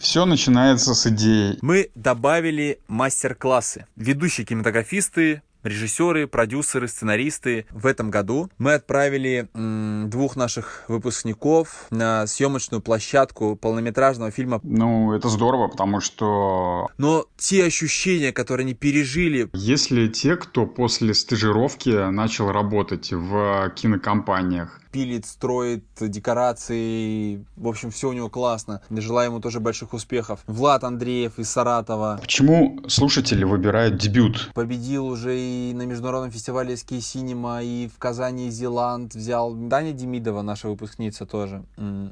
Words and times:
Все 0.00 0.24
начинается 0.24 0.94
с 0.94 1.06
идеи. 1.06 1.58
Мы 1.60 1.90
добавили 1.94 2.80
мастер-классы. 2.88 3.86
Ведущие 3.96 4.46
кинематографисты, 4.46 5.42
режиссеры, 5.62 6.26
продюсеры, 6.26 6.88
сценаристы. 6.88 7.66
В 7.70 7.84
этом 7.84 8.10
году 8.10 8.50
мы 8.56 8.72
отправили 8.72 9.48
двух 10.08 10.36
наших 10.36 10.84
выпускников 10.88 11.86
на 11.90 12.26
съемочную 12.26 12.80
площадку 12.80 13.56
полнометражного 13.56 14.30
фильма. 14.30 14.60
Ну, 14.62 15.12
это 15.12 15.28
здорово, 15.28 15.68
потому 15.68 16.00
что... 16.00 16.88
Но 16.96 17.26
те 17.36 17.66
ощущения, 17.66 18.32
которые 18.32 18.64
они 18.64 18.74
пережили... 18.74 19.50
Если 19.52 20.08
те, 20.08 20.36
кто 20.36 20.64
после 20.64 21.12
стажировки 21.12 22.10
начал 22.10 22.50
работать 22.50 23.12
в 23.12 23.70
кинокомпаниях, 23.76 24.80
пилит, 24.90 25.26
строит 25.26 25.84
декорации. 26.00 27.44
В 27.56 27.68
общем, 27.68 27.90
все 27.90 28.08
у 28.08 28.12
него 28.12 28.28
классно. 28.28 28.82
Желаю 28.90 29.30
ему 29.30 29.40
тоже 29.40 29.60
больших 29.60 29.92
успехов. 29.92 30.40
Влад 30.46 30.84
Андреев 30.84 31.38
из 31.38 31.50
Саратова. 31.50 32.18
Почему 32.20 32.80
слушатели 32.88 33.44
выбирают 33.44 33.98
дебют? 33.98 34.50
Победил 34.54 35.06
уже 35.06 35.38
и 35.38 35.72
на 35.74 35.82
международном 35.82 36.30
фестивале 36.30 36.74
Ski 36.74 36.98
Cinema, 36.98 37.64
и 37.64 37.88
в 37.88 37.98
Казани 37.98 38.50
Зеланд 38.50 39.14
взял. 39.14 39.54
Даня 39.54 39.92
Демидова, 39.92 40.42
наша 40.42 40.68
выпускница 40.68 41.26
тоже. 41.26 41.64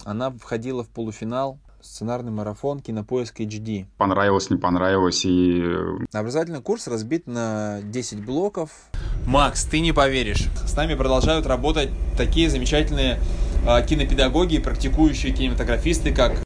Она 0.04 0.30
входила 0.30 0.84
в 0.84 0.88
полуфинал 0.88 1.58
сценарный 1.80 2.30
марафон 2.30 2.80
Кинопоиск 2.80 3.40
HD. 3.40 3.86
Понравилось, 3.96 4.50
не 4.50 4.56
понравилось 4.56 5.24
и... 5.24 5.62
Образовательный 6.12 6.62
курс 6.62 6.88
разбит 6.88 7.26
на 7.26 7.80
10 7.82 8.24
блоков. 8.24 8.70
Макс, 9.26 9.64
ты 9.64 9.80
не 9.80 9.92
поверишь. 9.92 10.46
С 10.66 10.74
нами 10.76 10.94
продолжают 10.94 11.46
работать 11.46 11.90
такие 12.16 12.50
замечательные 12.50 13.18
э, 13.66 13.86
кинопедагоги 13.86 14.56
и 14.56 14.58
практикующие 14.58 15.32
кинематографисты, 15.32 16.14
как 16.14 16.42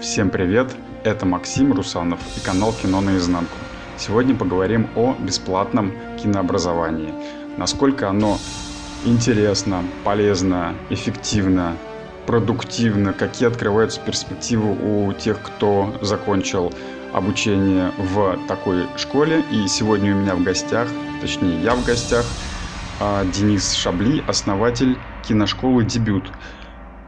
Всем 0.00 0.30
привет, 0.30 0.74
это 1.04 1.26
Максим 1.26 1.72
Русанов 1.72 2.20
и 2.36 2.40
канал 2.40 2.72
Кино 2.72 3.00
наизнанку. 3.00 3.54
Сегодня 3.98 4.34
поговорим 4.34 4.88
о 4.96 5.14
бесплатном 5.18 5.92
кинообразовании. 6.16 7.12
Насколько 7.56 8.10
оно 8.10 8.38
интересно, 9.04 9.82
полезно, 10.04 10.74
эффективно, 10.90 11.76
продуктивно, 12.26 13.12
какие 13.12 13.48
открываются 13.48 14.00
перспективы 14.00 14.76
у 14.76 15.12
тех, 15.14 15.40
кто 15.40 15.96
закончил 16.02 16.72
обучение 17.14 17.92
в 17.98 18.38
такой 18.46 18.86
школе. 18.96 19.42
И 19.50 19.66
сегодня 19.68 20.14
у 20.14 20.20
меня 20.20 20.34
в 20.34 20.42
гостях, 20.42 20.88
точнее 21.20 21.62
я 21.62 21.74
в 21.74 21.84
гостях, 21.84 22.26
а, 23.00 23.24
Денис 23.24 23.72
Шабли, 23.72 24.22
основатель 24.26 24.98
киношколы 25.22 25.84
«Дебют». 25.84 26.32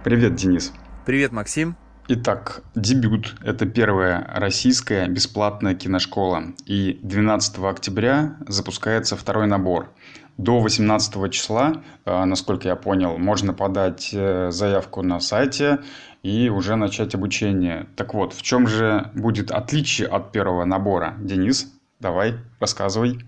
Привет, 0.02 0.34
Денис. 0.34 0.72
Привет, 1.04 1.32
Максим. 1.32 1.76
Итак, 2.08 2.62
«Дебют»— 2.74 3.34
это 3.42 3.66
первая 3.66 4.26
российская 4.34 5.08
бесплатная 5.08 5.74
киношкола. 5.74 6.54
И 6.64 6.98
12 7.02 7.58
октября 7.68 8.36
запускается 8.46 9.14
второй 9.14 9.46
набор. 9.46 9.90
До 10.38 10.60
18 10.60 11.30
числа, 11.32 11.82
э, 12.04 12.24
насколько 12.24 12.68
я 12.68 12.76
понял, 12.76 13.18
можно 13.18 13.52
подать 13.52 14.10
э, 14.12 14.50
заявку 14.52 15.02
на 15.02 15.18
сайте 15.18 15.80
и 16.22 16.48
уже 16.48 16.76
начать 16.76 17.14
обучение. 17.16 17.88
Так 17.96 18.14
вот, 18.14 18.32
в 18.32 18.42
чем 18.42 18.68
же 18.68 19.10
будет 19.14 19.50
отличие 19.50 20.06
от 20.06 20.30
первого 20.30 20.64
набора? 20.64 21.16
Денис, 21.18 21.72
давай, 21.98 22.36
рассказывай. 22.60 23.18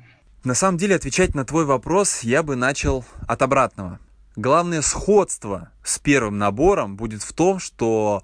На 0.44 0.54
самом 0.54 0.78
деле, 0.78 0.94
отвечать 0.94 1.34
на 1.34 1.44
твой 1.44 1.64
вопрос 1.64 2.20
я 2.20 2.44
бы 2.44 2.54
начал 2.54 3.04
от 3.26 3.42
обратного. 3.42 3.98
Главное 4.36 4.80
сходство 4.80 5.70
с 5.82 5.98
первым 5.98 6.38
набором 6.38 6.96
будет 6.96 7.22
в 7.22 7.32
том, 7.32 7.58
что 7.58 8.22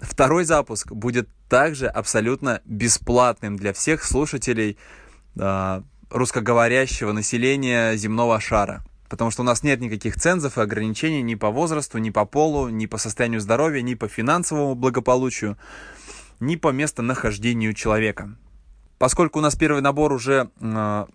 второй 0.00 0.42
запуск 0.42 0.90
будет 0.90 1.28
также 1.48 1.86
абсолютно 1.86 2.62
бесплатным 2.64 3.56
для 3.56 3.72
всех 3.72 4.02
слушателей 4.02 4.76
а, 5.38 5.84
русскоговорящего 6.10 7.12
населения 7.12 7.96
земного 7.96 8.40
шара. 8.40 8.82
Потому 9.08 9.30
что 9.30 9.42
у 9.42 9.44
нас 9.44 9.62
нет 9.62 9.80
никаких 9.80 10.16
цензов 10.16 10.58
и 10.58 10.60
ограничений 10.60 11.22
ни 11.22 11.34
по 11.34 11.50
возрасту, 11.50 11.98
ни 11.98 12.10
по 12.10 12.24
полу, 12.24 12.68
ни 12.68 12.86
по 12.86 12.98
состоянию 12.98 13.40
здоровья, 13.40 13.80
ни 13.80 13.94
по 13.94 14.08
финансовому 14.08 14.74
благополучию, 14.74 15.56
ни 16.40 16.56
по 16.56 16.72
местонахождению 16.72 17.72
человека. 17.72 18.34
Поскольку 18.98 19.38
у 19.38 19.42
нас 19.42 19.56
первый 19.56 19.80
набор 19.80 20.12
уже 20.12 20.50
э, 20.60 21.06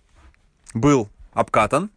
был 0.74 1.08
обкатан, 1.34 1.90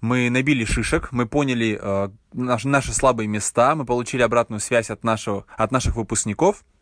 мы 0.00 0.30
набили 0.30 0.64
шишек, 0.64 1.12
мы 1.12 1.26
поняли 1.26 1.78
э, 1.80 2.08
наш, 2.32 2.64
наши 2.64 2.94
слабые 2.94 3.26
места, 3.26 3.74
мы 3.74 3.84
получили 3.84 4.22
обратную 4.22 4.60
связь 4.60 4.88
от, 4.88 5.04
нашего, 5.04 5.44
от 5.56 5.70
наших 5.70 5.96
выпускников– 5.96 6.64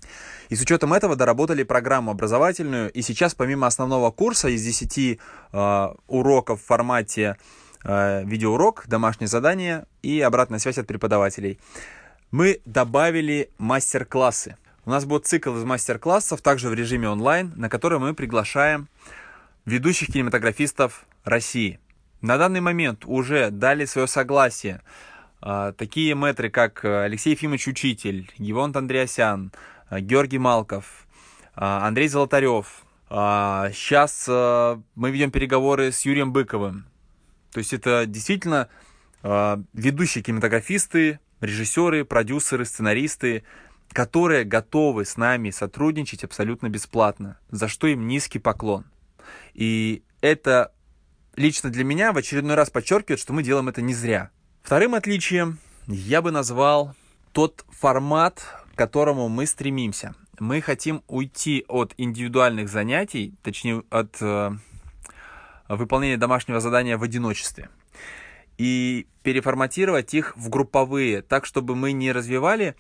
и 0.49 0.56
с 0.56 0.62
учетом 0.62 0.93
этого 0.93 1.16
доработали 1.16 1.62
программу 1.62 2.10
образовательную. 2.10 2.91
И 2.93 3.03
сейчас 3.03 3.34
помимо 3.34 3.66
основного 3.66 4.10
курса 4.10 4.49
из 4.49 4.62
10 4.62 5.19
э, 5.53 5.88
уроков 6.06 6.62
в 6.62 6.65
формате 6.65 7.37
э, 7.84 8.25
видеоурок, 8.25 8.84
домашнее 8.87 9.28
задание 9.28 9.87
и 10.03 10.21
обратная 10.21 10.59
связь 10.59 10.78
от 10.78 10.87
преподавателей, 10.87 11.59
мы 12.31 12.60
добавили 12.65 13.50
мастер-классы. 13.59 14.56
У 14.84 14.91
нас 14.91 15.05
будет 15.05 15.27
цикл 15.27 15.56
из 15.56 15.65
мастер-классов, 15.65 16.43
также 16.43 16.69
в 16.69 16.75
режиме 16.75 17.09
онлайн, 17.09 17.53
на 17.56 17.71
который 17.71 17.99
мы 17.99 18.12
приглашаем 18.12 18.88
ведущих 19.65 20.09
кинематографистов 20.09 21.06
России. 21.25 21.78
На 22.21 22.37
данный 22.37 22.61
момент 22.61 23.05
уже 23.06 23.50
дали 23.50 23.87
свое 23.87 24.06
согласие 24.06 24.82
э, 25.41 25.72
такие 25.78 26.15
мэтры, 26.15 26.50
как 26.50 26.84
Алексей 26.84 27.31
Ефимович 27.31 27.69
Учитель, 27.69 28.31
Гевонт 28.38 28.76
Андреасян, 28.76 29.53
Э, 29.53 29.65
Георгий 29.90 30.38
Малков, 30.38 31.06
э, 31.56 31.60
Андрей 31.60 32.08
Золотарев. 32.08 32.84
Сейчас 33.08 34.26
э, 34.28 34.80
мы 34.94 35.10
ведем 35.10 35.30
переговоры 35.30 35.92
с 35.92 36.04
Юрием 36.04 36.32
Быковым. 36.32 36.86
То 37.52 37.58
есть 37.58 37.72
это 37.72 38.06
действительно 38.06 38.68
ведущие 39.22 40.22
кинематографисты, 40.22 41.20
режиссеры, 41.40 42.04
продюсеры, 42.04 42.64
сценаристы, 42.64 43.44
которые 43.92 44.44
готовы 44.44 45.04
с 45.04 45.16
нами 45.16 45.50
сотрудничать 45.50 46.24
абсолютно 46.24 46.68
бесплатно, 46.68 47.38
за 47.50 47.68
что 47.68 47.86
им 47.86 48.06
низкий 48.06 48.38
поклон. 48.38 48.84
И 49.54 50.02
это 50.20 50.72
лично 51.36 51.70
для 51.70 51.84
меня 51.84 52.12
в 52.12 52.16
очередной 52.16 52.56
раз 52.56 52.70
подчеркивает, 52.70 53.20
что 53.20 53.32
мы 53.32 53.42
делаем 53.42 53.68
это 53.68 53.82
не 53.82 53.94
зря. 53.94 54.30
Вторым 54.62 54.94
отличием 54.94 55.58
я 55.86 56.22
бы 56.22 56.30
назвал 56.30 56.94
тот 57.32 57.64
формат, 57.70 58.63
к 58.74 58.78
которому 58.78 59.28
мы 59.28 59.46
стремимся. 59.46 60.14
Мы 60.38 60.60
хотим 60.60 61.02
уйти 61.06 61.64
от 61.68 61.94
индивидуальных 61.96 62.68
занятий, 62.68 63.34
точнее 63.42 63.84
от 63.88 64.16
э, 64.20 64.50
выполнения 65.68 66.16
домашнего 66.16 66.60
задания 66.60 66.98
в 66.98 67.04
одиночестве, 67.04 67.68
и 68.58 69.06
переформатировать 69.22 70.12
их 70.12 70.36
в 70.36 70.48
групповые, 70.48 71.22
так 71.22 71.46
чтобы 71.46 71.76
мы 71.76 71.92
не 71.92 72.10
развивали 72.10 72.66
э, 72.66 72.74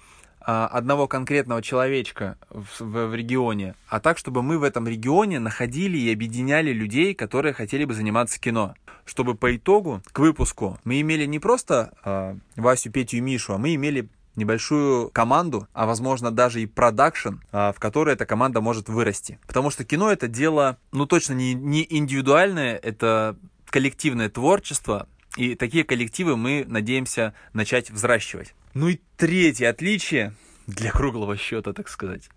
одного 0.46 1.06
конкретного 1.06 1.62
человечка 1.62 2.38
в, 2.50 2.80
в, 2.80 3.06
в 3.10 3.14
регионе, 3.14 3.76
а 3.88 4.00
так, 4.00 4.18
чтобы 4.18 4.42
мы 4.42 4.58
в 4.58 4.64
этом 4.64 4.88
регионе 4.88 5.38
находили 5.38 5.96
и 5.96 6.12
объединяли 6.12 6.72
людей, 6.72 7.14
которые 7.14 7.52
хотели 7.52 7.84
бы 7.84 7.94
заниматься 7.94 8.40
кино. 8.40 8.74
Чтобы 9.04 9.34
по 9.34 9.54
итогу, 9.54 10.02
к 10.12 10.18
выпуску, 10.18 10.78
мы 10.82 11.00
имели 11.00 11.26
не 11.26 11.38
просто 11.38 11.92
э, 12.04 12.36
Васю, 12.56 12.90
Петю 12.90 13.18
и 13.18 13.20
Мишу, 13.20 13.52
а 13.52 13.58
мы 13.58 13.74
имели 13.74 14.08
небольшую 14.36 15.10
команду, 15.10 15.68
а 15.72 15.86
возможно 15.86 16.30
даже 16.30 16.62
и 16.62 16.66
продакшн, 16.66 17.36
а, 17.52 17.72
в 17.72 17.80
которой 17.80 18.14
эта 18.14 18.26
команда 18.26 18.60
может 18.60 18.88
вырасти. 18.88 19.38
Потому 19.46 19.70
что 19.70 19.84
кино 19.84 20.10
это 20.10 20.28
дело, 20.28 20.78
ну 20.92 21.06
точно 21.06 21.34
не, 21.34 21.54
не 21.54 21.86
индивидуальное, 21.88 22.76
это 22.76 23.36
коллективное 23.66 24.28
творчество, 24.28 25.08
и 25.36 25.54
такие 25.54 25.84
коллективы 25.84 26.36
мы 26.36 26.64
надеемся 26.66 27.34
начать 27.52 27.90
взращивать. 27.90 28.54
Ну 28.72 28.88
и 28.88 29.00
третье 29.16 29.68
отличие, 29.70 30.34
для 30.66 30.90
круглого 30.90 31.36
счета, 31.36 31.72
так 31.72 31.88
сказать, 31.88 32.28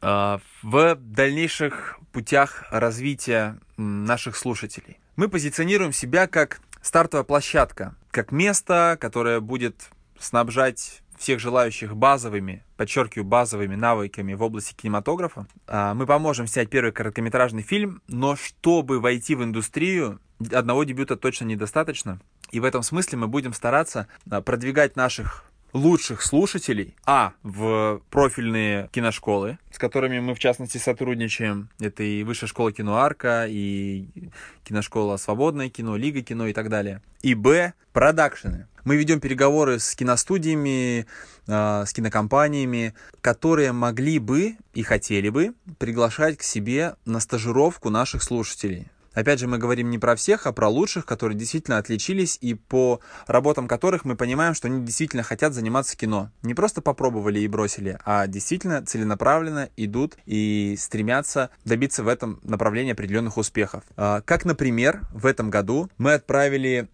а, 0.00 0.40
в 0.62 0.96
дальнейших 0.96 1.98
путях 2.12 2.64
развития 2.70 3.58
наших 3.76 4.36
слушателей. 4.36 4.98
Мы 5.16 5.28
позиционируем 5.28 5.92
себя 5.92 6.26
как 6.26 6.60
стартовая 6.82 7.24
площадка, 7.24 7.94
как 8.10 8.32
место, 8.32 8.98
которое 9.00 9.40
будет 9.40 9.90
снабжать 10.18 11.02
всех 11.18 11.40
желающих 11.40 11.96
базовыми, 11.96 12.62
подчеркиваю, 12.76 13.24
базовыми 13.24 13.74
навыками 13.74 14.34
в 14.34 14.42
области 14.42 14.74
кинематографа. 14.74 15.46
А, 15.66 15.94
мы 15.94 16.06
поможем 16.06 16.46
снять 16.46 16.70
первый 16.70 16.92
короткометражный 16.92 17.62
фильм, 17.62 18.02
но 18.08 18.36
чтобы 18.36 19.00
войти 19.00 19.34
в 19.34 19.42
индустрию, 19.42 20.20
одного 20.52 20.84
дебюта 20.84 21.16
точно 21.16 21.46
недостаточно. 21.46 22.20
И 22.50 22.60
в 22.60 22.64
этом 22.64 22.82
смысле 22.82 23.18
мы 23.18 23.28
будем 23.28 23.52
стараться 23.52 24.08
а, 24.30 24.40
продвигать 24.40 24.96
наших 24.96 25.44
лучших 25.74 26.22
слушателей, 26.22 26.96
а, 27.04 27.32
в 27.42 28.00
профильные 28.10 28.88
киношколы, 28.92 29.58
с 29.70 29.78
которыми 29.78 30.20
мы, 30.20 30.34
в 30.34 30.38
частности, 30.38 30.78
сотрудничаем. 30.78 31.68
Это 31.80 32.02
и 32.04 32.22
Высшая 32.22 32.46
школа 32.46 32.72
кино 32.72 32.96
«Арка», 32.96 33.46
и 33.46 34.06
киношкола 34.62 35.16
«Свободное 35.18 35.68
кино», 35.68 35.96
«Лига 35.96 36.22
кино» 36.22 36.46
и 36.46 36.52
так 36.52 36.70
далее. 36.70 37.02
И, 37.22 37.34
б, 37.34 37.74
продакшены. 37.92 38.68
Мы 38.84 38.96
ведем 38.96 39.18
переговоры 39.18 39.78
с 39.78 39.94
киностудиями, 39.96 41.06
э, 41.46 41.84
с 41.86 41.92
кинокомпаниями, 41.92 42.94
которые 43.20 43.72
могли 43.72 44.18
бы 44.18 44.56
и 44.74 44.82
хотели 44.82 45.28
бы 45.28 45.54
приглашать 45.78 46.36
к 46.38 46.42
себе 46.42 46.94
на 47.04 47.18
стажировку 47.18 47.90
наших 47.90 48.22
слушателей. 48.22 48.88
Опять 49.14 49.40
же, 49.40 49.46
мы 49.46 49.58
говорим 49.58 49.90
не 49.90 49.98
про 49.98 50.16
всех, 50.16 50.46
а 50.46 50.52
про 50.52 50.68
лучших, 50.68 51.06
которые 51.06 51.38
действительно 51.38 51.78
отличились 51.78 52.38
и 52.40 52.54
по 52.54 53.00
работам 53.26 53.68
которых 53.68 54.04
мы 54.04 54.16
понимаем, 54.16 54.54
что 54.54 54.68
они 54.68 54.84
действительно 54.84 55.22
хотят 55.22 55.54
заниматься 55.54 55.96
кино. 55.96 56.30
Не 56.42 56.54
просто 56.54 56.82
попробовали 56.82 57.40
и 57.40 57.48
бросили, 57.48 57.98
а 58.04 58.26
действительно 58.26 58.84
целенаправленно 58.84 59.68
идут 59.76 60.16
и 60.26 60.76
стремятся 60.78 61.50
добиться 61.64 62.02
в 62.02 62.08
этом 62.08 62.40
направлении 62.42 62.92
определенных 62.92 63.36
успехов. 63.36 63.84
А, 63.96 64.20
как, 64.20 64.44
например, 64.44 65.00
в 65.12 65.26
этом 65.26 65.50
году 65.50 65.88
мы 65.96 66.14
отправили 66.14 66.88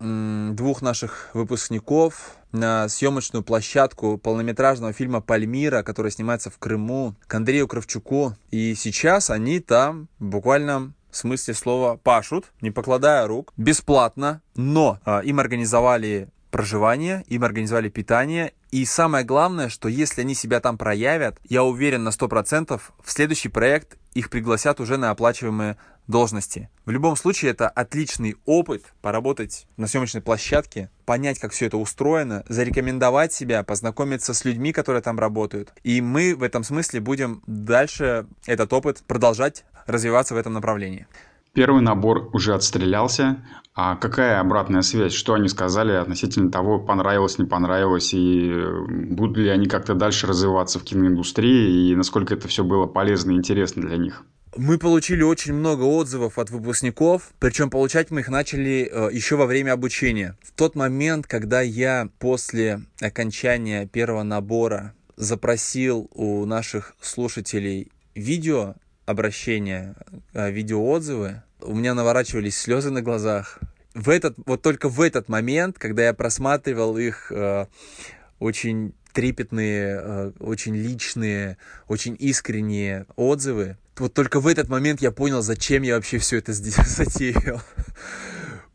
двух 0.55 0.83
наших 0.83 1.31
выпускников 1.33 2.37
на 2.53 2.89
съемочную 2.89 3.45
площадку 3.45 4.19
полнометражного 4.19 4.93
фильма 4.93 5.21
«Пальмира», 5.21 5.83
который 5.83 6.11
снимается 6.11 6.51
в 6.51 6.59
Крыму, 6.59 7.15
к 7.27 7.35
Андрею 7.35 7.69
Кравчуку. 7.69 8.35
И 8.51 8.75
сейчас 8.75 9.31
они 9.31 9.61
там 9.61 10.09
буквально 10.19 10.93
в 11.11 11.17
смысле 11.17 11.55
слова 11.55 11.97
пашут, 11.97 12.53
не 12.61 12.71
покладая 12.71 13.27
рук, 13.27 13.53
бесплатно, 13.57 14.43
но 14.55 14.99
э, 15.05 15.23
им 15.25 15.41
организовали 15.41 16.29
проживание, 16.51 17.25
им 17.29 17.45
организовали 17.45 17.89
питание. 17.89 18.53
И 18.71 18.85
самое 18.85 19.25
главное, 19.25 19.69
что 19.69 19.89
если 19.89 20.21
они 20.21 20.35
себя 20.35 20.61
там 20.61 20.79
проявят, 20.79 21.39
я 21.49 21.65
уверен 21.65 22.05
на 22.05 22.11
100%, 22.11 22.81
в 23.03 23.11
следующий 23.11 23.49
проект 23.49 23.97
их 24.15 24.31
пригласят 24.31 24.81
уже 24.81 24.97
на 24.97 25.11
оплачиваемые 25.11 25.77
должности. 26.07 26.69
В 26.85 26.91
любом 26.91 27.17
случае, 27.17 27.53
это 27.53 27.69
отличный 27.69 28.37
опыт 28.45 28.85
поработать 29.01 29.67
на 29.77 29.87
съемочной 29.87 30.21
площадке, 30.21 30.91
понять, 31.07 31.39
как 31.39 31.53
все 31.53 31.67
это 31.67 31.77
устроено, 31.77 32.45
зарекомендовать 32.49 33.33
себя, 33.33 33.63
познакомиться 33.63 34.35
с 34.35 34.45
людьми, 34.45 34.73
которые 34.73 35.03
там 35.03 35.19
работают. 35.19 35.73
И 35.85 36.01
мы 36.01 36.35
в 36.35 36.43
этом 36.43 36.65
смысле 36.65 37.01
будем 37.01 37.43
дальше 37.47 38.27
этот 38.47 38.73
опыт 38.73 39.03
продолжать 39.07 39.65
развиваться 39.91 40.35
в 40.35 40.39
этом 40.39 40.53
направлении. 40.53 41.07
Первый 41.53 41.83
набор 41.83 42.31
уже 42.33 42.55
отстрелялся. 42.55 43.45
А 43.75 43.97
какая 43.97 44.41
обратная 44.41 44.83
связь? 44.83 45.13
Что 45.13 45.35
они 45.35 45.49
сказали 45.49 45.93
относительно 45.93 46.51
того, 46.51 46.79
понравилось, 46.79 47.39
не 47.39 47.47
понравилось, 47.47 48.13
и 48.13 48.53
будут 48.89 49.39
ли 49.39 49.49
они 49.49 49.67
как-то 49.67 49.95
дальше 49.95 50.27
развиваться 50.27 50.79
в 50.79 50.85
киноиндустрии, 50.85 51.91
и 51.91 51.97
насколько 51.97 52.35
это 52.35 52.47
все 52.49 52.63
было 52.63 52.87
полезно 52.87 53.33
и 53.33 53.37
интересно 53.37 53.83
для 53.83 53.97
них? 53.97 54.25
Мы 54.57 54.79
получили 54.79 55.23
очень 55.23 55.55
много 55.55 55.85
отзывов 55.85 56.37
от 56.39 56.51
выпускников, 56.51 57.31
причем 57.39 57.71
получать 57.71 58.11
мы 58.11 58.21
их 58.21 58.29
начали 58.29 58.91
э, 58.91 59.09
еще 59.13 59.37
во 59.37 59.47
время 59.47 59.73
обучения. 59.73 60.37
В 60.43 60.51
тот 60.53 60.75
момент, 60.75 61.29
когда 61.29 61.61
я 61.61 62.09
после 62.19 62.83
окончания 63.01 63.87
первого 63.87 64.25
набора 64.25 64.95
запросил 65.17 66.11
у 66.13 66.45
наших 66.47 66.95
слушателей 67.01 67.93
видео 68.17 68.75
обращения, 69.07 69.95
э, 70.33 70.51
видеоотзывы, 70.51 71.43
у 71.61 71.75
меня 71.75 71.95
наворачивались 71.95 72.59
слезы 72.59 72.91
на 72.91 73.03
глазах. 73.03 73.59
В 73.95 74.09
этот, 74.09 74.37
вот 74.47 74.63
только 74.63 74.89
в 74.89 75.01
этот 75.01 75.29
момент, 75.29 75.79
когда 75.79 76.05
я 76.05 76.15
просматривал 76.15 76.97
их 76.97 77.33
э, 77.33 77.67
очень 78.39 78.95
трепетные, 79.13 80.01
э, 80.03 80.33
очень 80.39 80.77
личные, 80.77 81.59
очень 81.89 82.17
искренние 82.19 83.07
отзывы, 83.17 83.77
вот 83.99 84.15
только 84.15 84.41
в 84.41 84.47
этот 84.47 84.69
момент 84.69 85.03
я 85.03 85.11
понял, 85.11 85.43
зачем 85.43 85.83
я 85.83 85.97
вообще 85.97 86.19
все 86.19 86.39
это 86.39 86.53
затеял. 86.53 87.61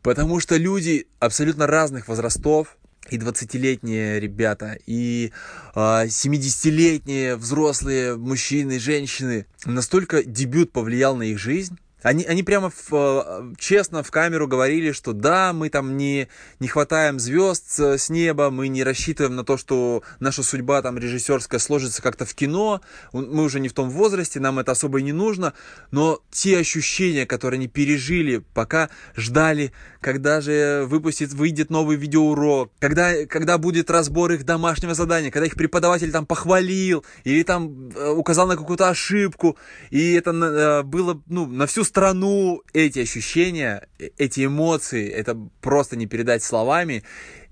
Потому 0.02 0.38
что 0.38 0.56
люди 0.56 1.08
абсолютно 1.18 1.66
разных 1.66 2.06
возрастов, 2.06 2.76
и 3.10 3.18
20-летние 3.18 4.20
ребята, 4.20 4.78
и 4.86 5.32
э, 5.74 5.78
70-летние 5.78 7.36
взрослые 7.36 8.16
мужчины, 8.16 8.78
женщины. 8.78 9.46
Настолько 9.64 10.22
дебют 10.24 10.72
повлиял 10.72 11.16
на 11.16 11.24
их 11.24 11.38
жизнь, 11.38 11.78
они, 12.06 12.22
они 12.22 12.44
прямо 12.44 12.70
в, 12.70 12.92
э, 12.92 13.54
честно 13.58 14.04
в 14.04 14.12
камеру 14.12 14.46
говорили, 14.46 14.92
что 14.92 15.12
да, 15.12 15.52
мы 15.52 15.70
там 15.70 15.96
не, 15.96 16.28
не 16.60 16.68
хватаем 16.68 17.18
звезд 17.18 17.80
с 17.80 18.08
неба, 18.08 18.50
мы 18.50 18.68
не 18.68 18.84
рассчитываем 18.84 19.34
на 19.34 19.42
то, 19.42 19.56
что 19.56 20.04
наша 20.20 20.44
судьба 20.44 20.82
там 20.82 20.98
режиссерская 20.98 21.58
сложится 21.58 22.02
как-то 22.02 22.24
в 22.24 22.32
кино, 22.36 22.80
мы 23.12 23.42
уже 23.42 23.58
не 23.58 23.68
в 23.68 23.72
том 23.72 23.90
возрасте, 23.90 24.38
нам 24.38 24.60
это 24.60 24.70
особо 24.70 25.00
и 25.00 25.02
не 25.02 25.12
нужно, 25.12 25.52
но 25.90 26.20
те 26.30 26.58
ощущения, 26.58 27.26
которые 27.26 27.58
они 27.58 27.66
пережили, 27.66 28.44
пока 28.54 28.88
ждали, 29.16 29.72
когда 30.00 30.40
же 30.40 30.84
выпустит, 30.86 31.32
выйдет 31.32 31.70
новый 31.70 31.96
видеоурок, 31.96 32.70
когда, 32.78 33.26
когда 33.26 33.58
будет 33.58 33.90
разбор 33.90 34.30
их 34.30 34.44
домашнего 34.44 34.94
задания, 34.94 35.32
когда 35.32 35.46
их 35.46 35.56
преподаватель 35.56 36.12
там 36.12 36.24
похвалил 36.24 37.04
или 37.24 37.42
там 37.42 37.90
э, 37.90 38.10
указал 38.10 38.46
на 38.46 38.56
какую-то 38.56 38.88
ошибку, 38.88 39.58
и 39.90 40.12
это 40.12 40.30
э, 40.30 40.82
было 40.84 41.20
ну, 41.26 41.46
на 41.46 41.66
всю 41.66 41.82
страну 41.82 41.95
эти 42.72 42.98
ощущения, 43.00 43.88
э, 43.98 44.10
эти 44.18 44.44
эмоции, 44.44 45.08
это 45.08 45.36
просто 45.60 45.96
не 45.96 46.06
передать 46.06 46.42
словами. 46.42 47.02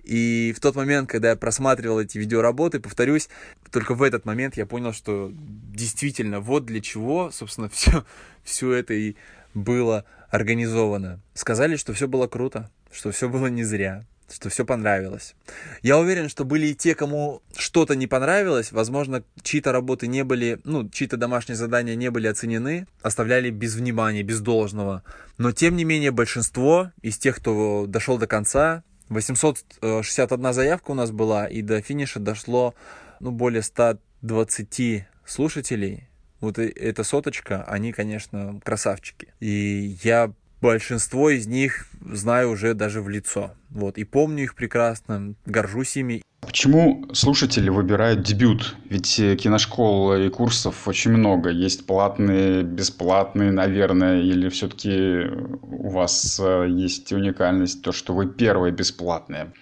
И 0.03 0.55
в 0.57 0.61
тот 0.61 0.77
момент, 0.77 1.09
когда 1.09 1.31
я 1.31 1.37
просматривал 1.37 1.99
эти 2.01 2.19
видеоработы, 2.19 2.79
повторюсь, 2.79 3.29
только 3.71 3.95
в 3.95 4.03
этот 4.03 4.27
момент 4.27 4.57
я 4.57 4.67
понял, 4.67 4.93
что 4.93 5.33
действительно 5.33 6.41
вот 6.41 6.67
для 6.67 6.81
чего, 6.81 7.31
собственно, 7.31 7.69
все, 7.73 8.05
все 8.43 8.73
это 8.73 8.93
и 8.93 9.17
было 9.55 10.05
организовано. 10.31 11.21
Сказали, 11.33 11.77
что 11.77 11.93
все 11.95 12.07
было 12.07 12.27
круто, 12.27 12.71
что 12.93 13.13
все 13.13 13.29
было 13.29 13.47
не 13.47 13.65
зря 13.65 14.05
что 14.35 14.49
все 14.49 14.65
понравилось. 14.65 15.35
Я 15.83 15.99
уверен, 15.99 16.29
что 16.29 16.45
были 16.45 16.67
и 16.67 16.75
те, 16.75 16.95
кому 16.95 17.43
что-то 17.57 17.95
не 17.95 18.07
понравилось, 18.07 18.73
возможно, 18.73 19.23
чьи-то 19.43 19.73
работы 19.73 20.07
не 20.07 20.25
были, 20.25 20.61
ну, 20.65 20.89
чьи-то 20.89 21.17
домашние 21.17 21.57
задания 21.57 21.95
не 21.95 22.11
были 22.11 22.27
оценены, 22.27 22.87
оставляли 23.03 23.51
без 23.51 23.77
внимания, 23.77 24.23
без 24.23 24.41
должного. 24.41 25.03
Но, 25.39 25.53
тем 25.53 25.77
не 25.77 25.85
менее, 25.85 26.11
большинство 26.11 26.91
из 27.01 27.17
тех, 27.17 27.37
кто 27.37 27.87
дошел 27.87 28.19
до 28.19 28.27
конца, 28.27 28.83
861 29.09 30.53
заявка 30.53 30.91
у 30.91 30.95
нас 30.95 31.11
была, 31.11 31.47
и 31.47 31.63
до 31.63 31.81
финиша 31.81 32.19
дошло, 32.19 32.75
ну, 33.21 33.31
более 33.31 33.63
120 33.63 35.07
слушателей. 35.25 36.09
Вот 36.41 36.59
эта 36.59 37.05
соточка, 37.05 37.65
они, 37.65 37.93
конечно, 37.93 38.61
красавчики. 38.65 39.33
И 39.41 39.97
я 40.03 40.33
большинство 40.65 41.29
из 41.29 41.47
них 41.47 41.87
знаю 42.01 42.51
уже 42.51 42.73
даже 42.73 43.03
в 43.03 43.11
лицо. 43.11 43.53
Вот, 43.69 43.99
и 43.99 44.05
помню 44.05 44.45
их 44.45 44.55
прекрасно, 44.55 45.35
горжусь 45.45 45.99
ими. 45.99 46.23
Почему 46.41 47.07
слушатели 47.13 47.69
выбирают 47.69 48.23
дебют? 48.23 48.75
Ведь 48.89 49.21
э, 49.21 49.37
киношкол 49.37 50.15
и 50.15 50.31
курсов 50.31 50.89
очень 50.89 51.11
много. 51.11 51.51
Есть 51.51 51.87
платные, 51.87 52.63
бесплатные, 52.63 53.51
наверное, 53.53 54.23
или 54.23 54.49
все-таки 54.49 55.27
у 55.63 55.91
вас 55.91 56.41
э, 56.43 56.67
есть 56.71 57.13
уникальность, 57.13 57.83
то, 57.83 57.93
что 57.93 58.15
вы 58.15 58.27
первые 58.27 58.73
бесплатные? 58.73 59.53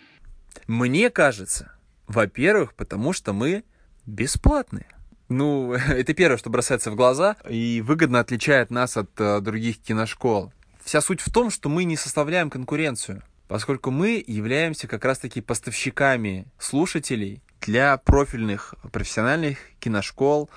Мне 0.69 1.11
кажется, 1.11 1.73
во-первых, 2.07 2.75
потому 2.75 3.13
что 3.13 3.33
мы 3.33 3.65
бесплатные. 4.07 4.87
Ну, 5.29 5.73
это 5.89 6.15
первое, 6.15 6.37
что 6.37 6.49
бросается 6.51 6.93
в 6.93 6.95
глаза 6.95 7.35
и 7.49 7.83
выгодно 7.85 8.21
отличает 8.21 8.71
нас 8.71 8.97
от 8.97 9.11
э, 9.19 9.41
других 9.41 9.79
киношкол. 9.79 10.53
Вся 10.85 11.01
суть 11.01 11.21
в 11.21 11.31
том, 11.31 11.51
что 11.51 11.69
мы 11.69 11.85
не 11.85 11.97
составляем 11.97 12.51
конкуренцию, 12.51 13.23
поскольку 13.49 13.91
мы 13.91 14.23
являемся 14.27 14.89
как 14.89 15.05
раз-таки 15.05 15.41
поставщиками 15.41 16.47
слушателей 16.59 17.43
для 17.61 17.97
профильных 17.99 18.75
профессиональных 18.91 19.59
киношкол, 19.79 20.51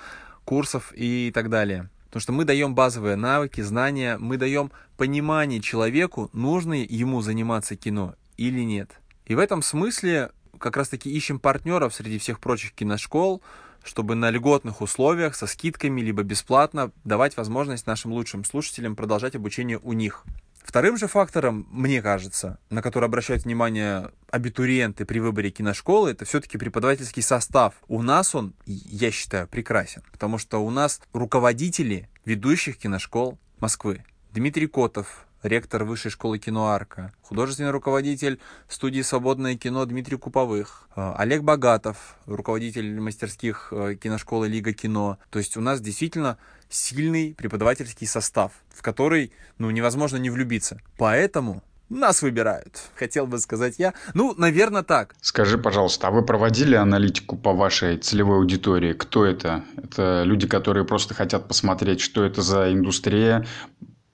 курсов 0.44 0.92
и 0.94 1.30
так 1.32 1.48
далее. 1.48 1.90
Потому 2.06 2.20
что 2.20 2.32
мы 2.32 2.44
даем 2.44 2.74
базовые 2.74 3.16
навыки, 3.16 3.60
знания, 3.60 4.16
мы 4.18 4.36
даем 4.36 4.72
понимание 4.96 5.60
человеку, 5.60 6.30
нужно 6.32 6.74
ему 6.74 7.20
заниматься 7.20 7.76
кино 7.76 8.14
или 8.36 8.60
нет. 8.60 8.90
И 9.26 9.34
в 9.34 9.38
этом 9.38 9.62
смысле 9.62 10.30
как 10.58 10.76
раз-таки 10.76 11.10
ищем 11.10 11.38
партнеров 11.38 11.94
среди 11.94 12.18
всех 12.18 12.40
прочих 12.40 12.72
киношкол, 12.72 13.42
чтобы 13.86 14.14
на 14.14 14.30
льготных 14.30 14.80
условиях, 14.80 15.34
со 15.34 15.46
скидками, 15.46 16.00
либо 16.00 16.22
бесплатно 16.22 16.90
давать 17.04 17.36
возможность 17.36 17.86
нашим 17.86 18.12
лучшим 18.12 18.44
слушателям 18.44 18.96
продолжать 18.96 19.36
обучение 19.36 19.78
у 19.82 19.92
них. 19.92 20.24
Вторым 20.62 20.96
же 20.96 21.06
фактором, 21.06 21.68
мне 21.70 22.02
кажется, 22.02 22.58
на 22.70 22.82
который 22.82 23.04
обращают 23.04 23.44
внимание 23.44 24.10
абитуриенты 24.30 25.04
при 25.04 25.20
выборе 25.20 25.50
киношколы, 25.50 26.10
это 26.10 26.24
все-таки 26.24 26.58
преподавательский 26.58 27.22
состав. 27.22 27.74
У 27.86 28.02
нас 28.02 28.34
он, 28.34 28.52
я 28.66 29.12
считаю, 29.12 29.46
прекрасен, 29.46 30.02
потому 30.10 30.38
что 30.38 30.58
у 30.58 30.70
нас 30.70 31.00
руководители 31.12 32.08
ведущих 32.24 32.78
киношкол 32.78 33.38
Москвы. 33.60 34.04
Дмитрий 34.32 34.66
Котов, 34.66 35.25
ректор 35.46 35.84
Высшей 35.84 36.10
школы 36.10 36.38
кино 36.38 36.68
«Арка», 36.68 37.12
художественный 37.22 37.70
руководитель 37.70 38.38
студии 38.68 39.02
«Свободное 39.02 39.56
кино» 39.56 39.84
Дмитрий 39.84 40.16
Куповых, 40.16 40.88
э, 40.96 41.14
Олег 41.16 41.42
Богатов, 41.42 42.16
руководитель 42.26 43.00
мастерских 43.00 43.68
э, 43.72 43.96
киношколы 43.96 44.48
«Лига 44.48 44.72
кино». 44.72 45.18
То 45.30 45.38
есть 45.38 45.56
у 45.56 45.60
нас 45.60 45.80
действительно 45.80 46.38
сильный 46.68 47.34
преподавательский 47.34 48.06
состав, 48.06 48.52
в 48.74 48.82
который 48.82 49.32
ну, 49.58 49.70
невозможно 49.70 50.16
не 50.16 50.30
влюбиться. 50.30 50.80
Поэтому 50.98 51.62
нас 51.88 52.22
выбирают, 52.22 52.82
хотел 52.96 53.26
бы 53.26 53.38
сказать 53.38 53.76
я. 53.78 53.94
Ну, 54.14 54.34
наверное, 54.36 54.82
так. 54.82 55.14
Скажи, 55.20 55.58
пожалуйста, 55.58 56.08
а 56.08 56.10
вы 56.10 56.22
проводили 56.22 56.74
аналитику 56.74 57.36
по 57.36 57.52
вашей 57.52 57.98
целевой 57.98 58.38
аудитории? 58.38 58.92
Кто 58.92 59.24
это? 59.24 59.64
Это 59.76 60.22
люди, 60.24 60.46
которые 60.46 60.84
просто 60.84 61.14
хотят 61.14 61.48
посмотреть, 61.48 62.00
что 62.00 62.24
это 62.24 62.42
за 62.42 62.72
индустрия, 62.72 63.46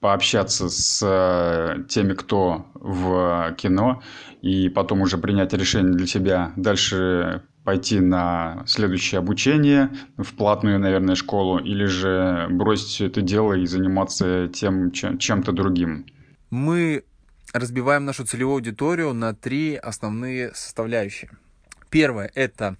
пообщаться 0.03 0.67
с 0.67 1.01
э, 1.01 1.85
теми, 1.87 2.13
кто 2.13 2.65
в 2.73 3.55
кино, 3.57 4.03
и 4.41 4.67
потом 4.67 4.99
уже 4.99 5.17
принять 5.17 5.53
решение 5.53 5.93
для 5.93 6.05
себя 6.07 6.51
дальше 6.57 7.41
пойти 7.63 8.01
на 8.01 8.65
следующее 8.67 9.19
обучение 9.19 9.91
в 10.17 10.33
платную, 10.33 10.77
наверное, 10.77 11.15
школу, 11.15 11.57
или 11.57 11.85
же 11.85 12.47
бросить 12.49 12.87
все 12.87 13.05
это 13.05 13.21
дело 13.21 13.53
и 13.53 13.65
заниматься 13.65 14.49
тем 14.49 14.91
чем-то 14.91 15.53
другим? 15.53 16.05
Мы 16.49 17.05
разбиваем 17.53 18.03
нашу 18.03 18.25
целевую 18.25 18.55
аудиторию 18.55 19.13
на 19.13 19.33
три 19.33 19.77
основные 19.77 20.53
составляющие. 20.53 21.31
Первое– 21.89 22.29
это 22.35 22.75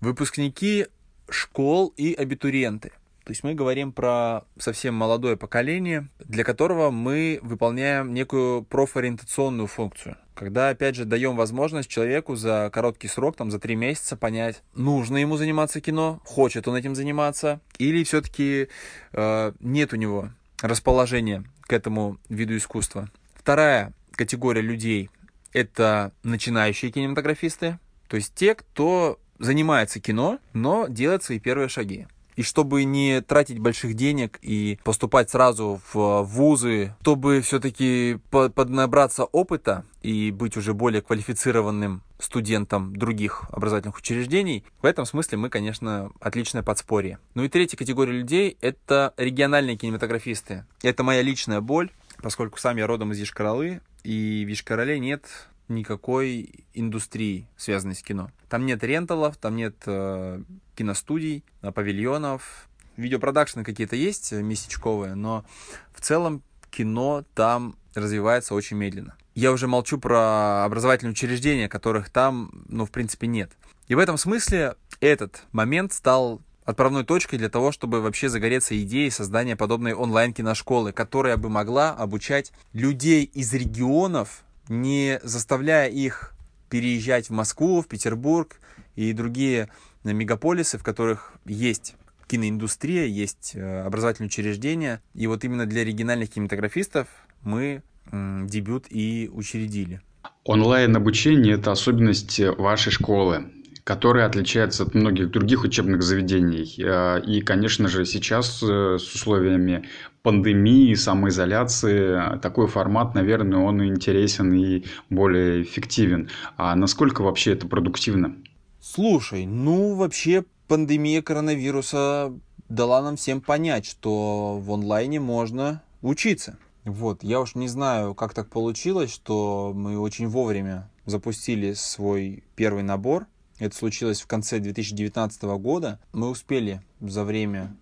выпускники 0.00 0.86
школ 1.28 1.92
и 1.98 2.14
абитуриенты. 2.14 2.92
То 3.26 3.32
есть 3.32 3.42
мы 3.42 3.54
говорим 3.54 3.90
про 3.90 4.44
совсем 4.56 4.94
молодое 4.94 5.36
поколение, 5.36 6.08
для 6.20 6.44
которого 6.44 6.92
мы 6.92 7.40
выполняем 7.42 8.14
некую 8.14 8.62
профориентационную 8.62 9.66
функцию. 9.66 10.16
Когда, 10.34 10.68
опять 10.68 10.94
же, 10.94 11.04
даем 11.04 11.34
возможность 11.34 11.90
человеку 11.90 12.36
за 12.36 12.70
короткий 12.72 13.08
срок, 13.08 13.34
там, 13.34 13.50
за 13.50 13.58
три 13.58 13.74
месяца 13.74 14.16
понять, 14.16 14.62
нужно 14.76 15.16
ему 15.16 15.36
заниматься 15.38 15.80
кино, 15.80 16.20
хочет 16.24 16.68
он 16.68 16.76
этим 16.76 16.94
заниматься, 16.94 17.60
или 17.78 18.04
все-таки 18.04 18.68
э, 19.12 19.52
нет 19.58 19.92
у 19.92 19.96
него 19.96 20.30
расположения 20.62 21.42
к 21.62 21.72
этому 21.72 22.18
виду 22.28 22.56
искусства. 22.56 23.10
Вторая 23.34 23.92
категория 24.12 24.60
людей— 24.60 25.10
это 25.52 26.12
начинающие 26.22 26.92
кинематографисты, 26.92 27.80
то 28.06 28.16
есть 28.16 28.36
те, 28.36 28.54
кто 28.54 29.18
занимается 29.40 29.98
кино, 29.98 30.38
но 30.52 30.86
делает 30.86 31.24
свои 31.24 31.40
первые 31.40 31.68
шаги. 31.68 32.06
И 32.36 32.42
чтобы 32.42 32.84
не 32.84 33.22
тратить 33.22 33.58
больших 33.58 33.94
денег 33.94 34.38
и 34.42 34.78
поступать 34.84 35.30
сразу 35.30 35.80
в 35.92 36.22
вузы, 36.22 36.94
чтобы 37.00 37.40
все-таки 37.40 38.18
поднабраться 38.30 39.24
опыта 39.24 39.84
и 40.02 40.30
быть 40.30 40.56
уже 40.56 40.74
более 40.74 41.00
квалифицированным 41.00 42.02
студентом 42.18 42.94
других 42.94 43.44
образовательных 43.50 43.96
учреждений, 43.96 44.64
в 44.80 44.86
этом 44.86 45.06
смысле 45.06 45.38
мы, 45.38 45.48
конечно, 45.48 46.10
отличное 46.20 46.62
подспорье. 46.62 47.18
Ну 47.34 47.44
и 47.44 47.48
третья 47.48 47.76
категория 47.76 48.12
людей— 48.12 48.58
это 48.60 49.14
региональные 49.16 49.76
кинематографисты. 49.76 50.66
Это 50.82 51.02
моя 51.02 51.22
личная 51.22 51.62
боль, 51.62 51.90
поскольку 52.22 52.58
сам 52.58 52.76
я 52.76 52.86
родом 52.86 53.12
из 53.12 53.18
Ешкаралы, 53.18 53.80
и 54.04 54.44
в 54.44 54.48
Ешкарале 54.48 55.00
нет 55.00 55.26
никакой 55.68 56.66
индустрии, 56.74 57.48
связанной 57.56 57.94
с 57.94 58.02
кино. 58.02 58.30
Там 58.48 58.66
нет 58.66 58.82
ренталов, 58.84 59.36
там 59.36 59.56
нет 59.56 59.76
э, 59.86 60.42
киностудий, 60.74 61.44
э, 61.62 61.72
павильонов. 61.72 62.68
Видеопродакшны 62.96 63.64
какие-то 63.64 63.96
есть 63.96 64.32
э, 64.32 64.42
местечковые, 64.42 65.14
но 65.14 65.44
в 65.92 66.00
целом 66.00 66.42
кино 66.70 67.24
там 67.34 67.76
развивается 67.94 68.54
очень 68.54 68.76
медленно. 68.76 69.16
Я 69.34 69.52
уже 69.52 69.66
молчу 69.66 69.98
про 69.98 70.64
образовательные 70.64 71.12
учреждения, 71.12 71.68
которых 71.68 72.10
там, 72.10 72.64
ну, 72.68 72.86
в 72.86 72.90
принципе, 72.90 73.26
нет. 73.26 73.52
И 73.88 73.94
в 73.94 73.98
этом 73.98 74.16
смысле 74.16 74.76
этот 75.00 75.42
момент 75.52 75.92
стал 75.92 76.40
отправной 76.64 77.04
точкой 77.04 77.38
для 77.38 77.48
того, 77.48 77.70
чтобы 77.70 78.00
вообще 78.00 78.28
загореться 78.28 78.80
идеей 78.82 79.10
создания 79.10 79.56
подобной 79.56 79.94
онлайн-киношколы, 79.94 80.92
которая 80.92 81.36
бы 81.36 81.48
могла 81.48 81.90
обучать 81.90 82.52
людей 82.72 83.24
из 83.24 83.52
регионов, 83.54 84.42
не 84.68 85.20
заставляя 85.22 85.88
их 85.88 86.34
переезжать 86.68 87.28
в 87.28 87.32
Москву, 87.32 87.80
в 87.80 87.86
Петербург 87.86 88.60
и 88.94 89.12
другие 89.12 89.68
мегаполисы, 90.04 90.78
в 90.78 90.82
которых 90.82 91.34
есть 91.44 91.94
киноиндустрия, 92.26 93.06
есть 93.06 93.52
э, 93.54 93.82
образовательные 93.82 94.28
учреждения. 94.28 95.00
И 95.14 95.26
вот 95.26 95.44
именно 95.44 95.66
для 95.66 95.84
региональных 95.84 96.30
кинематографистов 96.30 97.08
мы 97.42 97.82
дебют 98.12 98.86
и 98.88 99.28
учредили. 99.32 100.00
Онлайн-обучение– 100.44 101.54
это 101.58 101.72
особенность 101.72 102.38
вашей 102.38 102.92
школы 102.92 103.50
которая 103.86 104.26
отличается 104.26 104.82
от 104.82 104.94
многих 104.94 105.30
других 105.30 105.62
учебных 105.62 106.02
заведений. 106.02 106.74
Э, 106.82 107.20
и, 107.24 107.40
конечно 107.40 107.86
же, 107.86 108.04
сейчас 108.04 108.60
э, 108.60 108.98
с 108.98 109.14
условиями 109.14 109.84
пандемии, 110.26 110.92
самоизоляции, 110.94 112.40
такой 112.40 112.66
формат, 112.66 113.14
наверное, 113.14 113.60
он 113.60 113.86
интересен 113.86 114.52
и 114.54 114.82
более 115.08 115.62
эффективен. 115.62 116.30
А 116.56 116.74
насколько 116.74 117.22
вообще 117.22 117.52
это 117.52 117.68
продуктивно? 117.68 118.34
Слушай, 118.80 119.46
ну 119.46 119.94
вообще 119.94 120.44
пандемия 120.66 121.22
коронавируса 121.22 122.32
дала 122.68 123.02
нам 123.02 123.14
всем 123.14 123.40
понять, 123.40 123.86
что 123.86 124.58
в 124.58 124.72
онлайне 124.72 125.20
можно 125.20 125.80
учиться. 126.02 126.58
Вот, 126.84 127.22
я 127.22 127.40
уж 127.40 127.54
не 127.54 127.68
знаю, 127.68 128.16
как 128.16 128.34
так 128.34 128.48
получилось, 128.48 129.14
что 129.14 129.70
мы 129.76 129.96
очень 129.96 130.26
вовремя 130.26 130.90
запустили 131.04 131.72
свой 131.74 132.42
первый 132.56 132.82
набор 132.82 133.26
это 133.58 133.74
случилось 133.74 134.20
в 134.20 134.26
конце 134.26 134.58
2019 134.58 135.42
года. 135.58 135.98
Мы 136.12 136.28
успели 136.28 136.82
за 137.00 137.24
время 137.24 137.74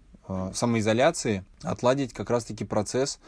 самоизоляции 0.54 1.44
отладить 1.62 2.12
как 2.12 2.30
раз-таки 2.30 2.64
процесс 2.64 3.18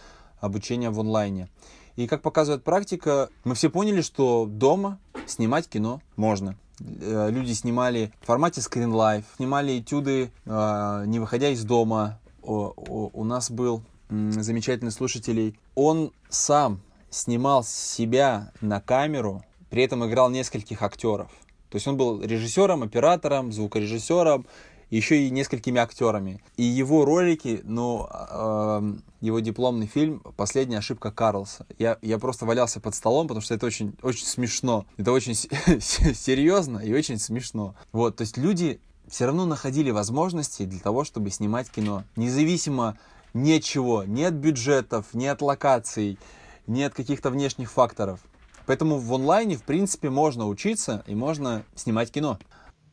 обучения 0.41 0.91
в 0.91 1.01
онлайне. 1.01 1.49
И 1.97 2.07
как 2.07 2.23
показывает 2.23 2.63
практика, 2.63 3.31
мы 3.45 3.55
все 3.55 3.71
поняли, 3.71 4.03
что 4.03 4.47
дома 4.47 4.99
снимать 5.27 5.69
кино 5.69 6.03
можно. 6.17 6.57
Э, 6.81 7.31
люди 7.31 7.53
снимали 7.53 8.13
в 8.21 8.27
формате 8.27 8.61
Screen 8.61 8.93
Life, 8.93 9.25
снимали 9.37 9.79
этюды, 9.79 10.31
э, 10.45 11.05
не 11.07 11.19
выходя 11.19 11.49
из 11.49 11.65
дома. 11.65 12.19
У 12.43 13.25
нас 13.25 13.51
был 13.51 13.83
замечательный 14.09 14.93
слушатель. 14.93 15.59
Он 15.75 16.13
сам 16.29 16.81
снимал 17.11 17.65
себя 17.65 18.53
на 18.61 18.81
камеру, 18.81 19.43
при 19.69 19.83
этом 19.83 20.07
играл 20.07 20.31
нескольких 20.31 20.83
актеров. 20.83 21.29
То 21.71 21.77
есть 21.77 21.89
он 21.89 21.97
был 21.97 22.23
режиссером, 22.23 22.85
оператором, 22.85 23.53
звукорежиссером, 23.53 24.47
еще 24.91 25.23
и 25.23 25.31
несколькими 25.31 25.81
актерами. 25.81 26.43
И 26.57 26.63
его 26.63 27.05
ролики, 27.05 27.61
ну, 27.65 28.09
э, 28.11 28.93
его 29.21 29.41
дипломный 29.41 29.87
фильм 29.87 30.21
«Последняя 30.37 30.79
ошибка 30.79 31.11
Карлса». 31.11 31.67
Я, 31.79 31.99
я 32.03 32.19
просто 32.19 32.47
валялся 32.47 32.81
под 32.81 32.95
столом, 32.95 33.27
потому 33.27 33.43
что 33.43 33.55
это 33.55 33.67
очень, 33.67 33.95
очень 34.03 34.27
смешно. 34.27 34.87
Это 34.97 35.13
очень 35.13 35.35
серьезно 35.35 36.79
и 36.79 36.93
очень 36.93 37.19
смешно. 37.19 37.75
Вот, 37.93 38.17
то 38.17 38.23
есть 38.23 38.37
люди 38.37 38.81
все 39.09 39.27
равно 39.27 39.47
находили 39.47 39.91
возможности 39.91 40.65
для 40.65 40.81
того, 40.81 41.05
чтобы 41.05 41.31
снимать 41.31 41.71
кино. 41.71 42.05
Независимо 42.17 42.99
ни 43.35 43.53
от 43.53 43.65
чего, 43.65 44.05
ни 44.05 44.23
от 44.23 44.35
бюджетов, 44.35 45.07
ни 45.13 45.27
от 45.27 45.43
локаций, 45.43 46.19
ни 46.67 46.83
от 46.83 46.95
каких-то 46.95 47.31
внешних 47.31 47.71
факторов. 47.71 48.21
Поэтому 48.67 48.99
в 48.99 49.13
онлайне, 49.15 49.57
в 49.57 49.63
принципе, 49.63 50.11
можно 50.11 50.49
учиться 50.49 51.05
и 51.07 51.15
можно 51.15 51.65
снимать 51.77 52.11
кино. 52.11 52.39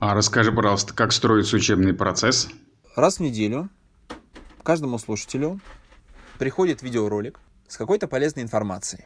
А 0.05 0.13
расскажи, 0.15 0.51
пожалуйста, 0.51 0.93
как 0.93 1.13
строится 1.13 1.55
учебный 1.55 1.93
процесс? 1.93 2.50
Раз 2.93 3.19
в 3.19 3.19
неделю 3.22 3.69
каждому 4.62 5.00
слушателю 5.00 5.62
приходит 6.38 6.81
видеоролик 6.81 7.39
с 7.69 7.77
какой-то 7.77 8.10
полезной 8.10 8.43
информацией. 8.43 9.05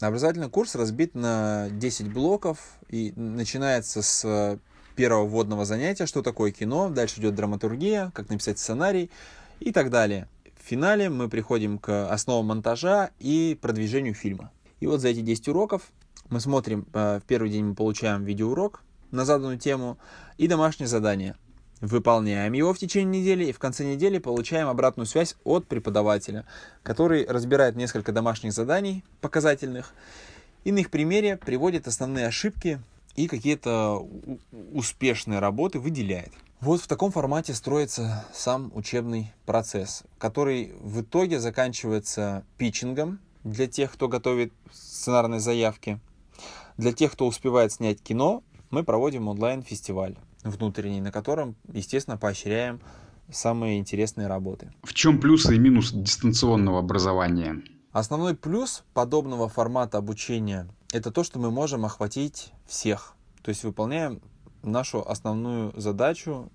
Образовательный 0.00 0.50
курс 0.50 0.74
разбит 0.74 1.14
на 1.14 1.68
10 1.70 2.12
блоков 2.12 2.58
и 2.88 3.12
начинается 3.14 4.02
с 4.02 4.58
первого 4.96 5.28
вводного 5.28 5.64
занятия, 5.64 6.06
что 6.06 6.22
такое 6.22 6.50
кино, 6.50 6.90
дальше 6.90 7.20
идет 7.20 7.36
драматургия, 7.36 8.10
как 8.12 8.28
написать 8.28 8.58
сценарий 8.58 9.12
и 9.60 9.70
так 9.70 9.90
далее. 9.90 10.26
В 10.60 10.68
финале 10.68 11.08
мы 11.08 11.28
приходим 11.28 11.78
к 11.78 12.10
основам 12.10 12.46
монтажа 12.46 13.10
и 13.20 13.56
продвижению 13.62 14.14
фильма. 14.14 14.50
И 14.80 14.88
вот 14.88 15.02
за 15.02 15.06
эти 15.10 15.20
10 15.20 15.50
уроков 15.50 15.82
мы 16.30 16.40
смотрим, 16.40 16.84
э, 16.94 17.20
в 17.20 17.28
первый 17.28 17.48
день 17.48 17.66
мы 17.66 17.74
получаем 17.76 18.24
видеоурок 18.24 18.82
на 19.12 19.24
заданную 19.24 19.58
тему 19.58 19.98
и 20.38 20.48
домашнее 20.48 20.88
задание. 20.88 21.36
Выполняем 21.80 22.52
его 22.52 22.74
в 22.74 22.78
течение 22.78 23.20
недели 23.20 23.44
и 23.44 23.52
в 23.52 23.58
конце 23.58 23.84
недели 23.84 24.18
получаем 24.18 24.68
обратную 24.68 25.06
связь 25.06 25.36
от 25.44 25.66
преподавателя, 25.66 26.46
который 26.82 27.26
разбирает 27.26 27.76
несколько 27.76 28.12
домашних 28.12 28.52
заданий 28.52 29.04
показательных 29.20 29.94
и 30.64 30.72
на 30.72 30.78
их 30.78 30.90
примере 30.90 31.36
приводит 31.36 31.88
основные 31.88 32.26
ошибки 32.26 32.80
и 33.16 33.26
какие-то 33.26 34.06
успешные 34.72 35.38
работы 35.38 35.78
выделяет. 35.78 36.32
Вот 36.60 36.80
в 36.80 36.86
таком 36.86 37.10
формате 37.10 37.54
строится 37.54 38.24
сам 38.32 38.70
учебный 38.74 39.32
процесс, 39.44 40.04
который 40.18 40.72
в 40.80 41.00
итоге 41.00 41.40
заканчивается 41.40 42.44
питчингом, 42.56 43.18
для 43.44 43.66
тех, 43.66 43.92
кто 43.92 44.08
готовит 44.08 44.52
сценарные 44.72 45.40
заявки. 45.40 45.98
Для 46.76 46.92
тех, 46.92 47.12
кто 47.12 47.26
успевает 47.26 47.72
снять 47.72 48.00
кино, 48.00 48.42
мы 48.72 48.82
проводим 48.82 49.28
онлайн-фестиваль 49.28 50.16
внутренний, 50.42 51.00
на 51.00 51.12
котором, 51.12 51.54
естественно, 51.72 52.16
поощряем 52.16 52.80
самые 53.30 53.78
интересные 53.78 54.26
работы. 54.26 54.72
В 54.82 54.94
чем 54.94 55.20
плюсы 55.20 55.54
и 55.54 55.58
минусы 55.58 55.94
дистанционного 55.94 56.80
образования? 56.80 57.62
Основной 57.92 58.34
плюс 58.34 58.82
подобного 58.94 59.48
формата 59.48 59.98
обучения– 59.98 60.66
это 60.92 61.12
то, 61.12 61.22
что 61.22 61.38
мы 61.38 61.50
можем 61.50 61.84
охватить 61.84 62.52
всех. 62.66 63.14
То 63.42 63.50
есть 63.50 63.62
выполняем 63.62 64.20
нашу 64.62 65.06
основную 65.06 65.78
задачу 65.78 66.50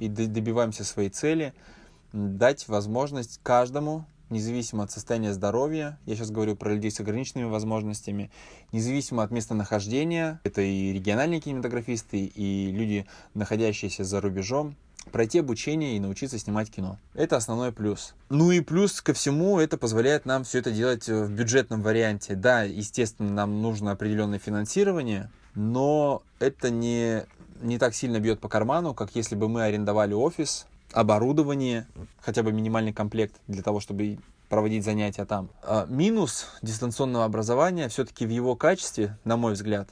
и 0.00 0.08
добиваемся 0.08 0.82
своей 0.82 1.10
цели– 1.10 1.54
дать 2.12 2.66
возможность 2.68 3.38
каждому 3.42 4.04
независимо 4.30 4.84
от 4.84 4.90
состояния 4.90 5.32
здоровья, 5.32 5.98
я 6.06 6.16
сейчас 6.16 6.30
говорю 6.30 6.56
про 6.56 6.72
людей 6.72 6.90
с 6.90 7.00
ограниченными 7.00 7.48
возможностями, 7.48 8.30
независимо 8.72 9.22
от 9.22 9.30
местонахождения, 9.30 10.40
это 10.44 10.62
и 10.62 10.92
региональные 10.92 11.40
кинематографисты, 11.40 12.24
и 12.24 12.70
люди, 12.70 13.06
находящиеся 13.34 14.04
за 14.04 14.20
рубежом, 14.20 14.76
пройти 15.12 15.38
обучение 15.38 15.96
и 15.96 16.00
научиться 16.00 16.38
снимать 16.38 16.70
кино. 16.70 16.98
Это 17.14 17.36
основной 17.36 17.72
плюс. 17.72 18.14
Ну 18.28 18.50
и 18.50 18.60
плюс 18.60 19.00
ко 19.00 19.12
всему, 19.12 19.58
это 19.58 19.76
позволяет 19.76 20.26
нам 20.26 20.44
все 20.44 20.58
это 20.58 20.70
делать 20.70 21.08
в 21.08 21.30
бюджетном 21.30 21.82
варианте. 21.82 22.34
Да, 22.34 22.62
естественно, 22.62 23.30
нам 23.30 23.62
нужно 23.62 23.92
определенное 23.92 24.38
финансирование, 24.38 25.30
но 25.54 26.22
это 26.38 26.70
не, 26.70 27.24
не 27.62 27.78
так 27.78 27.94
сильно 27.94 28.20
бьет 28.20 28.40
по 28.40 28.48
карману, 28.48 28.94
как 28.94 29.14
если 29.14 29.34
бы 29.34 29.48
мы 29.48 29.62
арендовали 29.62 30.14
офис, 30.14 30.66
оборудование, 30.92 31.86
хотя 32.20 32.42
бы 32.42 32.52
минимальный 32.52 32.92
комплект 32.92 33.40
для 33.46 33.62
того, 33.62 33.80
чтобы 33.80 34.18
проводить 34.48 34.84
занятия 34.84 35.24
там. 35.24 35.48
А 35.62 35.86
минус 35.86 36.48
дистанционного 36.62 37.24
образования 37.24 37.88
все-таки 37.88 38.26
в 38.26 38.30
его 38.30 38.56
качестве, 38.56 39.16
на 39.24 39.36
мой 39.36 39.52
взгляд, 39.52 39.88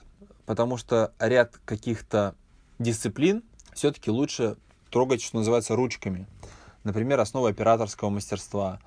потому 0.47 0.77
что 0.77 1.13
ряд 1.21 1.59
каких-то 1.65 2.35
дисциплин 2.79 3.43
все-таки 3.73 4.11
лучше 4.11 4.57
трогать, 4.91 5.23
что 5.23 5.37
называется, 5.37 5.77
ручками. 5.77 6.27
Например, 6.85 7.21
основы 7.21 7.51
операторского 7.51 8.11
мастерства, 8.11 8.81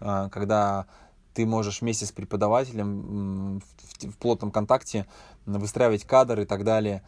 а, 0.00 0.28
когда 0.30 0.86
ты 1.34 1.46
можешь 1.46 1.80
вместе 1.80 2.06
с 2.06 2.12
преподавателем 2.12 3.62
в 4.00 4.16
плотном 4.18 4.50
контакте 4.50 5.06
выстраивать 5.46 6.04
кадр 6.04 6.40
и 6.40 6.44
так 6.44 6.64
далее. 6.64 7.02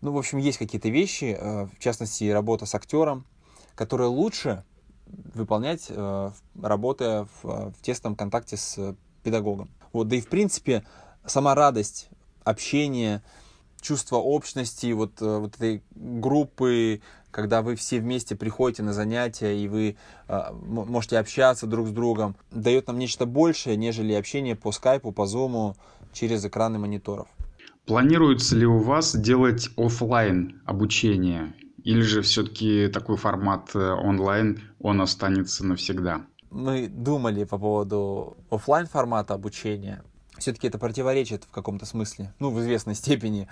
Ну, 0.00 0.12
в 0.12 0.18
общем, 0.18 0.38
есть 0.38 0.58
какие-то 0.58 0.88
вещи, 0.88 1.36
а, 1.38 1.66
в 1.66 1.78
частности, 1.78 2.28
работа 2.30 2.66
с 2.66 2.74
актером, 2.74 3.24
которые 3.78 4.08
лучше 4.08 4.64
выполнять, 5.06 5.86
э, 5.88 6.30
работая 6.60 7.28
в, 7.42 7.70
в 7.70 7.80
тесном 7.80 8.16
контакте 8.16 8.56
с 8.56 8.96
педагогом. 9.22 9.70
Вот, 9.92 10.08
да 10.08 10.16
и 10.16 10.20
в 10.20 10.28
принципе 10.28 10.84
сама 11.24 11.54
радость 11.54 12.08
общения, 12.42 13.22
чувство 13.80 14.16
общности, 14.16 14.90
вот, 14.90 15.22
э, 15.22 15.38
вот 15.38 15.54
этой 15.54 15.84
группы, 15.94 17.02
когда 17.30 17.62
вы 17.62 17.76
все 17.76 18.00
вместе 18.00 18.34
приходите 18.34 18.82
на 18.82 18.92
занятия 18.92 19.56
и 19.56 19.68
вы 19.68 19.96
э, 20.26 20.40
можете 20.52 21.16
общаться 21.16 21.68
друг 21.68 21.86
с 21.86 21.92
другом, 21.92 22.34
дает 22.50 22.88
нам 22.88 22.98
нечто 22.98 23.26
большее, 23.26 23.76
нежели 23.76 24.12
общение 24.12 24.56
по 24.56 24.72
скайпу, 24.72 25.12
по 25.12 25.26
зуму, 25.26 25.76
через 26.12 26.44
экраны 26.44 26.80
мониторов. 26.80 27.28
Планируется 27.86 28.56
ли 28.56 28.66
у 28.66 28.78
вас 28.78 29.14
делать 29.14 29.70
офлайн 29.76 30.60
обучение 30.66 31.54
или 31.84 32.00
же 32.00 32.22
все-таки 32.22 32.88
такой 32.88 33.16
формат 33.16 33.74
э, 33.74 33.78
онлайн, 33.78 34.60
он 34.80 35.00
останется 35.00 35.64
навсегда? 35.64 36.22
Мы 36.50 36.88
думали 36.88 37.44
по 37.44 37.58
поводу 37.58 38.36
офлайн 38.50 38.86
формата 38.86 39.34
обучения. 39.34 40.02
Все-таки 40.38 40.68
это 40.68 40.78
противоречит 40.78 41.44
в 41.44 41.50
каком-то 41.50 41.84
смысле, 41.84 42.32
ну, 42.38 42.50
в 42.50 42.60
известной 42.60 42.94
степени, 42.94 43.48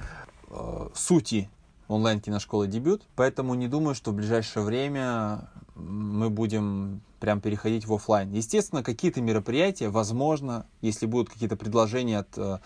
э, 0.50 0.88
сути 0.95 1.50
онлайн-киношколы 1.88 2.66
«Дебют». 2.66 3.02
Поэтому 3.14 3.54
не 3.54 3.68
думаю, 3.68 3.95
что 3.95 4.11
в 4.11 4.14
ближайшее 4.14 4.64
время 4.64 5.49
мы 5.75 6.30
будем 6.30 7.00
прям 7.21 7.40
переходить 7.40 7.87
в 7.87 7.95
офлайн. 7.95 8.33
Естественно, 8.33 8.83
какие-то 8.83 9.21
мероприятия, 9.21 9.88
возможно, 9.88 10.66
если 10.80 11.06
будут 11.06 11.30
какие-то 11.30 11.56
предложения 11.56 12.18
от 12.18 12.37
э, 12.37 12.59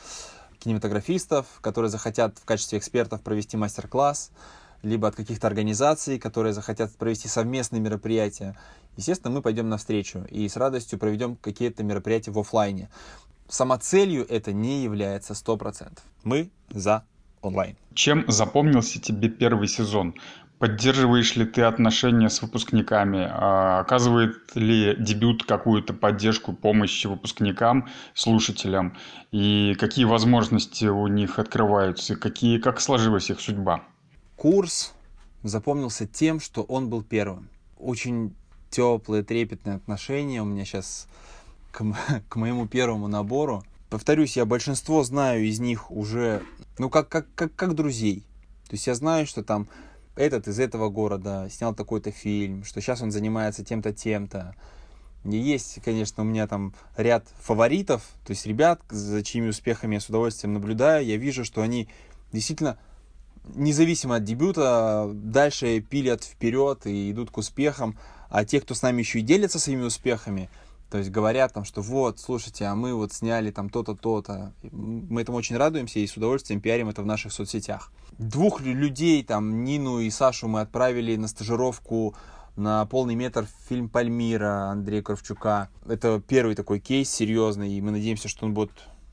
кинематографистов, 0.59 1.47
которые 1.61 1.90
захотят 1.90 2.38
в 2.38 2.45
качестве 2.45 2.79
экспертов 2.79 3.21
провести 3.23 3.57
мастер-класс, 3.57 4.31
либо 4.82 5.08
от 5.08 5.16
каких-то 5.16 5.46
организаций, 5.46 6.18
которые 6.18 6.52
захотят 6.52 6.94
провести 6.96 7.28
совместные 7.28 7.80
мероприятия, 7.80 8.56
естественно, 8.97 9.34
мы 9.34 9.43
пойдем 9.43 9.69
навстречу 9.69 10.25
и 10.30 10.49
с 10.49 10.56
радостью 10.56 10.99
проведем 10.99 11.36
какие-то 11.36 11.82
мероприятия 11.82 12.30
в 12.30 12.38
офлайне. 12.38 12.88
Самоцелью 13.49 14.26
это 14.28 14.52
не 14.52 14.82
является 14.82 15.32
100%. 15.32 15.99
Мы 16.23 16.50
за 16.71 17.04
онлайн. 17.43 17.76
Чем 17.95 18.25
запомнился 18.28 19.00
тебе 19.00 19.28
первый 19.28 19.69
сезон? 19.69 20.14
Поддерживаешь 20.60 21.36
ли 21.36 21.47
ты 21.47 21.62
отношения 21.62 22.28
с 22.28 22.43
выпускниками? 22.43 23.26
А 23.30 23.80
оказывает 23.80 24.54
ли 24.54 24.95
дебют 24.99 25.45
какую-то 25.45 25.95
поддержку, 25.95 26.52
помощь 26.52 27.06
выпускникам, 27.06 27.88
слушателям? 28.12 28.95
И 29.32 29.75
какие 29.80 30.04
возможности 30.04 30.84
у 30.84 31.06
них 31.06 31.38
открываются? 31.38 32.14
Какие, 32.14 32.58
как 32.58 32.78
сложилась 32.80 33.30
их 33.30 33.40
судьба? 33.40 33.84
Курс 34.41 34.95
запомнился 35.43 36.07
тем, 36.07 36.41
что 36.41 36.63
он 36.63 36.89
был 36.89 37.03
первым. 37.03 37.50
Очень 37.79 38.35
теплые, 38.71 39.23
трепетные 39.23 39.76
отношения 39.76 40.41
у 40.41 40.47
меня 40.47 40.65
сейчас 40.65 41.09
к, 41.73 41.85
к 42.29 42.37
моему 42.37 42.67
первому 42.67 43.07
набору. 43.07 43.63
Повторюсь, 43.91 44.39
я 44.39 44.47
большинство 44.47 45.05
знаю 45.05 45.45
из 45.45 45.61
них 45.61 45.91
уже, 45.91 46.43
ну, 46.79 46.89
как, 46.89 47.11
как, 47.11 47.26
как, 47.35 47.55
как 47.55 47.75
друзей. 47.75 48.25
То 48.65 48.76
есть 48.76 48.87
я 48.87 48.95
знаю, 48.95 49.26
что 49.26 49.45
там 49.45 49.69
этот 50.17 50.49
из 50.49 50.59
этого 50.59 50.89
города 50.89 51.47
снял 51.50 51.75
такой-то 51.75 52.11
фильм, 52.11 52.65
что 52.65 52.81
сейчас 52.81 53.03
он 53.03 53.11
занимается 53.11 53.63
тем-то, 53.63 53.93
тем-то. 53.93 54.55
Есть, 55.25 55.83
конечно, 55.85 56.23
у 56.23 56.26
меня 56.26 56.47
там 56.47 56.73
ряд 56.97 57.26
фаворитов, 57.43 58.09
то 58.25 58.31
есть 58.31 58.47
ребят, 58.47 58.81
за 58.89 59.23
чьими 59.23 59.49
успехами 59.49 59.97
я 59.97 60.00
с 60.00 60.09
удовольствием 60.09 60.55
наблюдаю. 60.55 61.05
Я 61.05 61.19
вижу, 61.19 61.45
что 61.45 61.61
они 61.61 61.91
действительно 62.33 62.79
независимо 63.54 64.17
от 64.17 64.25
дебюта, 64.25 65.10
дальше 65.13 65.80
пилят 65.80 66.25
вперед 66.25 66.86
и 66.86 67.10
идут 67.10 67.30
к 67.30 67.39
успехам. 67.39 67.99
А 68.28 68.45
те, 68.45 68.60
кто 68.60 68.75
с 68.75 68.82
нами 68.82 69.00
еще 69.00 69.19
и 69.19 69.23
делятся 69.23 69.58
своими 69.58 69.82
успехами, 69.82 70.49
то 70.91 70.99
есть 70.99 71.10
говорят 71.10 71.52
там, 71.52 71.65
что 71.65 71.82
вот, 71.82 72.19
слушайте, 72.19 72.65
а 72.65 72.75
мы 72.75 72.95
вот 72.95 73.13
сняли 73.13 73.50
там 73.50 73.71
то-то, 73.71 73.95
то-то. 73.95 74.52
Мы 74.73 75.23
этому 75.23 75.39
очень 75.39 75.56
радуемся 75.56 76.00
и 76.00 76.06
с 76.06 76.17
удовольствием 76.17 76.60
пиарим 76.60 76.89
это 76.89 77.02
в 77.02 77.06
наших 77.06 77.32
соцсетях. 77.32 77.93
Двух 78.19 78.60
людей, 78.60 79.23
там, 79.23 79.65
Нину 79.65 80.00
и 80.00 80.10
Сашу 80.10 80.49
мы 80.49 80.60
отправили 80.60 81.17
на 81.17 81.28
стажировку 81.28 82.15
на 82.56 82.84
полный 82.86 83.15
метр 83.15 83.47
в 83.47 83.69
фильм 83.69 83.89
«Пальмира» 83.89 84.71
Андрея 84.71 85.02
Кравчука. 85.02 85.69
Это 85.86 86.21
первый 86.21 86.56
такой 86.56 86.80
кейс 86.80 87.08
серьезный, 87.08 87.73
и 87.73 87.80
мы 87.80 87.93
надеемся, 87.93 88.28
что 88.28 88.45
он 88.45 88.54
будет 88.54 88.73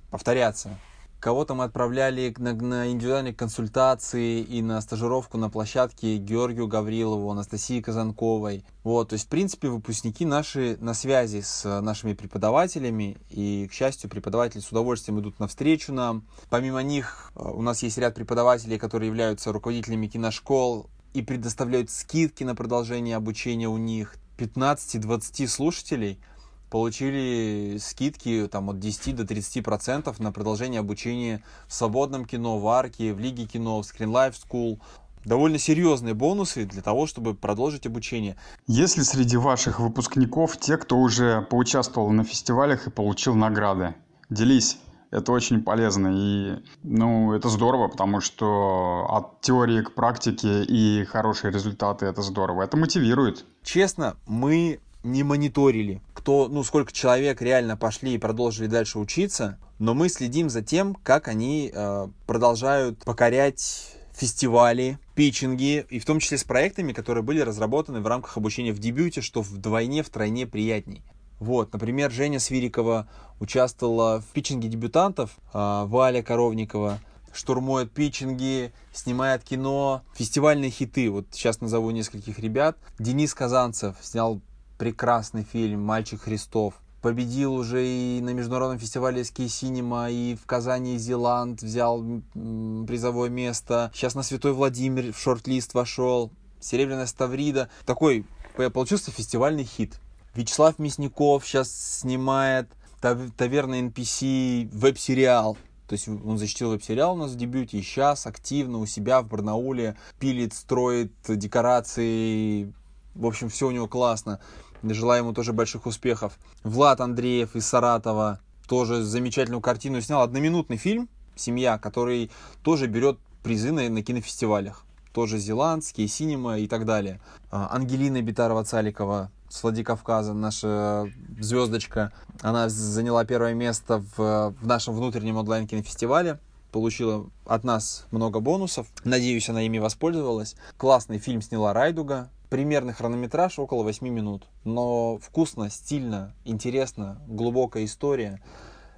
повторяться. 0.09 0.77
Кого-то 1.19 1.55
мы 1.55 1.63
отправляли 1.63 2.33
на, 2.37 2.53
на 2.53 2.91
индивидуальные 2.91 3.33
консультации 3.33 4.39
и 4.39 4.61
на 4.61 4.79
стажировку 4.81 5.39
на 5.39 5.49
площадке 5.49 6.17
Георгию 6.17 6.67
Гаврилову, 6.67 7.31
Анастасии 7.31 7.81
Казанковой. 7.81 8.63
Вот, 8.83 9.09
то 9.09 9.13
есть, 9.13 9.25
в 9.25 9.29
принципе, 9.29 9.69
выпускники 9.69 10.25
наши 10.25 10.77
на 10.79 10.93
связи 10.93 11.41
с 11.41 11.81
нашими 11.81 12.13
преподавателями, 12.13 13.17
и, 13.31 13.67
к 13.67 13.73
счастью, 13.73 14.11
преподаватели 14.11 14.61
с 14.61 14.69
удовольствием 14.69 15.19
идут 15.19 15.39
навстречу 15.39 15.91
нам. 15.91 16.27
Помимо 16.51 16.83
них, 16.83 17.31
э, 17.35 17.41
у 17.41 17.63
нас 17.63 17.81
есть 17.81 17.97
ряд 17.97 18.13
преподавателей, 18.13 18.77
которые 18.77 19.07
являются 19.07 19.51
руководителями 19.51 20.07
киношкол 20.07 20.87
и 21.15 21.23
предоставляют 21.23 21.89
скидки 21.89 22.43
на 22.43 22.53
продолжение 22.53 23.15
обучения 23.15 23.67
у 23.67 23.77
них. 23.77 24.15
15-20 24.37 25.47
слушателей– 25.47 26.19
получили 26.69 27.77
скидки 27.79 28.47
там, 28.51 28.69
от 28.69 28.79
10 28.79 29.15
до 29.15 29.25
30 29.25 29.63
процентов 29.63 30.19
на 30.19 30.31
продолжение 30.31 30.79
обучения 30.79 31.43
в 31.67 31.73
свободном 31.73 32.25
кино, 32.25 32.59
в 32.59 32.67
Арке, 32.67 33.13
в 33.13 33.19
Лиге 33.19 33.45
кино, 33.45 33.81
в 33.81 33.85
Screen 33.85 34.11
Life 34.11 34.35
School. 34.47 34.79
Довольно 35.25 35.57
серьезные 35.57 36.13
бонусы 36.13 36.65
для 36.65 36.81
того, 36.81 37.05
чтобы 37.05 37.33
продолжить 37.33 37.85
обучение. 37.85 38.37
Есть 38.65 38.97
ли 38.97 39.03
среди 39.03 39.35
ваших 39.35 39.79
выпускников 39.79 40.57
те, 40.57 40.77
кто 40.77 40.97
уже 40.97 41.41
поучаствовал 41.49 42.11
на 42.11 42.23
фестивалях 42.23 42.87
и 42.87 42.91
получил 42.91 43.35
награды? 43.35 43.95
Делись. 44.29 44.77
Это 45.09 45.31
очень 45.31 45.63
полезно 45.63 46.09
и, 46.13 46.63
ну, 46.83 47.33
это 47.33 47.47
здорово, 47.47 47.87
потому 47.87 48.19
что 48.19 49.07
от 49.09 49.39
теории 49.39 49.81
к 49.81 49.95
практике 49.95 50.63
и 50.63 51.05
хорошие 51.05 51.51
результаты 51.51 52.05
это 52.07 52.21
здорово. 52.21 52.63
Это 52.63 52.75
мотивирует. 52.75 53.45
Честно, 53.63 54.17
мы 54.27 54.81
не 55.07 55.23
мониторили, 55.23 56.01
кто, 56.13 56.47
ну, 56.47 56.63
сколько 56.63 56.91
человек 56.91 57.41
реально 57.41 57.77
пошли 57.77 58.13
и 58.13 58.17
продолжили 58.17 58.67
дальше 58.67 58.99
учиться, 58.99 59.57
но 59.79 59.93
мы 59.93 60.09
следим 60.09 60.49
за 60.49 60.61
тем, 60.61 60.95
как 60.95 61.27
они 61.27 61.71
э, 61.73 62.07
продолжают 62.25 62.99
покорять 63.03 63.93
фестивали, 64.13 64.97
питчинги, 65.13 65.85
и 65.89 65.99
в 65.99 66.05
том 66.05 66.19
числе 66.19 66.39
с 66.39 66.43
проектами, 66.43 66.91
которые 66.91 67.23
были 67.23 67.39
разработаны 67.39 68.01
в 68.01 68.07
рамках 68.07 68.37
обучения 68.37 68.73
в 68.73 68.79
дебюте, 68.79 69.21
что 69.21 69.41
вдвойне, 69.41 70.01
втройне 70.01 70.47
приятней. 70.47 71.03
Вот, 71.39 71.71
например, 71.71 72.11
Женя 72.11 72.39
Свирикова 72.39 73.07
участвовала 73.39 74.21
в 74.21 74.33
питчинге 74.33 74.69
дебютантов, 74.69 75.37
а 75.53 75.85
Валя 75.85 76.23
Коровникова 76.23 76.99
штурмует 77.31 77.91
питчинги, 77.91 78.73
снимает 78.91 79.43
кино, 79.43 80.01
фестивальные 80.15 80.71
хиты. 80.71 81.11
Вот 81.11 81.27
сейчас 81.31 81.61
назову 81.61 81.91
нескольких 81.91 82.39
ребят. 82.39 82.77
Денис 82.97 83.35
Казанцев 83.35 83.97
снял 84.01 84.41
прекрасный 84.77 85.43
фильм 85.43 85.83
«Мальчик 85.83 86.21
Христов». 86.21 86.75
Победил 87.01 87.53
уже 87.53 87.85
и 87.85 88.19
на 88.21 88.31
международном 88.31 88.79
фестивале 88.79 89.23
«Ски 89.23 89.47
Синема», 89.47 90.09
и 90.09 90.35
в 90.35 90.45
Казани 90.45 90.97
Зеланд 90.97 91.61
взял 91.61 92.03
призовое 92.33 93.29
место. 93.29 93.91
Сейчас 93.93 94.15
на 94.15 94.23
Святой 94.23 94.53
Владимир 94.53 95.13
в 95.13 95.19
шорт-лист 95.19 95.73
вошел. 95.73 96.31
Серебряная 96.59 97.05
Ставрида. 97.05 97.69
Такой 97.85 98.25
получился 98.73 99.11
фестивальный 99.11 99.63
хит. 99.63 99.99
Вячеслав 100.33 100.79
Мясников 100.79 101.45
сейчас 101.45 101.99
снимает 101.99 102.67
Таверна 102.99 103.79
NPC 103.81 104.69
веб-сериал. 104.73 105.55
То 105.87 105.93
есть 105.93 106.07
он 106.07 106.37
защитил 106.37 106.71
веб-сериал 106.71 107.13
у 107.13 107.17
нас 107.17 107.31
в 107.31 107.35
дебюте, 107.35 107.77
и 107.77 107.81
сейчас 107.81 108.25
активно 108.25 108.79
у 108.79 108.85
себя 108.85 109.21
в 109.21 109.27
Барнауле 109.27 109.95
пилит, 110.19 110.53
строит 110.53 111.13
декорации. 111.27 112.73
В 113.15 113.25
общем, 113.25 113.49
все 113.49 113.67
у 113.67 113.71
него 113.71 113.87
классно. 113.87 114.39
Желаю 114.83 115.23
ему 115.23 115.33
тоже 115.33 115.53
больших 115.53 115.85
успехов. 115.85 116.37
Влад 116.63 117.01
Андреев 117.01 117.55
из 117.55 117.65
Саратова 117.67 118.39
тоже 118.67 119.03
замечательную 119.03 119.61
картину 119.61 120.01
снял. 120.01 120.21
Одноминутный 120.21 120.77
фильм 120.77 121.09
«Семья», 121.35 121.77
который 121.77 122.31
тоже 122.63 122.87
берет 122.87 123.17
призы 123.43 123.71
на, 123.71 123.89
на 123.89 124.03
кинофестивалях. 124.03 124.83
Тоже 125.13 125.39
Зеландский, 125.39 126.07
Синема 126.07 126.59
и 126.59 126.67
так 126.67 126.85
далее. 126.85 127.19
А, 127.49 127.69
Ангелина 127.73 128.21
Битарова-Цаликова 128.21 129.29
с 129.49 129.63
Владикавказа, 129.63 130.33
наша 130.33 131.11
звездочка. 131.39 132.11
Она 132.41 132.69
заняла 132.69 133.25
первое 133.25 133.53
место 133.53 134.03
в, 134.17 134.53
в 134.59 134.67
нашем 134.67 134.93
внутреннем 134.93 135.37
онлайн-кинофестивале. 135.37 136.39
Получила 136.71 137.29
от 137.45 137.63
нас 137.63 138.05
много 138.11 138.41
бонусов. 138.41 138.87
Надеюсь, 139.05 139.49
она 139.49 139.63
ими 139.63 139.79
воспользовалась. 139.79 140.55
Классный 140.77 141.17
фильм 141.17 141.41
сняла 141.41 141.73
Райдуга. 141.73 142.29
Примерный 142.49 142.93
хронометраж 142.93 143.59
около 143.59 143.83
8 143.83 144.07
минут. 144.07 144.47
Но 144.63 145.17
вкусно, 145.17 145.69
стильно, 145.69 146.33
интересно, 146.45 147.21
глубокая 147.27 147.85
история. 147.85 148.41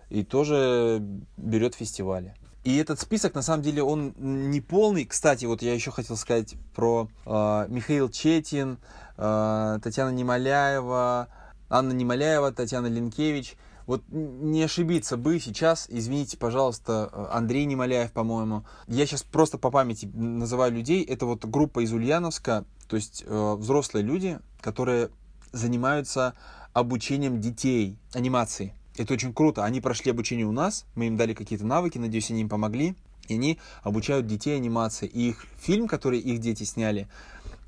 И 0.09 0.23
тоже 0.23 1.01
берет 1.37 1.75
фестивали. 1.75 2.35
И 2.63 2.77
этот 2.77 2.99
список, 2.99 3.35
на 3.35 3.41
самом 3.41 3.63
деле, 3.63 3.83
он 3.83 4.13
не 4.17 4.59
полный. 4.59 5.05
Кстати, 5.05 5.45
вот 5.45 5.61
я 5.61 5.73
еще 5.73 5.91
хотел 5.91 6.17
сказать 6.17 6.55
про 6.75 7.09
э, 7.25 7.65
Михаил 7.69 8.09
Четин, 8.09 8.79
э, 9.17 9.79
Татьяна 9.81 10.09
Немоляева, 10.09 11.29
Анна 11.69 11.93
Немоляева, 11.93 12.51
Татьяна 12.51 12.87
Линкевич. 12.87 13.55
Вот 13.87 14.03
не 14.09 14.61
ошибиться 14.61 15.17
бы 15.17 15.39
сейчас, 15.39 15.87
извините, 15.89 16.37
пожалуйста, 16.37 17.09
Андрей 17.31 17.65
Немоляев, 17.65 18.11
по-моему. 18.11 18.63
Я 18.87 19.07
сейчас 19.07 19.23
просто 19.23 19.57
по 19.57 19.71
памяти 19.71 20.05
называю 20.13 20.73
людей. 20.73 21.03
Это 21.03 21.25
вот 21.25 21.45
группа 21.45 21.79
из 21.83 21.91
Ульяновска, 21.91 22.65
то 22.89 22.95
есть 22.95 23.23
э, 23.25 23.55
взрослые 23.57 24.03
люди, 24.03 24.39
которые 24.61 25.09
занимаются 25.51 26.33
обучением 26.73 27.39
детей 27.39 27.97
анимации. 28.13 28.73
Это 28.97 29.13
очень 29.13 29.33
круто. 29.33 29.63
Они 29.63 29.79
прошли 29.79 30.11
обучение 30.11 30.45
у 30.45 30.51
нас, 30.51 30.85
мы 30.95 31.07
им 31.07 31.15
дали 31.15 31.33
какие-то 31.33 31.65
навыки, 31.65 31.97
надеюсь, 31.97 32.31
они 32.31 32.41
им 32.41 32.49
помогли. 32.49 32.95
И 33.27 33.35
они 33.35 33.59
обучают 33.83 34.25
детей 34.25 34.55
анимации. 34.55 35.07
И 35.07 35.29
их 35.29 35.45
фильм, 35.59 35.87
который 35.87 36.19
их 36.19 36.39
дети 36.39 36.63
сняли, 36.63 37.07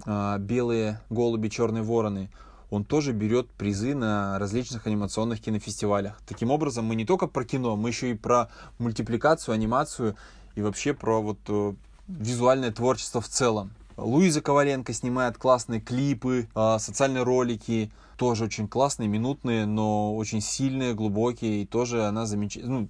а, 0.06 0.40
«Белые 0.40 1.00
голуби, 1.12 1.50
черные 1.50 1.84
вороны», 1.84 2.32
он 2.72 2.84
тоже 2.84 3.12
берет 3.12 3.50
призы 3.52 3.94
на 3.94 4.40
различных 4.40 4.88
анимационных 4.88 5.40
кинофестивалях. 5.40 6.20
Таким 6.26 6.50
образом, 6.50 6.86
мы 6.86 6.96
не 6.96 7.06
только 7.06 7.28
про 7.28 7.44
кино, 7.44 7.76
мы 7.76 7.90
еще 7.90 8.12
и 8.12 8.14
про 8.16 8.50
мультипликацию, 8.80 9.54
анимацию 9.54 10.16
и 10.56 10.62
вообще 10.62 10.94
про 10.94 11.22
вот 11.22 11.40
э, 11.48 11.74
визуальное 12.08 12.72
творчество 12.72 13.22
в 13.22 13.28
целом. 13.28 13.72
Луиза 14.02 14.42
Коваленко 14.42 14.94
снимает 14.94 15.38
классные 15.38 15.80
клипы, 15.80 16.48
а, 16.56 16.80
социальные 16.80 17.24
ролики, 17.24 17.92
тоже 18.18 18.46
очень 18.46 18.68
классные, 18.68 19.08
минутные, 19.08 19.66
но 19.66 20.16
очень 20.16 20.42
сильные, 20.42 20.94
глубокие, 20.94 21.64
и 21.64 21.66
тоже 21.66 22.06
она 22.06 22.26
замечательно, 22.26 22.82
ну, 22.82 22.90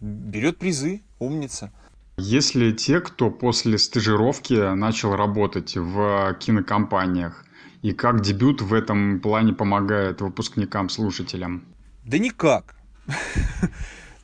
берет 0.00 0.58
призы, 0.58 1.02
умница. 1.18 1.72
Есть 2.16 2.54
ли 2.54 2.74
те, 2.74 3.00
кто 3.00 3.30
после 3.30 3.78
стажировки 3.78 4.74
начал 4.74 5.14
работать 5.14 5.76
в 5.76 6.36
кинокомпаниях? 6.40 7.44
И 7.82 7.92
как 7.92 8.22
дебют 8.22 8.60
в 8.60 8.74
этом 8.74 9.20
плане 9.20 9.52
помогает 9.52 10.20
выпускникам-слушателям? 10.20 11.64
Да 12.04 12.18
никак. 12.18 12.74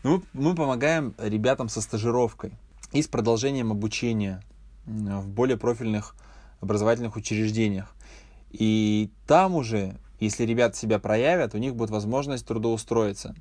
Ну, 0.03 0.23
мы 0.35 0.55
помогаем 0.55 1.14
ребятам 1.16 1.70
со 1.70 1.81
стажировкой 1.81 2.53
и 2.92 3.01
с 3.01 3.09
продолжением 3.09 3.73
обучения 3.73 4.42
в 4.85 5.27
более 5.31 5.57
профильных 5.57 6.14
образовательных 6.64 7.16
учреждениях. 7.16 7.94
И 8.50 9.11
там 9.27 9.55
уже 9.55 9.96
если 10.24 10.44
ребята 10.44 10.77
себя 10.77 10.98
проявят, 10.98 11.55
у 11.55 11.59
них 11.59 11.74
будет 11.74 11.90
возможность 11.90 12.46
трудоустроиться. 12.46 13.35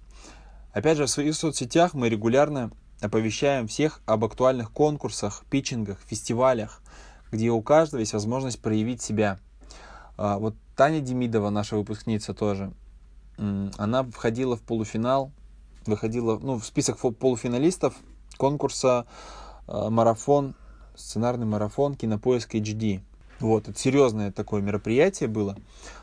Опять 0.73 0.97
же, 0.97 1.05
в 1.05 1.09
своих 1.09 1.36
соцсетях 1.36 1.93
мы 1.93 2.09
регулярно 2.09 2.71
оповещаем 2.99 3.67
всех 3.67 4.01
об 4.05 4.25
актуальных 4.25 4.71
конкурсах, 4.71 5.43
питчингах, 5.49 5.99
фестивалях, 6.05 6.81
где 7.31 7.49
у 7.51 7.62
каждого 7.62 7.99
есть 7.99 8.13
возможность 8.13 8.62
проявить 8.62 9.01
себя. 9.01 9.39
А, 10.17 10.38
вот 10.38 10.55
Таня 10.75 10.99
Демидова, 10.99 11.49
наша 11.49 11.75
выпускница 11.75 12.33
тоже, 12.33 12.73
она 13.38 14.03
входила 14.03 14.55
в 14.55 14.62
полуфинал, 14.62 15.31
выходила 15.86 16.38
ну, 16.39 16.59
в 16.59 16.65
список 16.65 16.97
полуфиналистов 16.97 17.95
конкурса 18.38 19.05
а, 19.67 19.89
марафон, 19.89 20.55
сценарный 20.95 21.45
марафон 21.45 21.95
Кинопоиск 21.95 22.55
HD. 22.55 23.01
Вот, 23.39 23.67
это 23.67 23.78
серьезное 23.78 24.32
такое 24.32 24.62
мероприятие 24.62 25.28
было 25.28 25.58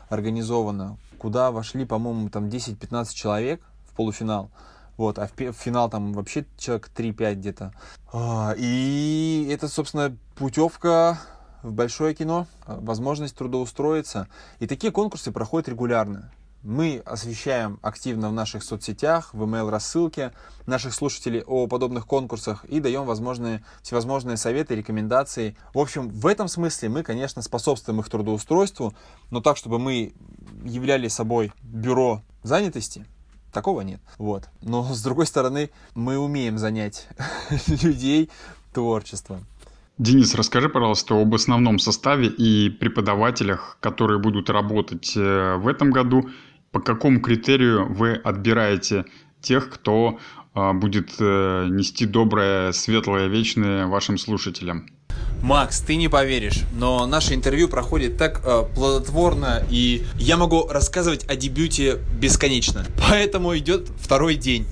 организовано, 0.09 0.97
куда 1.17 1.51
вошли, 1.51 1.85
по-моему, 1.85 2.29
там 2.29 2.47
10-15 2.47 3.13
человек 3.13 3.61
в 3.85 3.95
полуфинал. 3.95 4.49
Вот, 4.97 5.17
а 5.17 5.27
в, 5.27 5.51
финал 5.53 5.89
там 5.89 6.13
вообще 6.13 6.45
человек 6.57 6.91
3-5 6.95 7.35
где-то. 7.35 7.73
А, 8.13 8.53
и 8.57 9.47
это, 9.51 9.67
собственно, 9.67 10.15
путевка 10.35 11.19
в 11.63 11.71
большое 11.71 12.13
кино, 12.13 12.47
возможность 12.67 13.35
трудоустроиться. 13.35 14.27
И 14.59 14.67
такие 14.67 14.91
конкурсы 14.91 15.31
проходят 15.31 15.69
регулярно. 15.69 16.31
Мы 16.63 17.01
освещаем 17.05 17.79
активно 17.81 18.29
в 18.29 18.33
наших 18.33 18.63
соцсетях, 18.63 19.33
в 19.33 19.43
email-рассылке 19.43 20.31
наших 20.67 20.93
слушателей 20.93 21.41
о 21.41 21.65
подобных 21.65 22.05
конкурсах 22.05 22.65
и 22.65 22.79
даем 22.79 23.05
возможные, 23.05 23.63
всевозможные 23.81 24.37
советы, 24.37 24.75
рекомендации. 24.75 25.55
В 25.73 25.79
общем, 25.79 26.09
в 26.09 26.27
этом 26.27 26.47
смысле 26.47 26.89
мы, 26.89 27.03
конечно, 27.03 27.41
способствуем 27.41 27.99
их 27.99 28.09
трудоустройству, 28.09 28.93
но 29.31 29.41
так, 29.41 29.57
чтобы 29.57 29.79
мы 29.79 30.13
являли 30.63 31.07
собой 31.07 31.51
бюро 31.63 32.21
занятости, 32.43 33.05
такого 33.51 33.81
нет. 33.81 33.99
Вот. 34.19 34.49
Но, 34.61 34.83
с 34.93 35.01
другой 35.01 35.25
стороны, 35.25 35.71
мы 35.95 36.19
умеем 36.19 36.59
занять 36.59 37.07
людей 37.67 38.29
творчеством. 38.71 39.47
Денис, 39.97 40.33
расскажи, 40.33 40.69
пожалуйста, 40.69 41.19
об 41.19 41.33
основном 41.35 41.77
составе 41.77 42.27
и 42.27 42.69
преподавателях, 42.69 43.77
которые 43.81 44.19
будут 44.19 44.49
работать 44.49 45.13
э, 45.15 45.57
в 45.57 45.67
этом 45.67 45.91
году 45.91 46.29
по 46.71 46.79
какому 46.79 47.19
критерию 47.19 47.93
вы 47.93 48.13
отбираете 48.13 49.05
тех, 49.41 49.69
кто 49.69 50.19
а, 50.53 50.73
будет 50.73 51.09
э, 51.19 51.67
нести 51.69 52.05
доброе, 52.05 52.71
светлое, 52.71 53.27
вечное 53.27 53.87
вашим 53.87 54.17
слушателям? 54.17 54.87
Макс, 55.41 55.81
ты 55.81 55.95
не 55.95 56.07
поверишь, 56.07 56.61
но 56.73 57.05
наше 57.07 57.33
интервью 57.33 57.67
проходит 57.67 58.17
так 58.17 58.41
э, 58.45 58.63
плодотворно, 58.73 59.63
и 59.69 60.05
я 60.15 60.37
могу 60.37 60.67
рассказывать 60.67 61.27
о 61.29 61.35
дебюте 61.35 61.99
бесконечно. 62.19 62.85
Поэтому 63.09 63.57
идет 63.57 63.89
второй 63.99 64.35
день. 64.35 64.65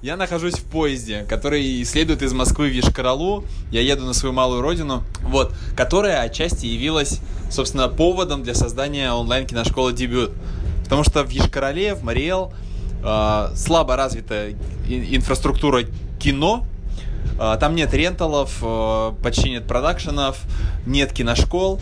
Я 0.00 0.16
нахожусь 0.16 0.54
в 0.54 0.62
поезде, 0.62 1.26
который 1.28 1.82
следует 1.84 2.22
из 2.22 2.32
Москвы 2.32 2.68
в 2.68 2.72
Ешкаралу. 2.72 3.44
Я 3.72 3.80
еду 3.80 4.04
на 4.04 4.12
свою 4.12 4.32
малую 4.32 4.62
родину, 4.62 5.02
вот, 5.22 5.52
которая 5.76 6.20
отчасти 6.22 6.66
явилась, 6.66 7.20
собственно, 7.50 7.88
поводом 7.88 8.44
для 8.44 8.54
создания 8.54 9.10
онлайн-киношколы 9.10 9.92
«Дебют». 9.92 10.30
Потому 10.88 11.04
что 11.04 11.22
в 11.22 11.28
Ешкарале, 11.28 11.94
в 11.94 12.02
Мариэл 12.02 12.50
э, 13.04 13.48
слабо 13.54 13.94
развита 13.94 14.52
инфраструктура 14.88 15.82
кино, 16.18 16.64
э, 17.38 17.56
там 17.60 17.74
нет 17.74 17.92
ренталов, 17.92 18.58
э, 18.62 19.12
почти 19.22 19.50
нет 19.50 19.66
продакшенов, 19.66 20.40
нет 20.86 21.12
киношкол. 21.12 21.78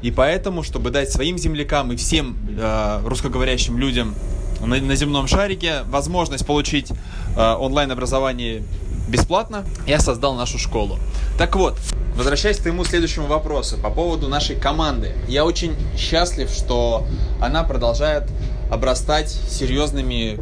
И 0.00 0.10
поэтому, 0.10 0.62
чтобы 0.62 0.90
дать 0.90 1.12
своим 1.12 1.36
землякам 1.36 1.92
и 1.92 1.96
всем 1.96 2.36
э, 2.56 3.00
русскоговорящим 3.04 3.78
людям 3.78 4.14
на, 4.60 4.80
на 4.80 4.94
земном 4.94 5.26
шарике 5.26 5.82
возможность 5.88 6.46
получить 6.46 6.90
э, 7.36 7.54
онлайн-образование 7.54 8.62
бесплатно, 9.06 9.64
я 9.86 10.00
создал 10.00 10.34
нашу 10.34 10.58
школу. 10.58 10.98
Так 11.38 11.56
вот, 11.56 11.78
возвращаясь 12.16 12.58
к 12.58 12.62
твоему 12.62 12.84
следующему 12.84 13.26
вопросу 13.26 13.76
по 13.78 13.90
поводу 13.90 14.28
нашей 14.28 14.56
команды. 14.56 15.12
Я 15.28 15.44
очень 15.44 15.74
счастлив, 15.96 16.50
что 16.50 17.06
она 17.40 17.62
продолжает 17.62 18.24
обрастать 18.70 19.30
серьезными 19.30 20.40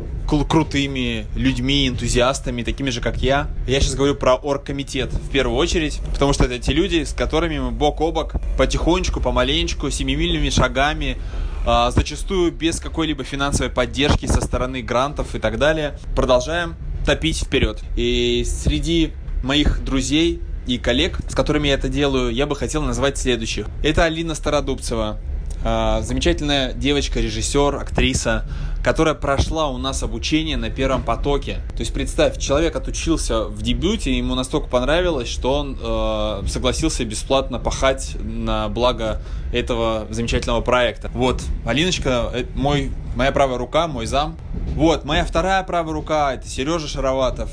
крутыми 0.48 1.26
людьми, 1.36 1.86
энтузиастами, 1.86 2.62
такими 2.62 2.90
же, 2.90 3.00
как 3.00 3.18
я. 3.18 3.48
Я 3.68 3.80
сейчас 3.80 3.94
говорю 3.94 4.14
про 4.14 4.34
оргкомитет 4.34 5.12
в 5.12 5.30
первую 5.30 5.56
очередь, 5.56 6.00
потому 6.12 6.32
что 6.32 6.44
это 6.44 6.58
те 6.58 6.72
люди, 6.72 7.04
с 7.04 7.12
которыми 7.12 7.58
мы 7.58 7.70
бок 7.70 8.00
о 8.00 8.10
бок 8.10 8.34
потихонечку, 8.56 9.20
помаленечку, 9.20 9.90
семимильными 9.90 10.50
шагами 10.50 11.18
а, 11.66 11.90
зачастую 11.90 12.52
без 12.52 12.80
какой-либо 12.80 13.24
финансовой 13.24 13.70
поддержки 13.70 14.26
со 14.26 14.40
стороны 14.40 14.82
грантов 14.82 15.34
и 15.34 15.38
так 15.38 15.58
далее, 15.58 15.98
продолжаем 16.16 16.76
топить 17.04 17.38
вперед. 17.38 17.80
И 17.96 18.44
среди 18.46 19.12
моих 19.42 19.84
друзей 19.84 20.40
и 20.66 20.78
коллег, 20.78 21.18
с 21.28 21.34
которыми 21.34 21.68
я 21.68 21.74
это 21.74 21.88
делаю, 21.88 22.32
я 22.32 22.46
бы 22.46 22.56
хотел 22.56 22.82
назвать 22.82 23.18
следующих. 23.18 23.66
Это 23.82 24.04
Алина 24.04 24.34
Стародубцева, 24.34 25.18
а, 25.66 26.02
замечательная 26.02 26.74
девочка, 26.74 27.20
режиссер, 27.20 27.76
актриса, 27.76 28.44
которая 28.84 29.14
прошла 29.14 29.70
у 29.70 29.78
нас 29.78 30.02
обучение 30.02 30.58
на 30.58 30.68
первом 30.68 31.02
потоке. 31.02 31.60
То 31.70 31.80
есть 31.80 31.94
представь, 31.94 32.38
человек 32.38 32.76
отучился 32.76 33.44
в 33.44 33.62
дебюте, 33.62 34.14
ему 34.14 34.34
настолько 34.34 34.68
понравилось, 34.68 35.28
что 35.28 35.54
он 35.54 35.78
э, 35.80 36.42
согласился 36.48 37.06
бесплатно 37.06 37.58
пахать 37.58 38.14
на 38.20 38.68
благо 38.68 39.22
этого 39.54 40.06
замечательного 40.10 40.60
проекта. 40.60 41.10
Вот, 41.14 41.42
Алиночка, 41.64 42.30
э, 42.34 42.44
мой, 42.54 42.90
моя 43.16 43.32
правая 43.32 43.56
рука, 43.56 43.88
мой 43.88 44.04
зам. 44.04 44.36
Вот, 44.74 45.04
моя 45.04 45.24
вторая 45.24 45.62
правая 45.62 45.94
рука, 45.94 46.34
это 46.34 46.48
Сережа 46.48 46.88
Шароватов. 46.88 47.48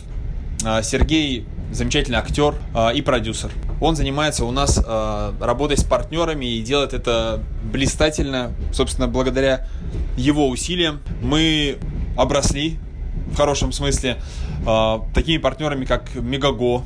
Э, 0.66 0.82
Сергей 0.82 1.46
замечательный 1.72 2.16
актер 2.16 2.56
э, 2.74 2.96
и 2.96 3.04
продюсер. 3.04 3.52
Он 3.80 3.96
занимается 3.96 4.44
у 4.44 4.52
нас 4.52 4.84
э, 4.84 5.34
работой 5.40 5.78
с 5.78 5.84
партнерами 5.84 6.46
и 6.46 6.64
делает 6.64 6.96
это 6.96 7.44
блистательно. 7.72 8.54
Собственно, 8.74 9.08
благодаря 9.08 9.68
его 10.18 10.50
усилиям 10.50 11.00
мы 11.22 11.78
обросли 12.18 12.80
в 13.28 13.36
хорошем 13.36 13.72
смысле 13.72 14.18
такими 15.14 15.38
партнерами, 15.38 15.86
как 15.86 16.14
Мегаго, 16.16 16.84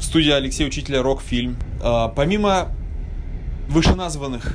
студия 0.00 0.36
Алексея 0.36 0.66
Учителя 0.66 1.02
Рок-фильм. 1.02 1.56
Помимо 2.16 2.68
вышеназванных 3.68 4.54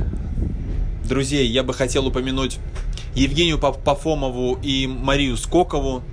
друзей, 1.07 1.47
я 1.47 1.63
бы 1.63 1.73
хотел 1.73 2.07
упомянуть 2.07 2.60
Евгению 3.17 3.58
Пафомову 3.58 4.60
и 4.62 4.86
Марию 4.86 5.38
Скокову, 5.38 6.03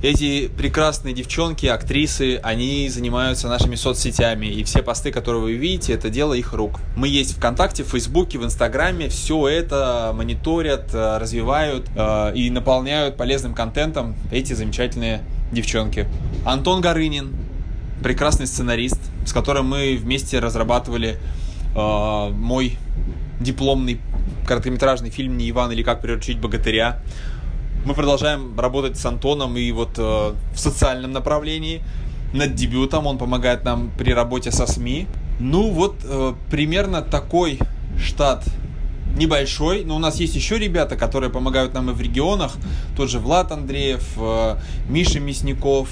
эти 0.00 0.46
прекрасные 0.46 1.12
девчонки, 1.12 1.66
актрисы, 1.66 2.38
они 2.42 2.88
занимаются 2.88 3.48
нашими 3.48 3.74
соцсетями, 3.74 4.46
и 4.46 4.62
все 4.62 4.80
посты, 4.80 5.10
которые 5.10 5.42
вы 5.42 5.52
видите, 5.54 5.92
это 5.92 6.08
дело 6.08 6.34
их 6.34 6.52
рук. 6.52 6.78
Мы 6.96 7.08
есть 7.08 7.36
ВКонтакте, 7.36 7.82
в 7.82 7.88
Фейсбуке, 7.88 8.38
в 8.38 8.44
Инстаграме, 8.44 9.08
все 9.08 9.48
это 9.48 10.12
мониторят, 10.14 10.94
э, 10.94 11.18
развивают 11.18 11.88
э, 11.96 12.32
и 12.36 12.48
наполняют 12.50 13.16
полезным 13.16 13.54
контентом 13.54 14.14
эти 14.30 14.52
замечательные 14.52 15.22
девчонки. 15.50 16.06
Антон 16.44 16.80
Горынин, 16.80 17.34
прекрасный 18.04 18.46
сценарист, 18.46 19.00
с 19.26 19.32
которым 19.32 19.68
мы 19.68 19.96
вместе 19.96 20.38
разрабатывали 20.38 21.16
э, 21.74 22.30
мой 22.32 22.76
дипломный 23.40 24.00
короткометражный 24.46 25.10
фильм 25.10 25.36
«Не 25.36 25.50
Иван 25.50 25.72
или 25.72 25.82
как 25.82 26.00
приручить 26.00 26.38
богатыря». 26.38 27.00
Мы 27.84 27.94
продолжаем 27.94 28.58
работать 28.58 28.96
с 28.96 29.04
Антоном 29.04 29.56
и 29.56 29.72
вот 29.72 29.98
э, 29.98 30.02
в 30.02 30.58
социальном 30.58 31.12
направлении 31.12 31.82
над 32.32 32.54
дебютом. 32.54 33.06
Он 33.06 33.18
помогает 33.18 33.64
нам 33.64 33.90
при 33.98 34.12
работе 34.12 34.52
со 34.52 34.66
СМИ. 34.66 35.08
Ну 35.40 35.70
вот 35.70 35.96
э, 36.04 36.34
примерно 36.50 37.02
такой 37.02 37.58
штат 37.98 38.44
небольшой, 39.16 39.84
но 39.84 39.96
у 39.96 39.98
нас 39.98 40.20
есть 40.20 40.34
еще 40.34 40.58
ребята, 40.58 40.96
которые 40.96 41.30
помогают 41.30 41.74
нам 41.74 41.90
и 41.90 41.92
в 41.92 42.00
регионах. 42.00 42.52
Тот 42.96 43.10
же 43.10 43.18
Влад 43.18 43.52
Андреев, 43.52 44.04
э, 44.16 44.56
Миша 44.88 45.20
Мясников 45.20 45.88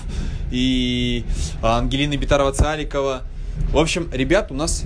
и 0.50 1.24
э, 1.62 1.66
Ангелина 1.66 2.14
Битарова-Цаликова. 2.14 3.22
В 3.72 3.78
общем, 3.78 4.08
ребят 4.12 4.50
у 4.50 4.54
нас 4.54 4.84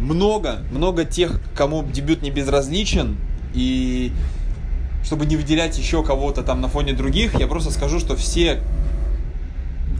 много, 0.00 0.60
много 0.72 1.04
тех, 1.04 1.40
кому 1.54 1.84
дебют 1.84 2.22
не 2.22 2.30
безразличен. 2.30 3.16
И 3.54 4.12
чтобы 5.04 5.26
не 5.26 5.36
выделять 5.36 5.78
еще 5.78 6.02
кого-то 6.02 6.42
там 6.42 6.60
на 6.60 6.68
фоне 6.68 6.92
других, 6.92 7.38
я 7.38 7.46
просто 7.46 7.70
скажу, 7.70 8.00
что 8.00 8.16
все, 8.16 8.60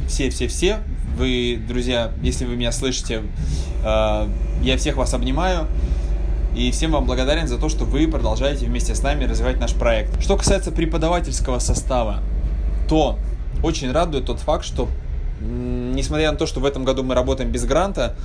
все, 0.08 0.30
все, 0.30 0.48
все, 0.48 0.78
вы, 1.16 1.60
друзья, 1.66 2.12
если 2.22 2.44
вы 2.44 2.56
меня 2.56 2.72
слышите, 2.72 3.22
э, 3.84 4.28
я 4.62 4.76
всех 4.76 4.96
вас 4.96 5.14
обнимаю. 5.14 5.66
И 6.54 6.72
всем 6.72 6.90
вам 6.90 7.04
благодарен 7.06 7.46
за 7.46 7.58
то, 7.58 7.68
что 7.68 7.84
вы 7.84 8.08
продолжаете 8.08 8.66
вместе 8.66 8.96
с 8.96 9.02
нами 9.02 9.24
развивать 9.24 9.60
наш 9.60 9.72
проект. 9.72 10.20
Что 10.20 10.36
касается 10.36 10.72
преподавательского 10.72 11.60
состава, 11.60 12.24
то 12.88 13.18
очень 13.62 13.92
радует 13.92 14.24
тот 14.24 14.40
факт, 14.40 14.64
что 14.64 14.88
несмотря 15.40 16.32
на 16.32 16.36
то, 16.36 16.46
что 16.46 16.58
в 16.58 16.64
этом 16.64 16.84
году 16.84 17.04
мы 17.04 17.14
работаем 17.14 17.50
без 17.50 17.64
гранта, 17.64 18.16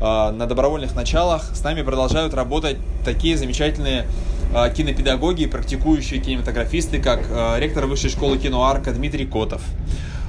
на 0.00 0.46
добровольных 0.46 0.94
началах. 0.94 1.50
С 1.54 1.62
нами 1.64 1.82
продолжают 1.82 2.34
работать 2.34 2.76
такие 3.04 3.36
замечательные 3.36 4.06
Э, 4.54 4.72
кинопедагоги 4.72 5.42
и 5.42 5.46
практикующие 5.46 6.20
кинематографисты, 6.20 7.00
как 7.00 7.26
э, 7.28 7.58
ректор 7.58 7.86
Высшей 7.86 8.10
школы 8.10 8.38
кино 8.38 8.64
«Арка» 8.64 8.92
Дмитрий 8.92 9.26
Котов, 9.26 9.60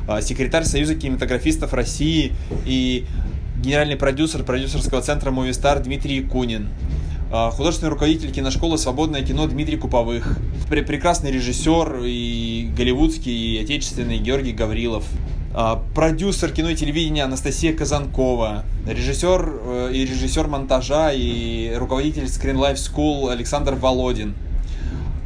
э, 0.08 0.22
секретарь 0.22 0.64
Союза 0.64 0.96
кинематографистов 0.96 1.74
России 1.74 2.34
и 2.66 3.06
генеральный 3.58 3.96
продюсер 3.96 4.44
продюсерского 4.44 5.02
центра 5.02 5.32
«Мувистар» 5.32 5.80
Дмитрий 5.80 6.22
Кунин, 6.22 6.70
художественный 7.30 7.90
руководитель 7.90 8.32
киношколы 8.32 8.78
«Свободное 8.78 9.22
кино» 9.22 9.48
Дмитрий 9.48 9.78
Куповых, 9.78 10.38
прекрасный 10.70 11.32
режиссер 11.32 12.02
и 12.04 12.70
голливудский, 12.76 13.58
и 13.58 13.64
отечественный 13.64 14.18
Георгий 14.20 14.54
Гаврилов, 14.54 15.06
продюсер 15.96 16.52
кино 16.52 16.70
и 16.70 16.76
телевидения 16.76 17.24
Анастасия 17.24 17.74
Казанкова, 17.74 18.64
режиссер 18.86 19.54
э, 19.64 19.92
и 19.94 20.06
режиссер 20.06 20.48
монтажа 20.48 21.12
и 21.14 21.74
руководитель 21.76 22.26
Screen 22.26 22.56
Life 22.56 22.76
School 22.76 23.32
Александр 23.32 23.76
Володин. 23.76 24.36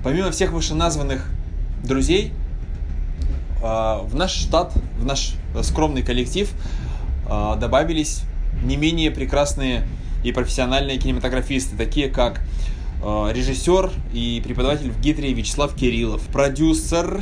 Помимо 0.04 0.32
всех 0.32 0.52
вышеназванных 0.52 1.30
друзей, 1.84 2.32
в 3.62 4.12
наш 4.14 4.32
штат, 4.32 4.74
в 4.98 5.06
наш 5.06 5.34
скромный 5.62 6.02
коллектив 6.02 6.52
добавились 7.28 8.22
не 8.64 8.78
менее 8.78 9.12
прекрасные 9.12 9.88
и 10.24 10.32
профессиональные 10.32 10.98
кинематографисты, 10.98 11.78
такие 11.78 12.10
как 12.10 12.42
режиссер 13.04 13.92
и 14.14 14.42
преподаватель 14.44 14.90
в 14.90 15.00
ГИТРе 15.00 15.34
Вячеслав 15.34 15.76
Кириллов, 15.76 16.22
продюсер 16.30 17.22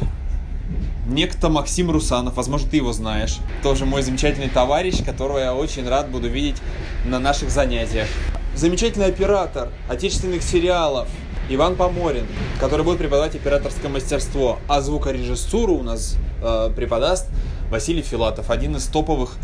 некто 1.09 1.49
Максим 1.49 1.91
Русанов, 1.91 2.35
возможно, 2.35 2.69
ты 2.69 2.77
его 2.77 2.93
знаешь. 2.93 3.39
Тоже 3.63 3.85
мой 3.85 4.01
замечательный 4.01 4.49
товарищ, 4.49 5.03
которого 5.03 5.39
я 5.39 5.53
очень 5.53 5.87
рад 5.87 6.09
буду 6.09 6.29
видеть 6.29 6.57
на 7.05 7.19
наших 7.19 7.49
занятиях. 7.49 8.07
Замечательный 8.55 9.07
оператор 9.07 9.69
отечественных 9.89 10.43
сериалов 10.43 11.07
Иван 11.49 11.75
Поморин, 11.75 12.25
который 12.59 12.85
будет 12.85 12.99
преподавать 12.99 13.35
операторское 13.35 13.89
мастерство, 13.89 14.59
а 14.67 14.81
звукорежиссуру 14.81 15.75
у 15.75 15.83
нас 15.83 16.15
э, 16.41 16.71
преподаст 16.75 17.27
Василий 17.71 18.03
Филатов, 18.03 18.51
один 18.51 18.75
из 18.75 18.85
топовых 18.85 19.35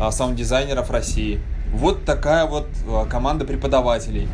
э, 0.00 0.10
саунд-дизайнеров 0.10 0.90
России. 0.90 1.40
Вот 1.72 2.04
такая 2.04 2.46
вот 2.46 2.68
э, 2.86 3.04
команда 3.08 3.44
преподавателей. 3.44 4.28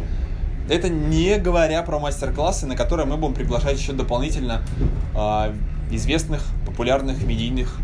Это 0.71 0.89
не 0.89 1.39
говоря 1.39 1.83
про 1.83 1.99
мастер-классы, 1.99 2.67
на 2.67 2.77
которые 2.77 3.07
мы 3.07 3.17
будем 3.17 3.35
приглашать 3.35 3.79
еще 3.79 3.93
дополнительно 3.93 4.63
э, 5.15 5.55
известных, 5.91 6.43
популярных, 6.79 7.25
медийных 7.25 7.77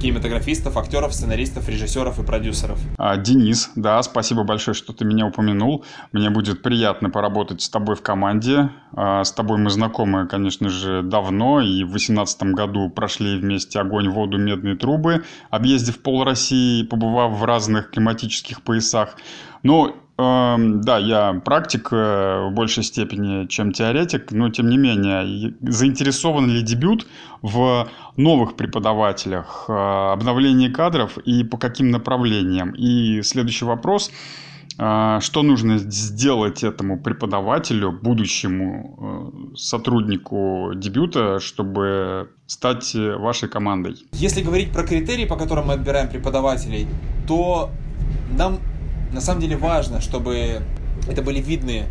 кинематографистов, 0.00 0.78
актеров, 0.78 1.12
сценаристов, 1.12 1.68
режиссеров 1.68 2.18
и 2.20 2.22
продюсеров. 2.22 2.78
А, 2.96 3.18
Денис, 3.18 3.70
да, 3.76 4.02
спасибо 4.02 4.44
большое, 4.44 4.74
что 4.74 4.94
ты 4.94 5.04
меня 5.04 5.26
упомянул. 5.26 5.84
Мне 6.12 6.30
будет 6.30 6.62
приятно 6.62 7.10
поработать 7.10 7.60
с 7.60 7.68
тобой 7.68 7.96
в 7.96 8.02
команде. 8.02 8.70
А, 8.94 9.24
с 9.24 9.32
тобой 9.32 9.58
мы 9.58 9.68
знакомы, 9.68 10.26
конечно 10.26 10.70
же, 10.70 11.02
давно, 11.02 11.60
и 11.60 11.84
в 11.84 11.90
2018 11.90 12.42
году 12.54 12.88
прошли 12.88 13.38
вместе 13.38 13.78
огонь, 13.78 14.08
воду, 14.08 14.38
медные 14.38 14.74
трубы, 14.74 15.22
объездив 15.50 16.00
пол 16.02 16.24
России, 16.24 16.82
побывав 16.82 17.32
в 17.32 17.44
разных 17.44 17.90
климатических 17.90 18.62
поясах. 18.62 19.16
Но 19.62 19.94
да, 20.20 20.98
я 20.98 21.40
практик 21.44 21.88
э, 21.92 22.48
в 22.48 22.52
большей 22.52 22.82
степени, 22.82 23.46
чем 23.46 23.72
теоретик, 23.72 24.32
но 24.32 24.50
тем 24.50 24.68
не 24.68 24.76
менее, 24.76 25.54
заинтересован 25.62 26.50
ли 26.50 26.62
дебют 26.62 27.06
в 27.42 27.88
новых 28.16 28.56
преподавателях, 28.56 29.66
э, 29.68 29.72
обновлении 29.72 30.68
кадров 30.68 31.16
и 31.18 31.44
по 31.44 31.56
каким 31.56 31.90
направлениям? 31.90 32.72
И 32.72 33.22
следующий 33.22 33.64
вопрос. 33.64 34.10
А, 34.78 35.20
что 35.20 35.42
нужно 35.42 35.78
сделать 35.78 36.64
этому 36.64 36.98
преподавателю, 37.00 37.92
будущему 37.92 39.52
э, 39.52 39.56
сотруднику 39.56 40.72
дебюта, 40.74 41.38
чтобы 41.40 42.30
стать 42.46 42.94
вашей 42.94 43.48
командой? 43.48 43.96
Если 44.12 44.42
говорить 44.42 44.72
про 44.72 44.82
критерии, 44.82 45.24
по 45.24 45.36
которым 45.36 45.68
мы 45.68 45.74
отбираем 45.74 46.08
преподавателей, 46.08 46.86
то 47.26 47.70
нам 48.36 48.58
на 49.12 49.20
самом 49.20 49.40
деле 49.40 49.56
важно, 49.56 50.00
чтобы 50.00 50.62
это 51.08 51.22
были 51.22 51.40
видные 51.40 51.86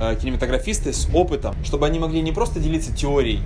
э, 0.00 0.16
кинематографисты 0.20 0.92
с 0.92 1.08
опытом, 1.12 1.54
чтобы 1.64 1.86
они 1.86 1.98
могли 1.98 2.20
не 2.20 2.32
просто 2.32 2.60
делиться 2.60 2.94
теорией, 2.94 3.40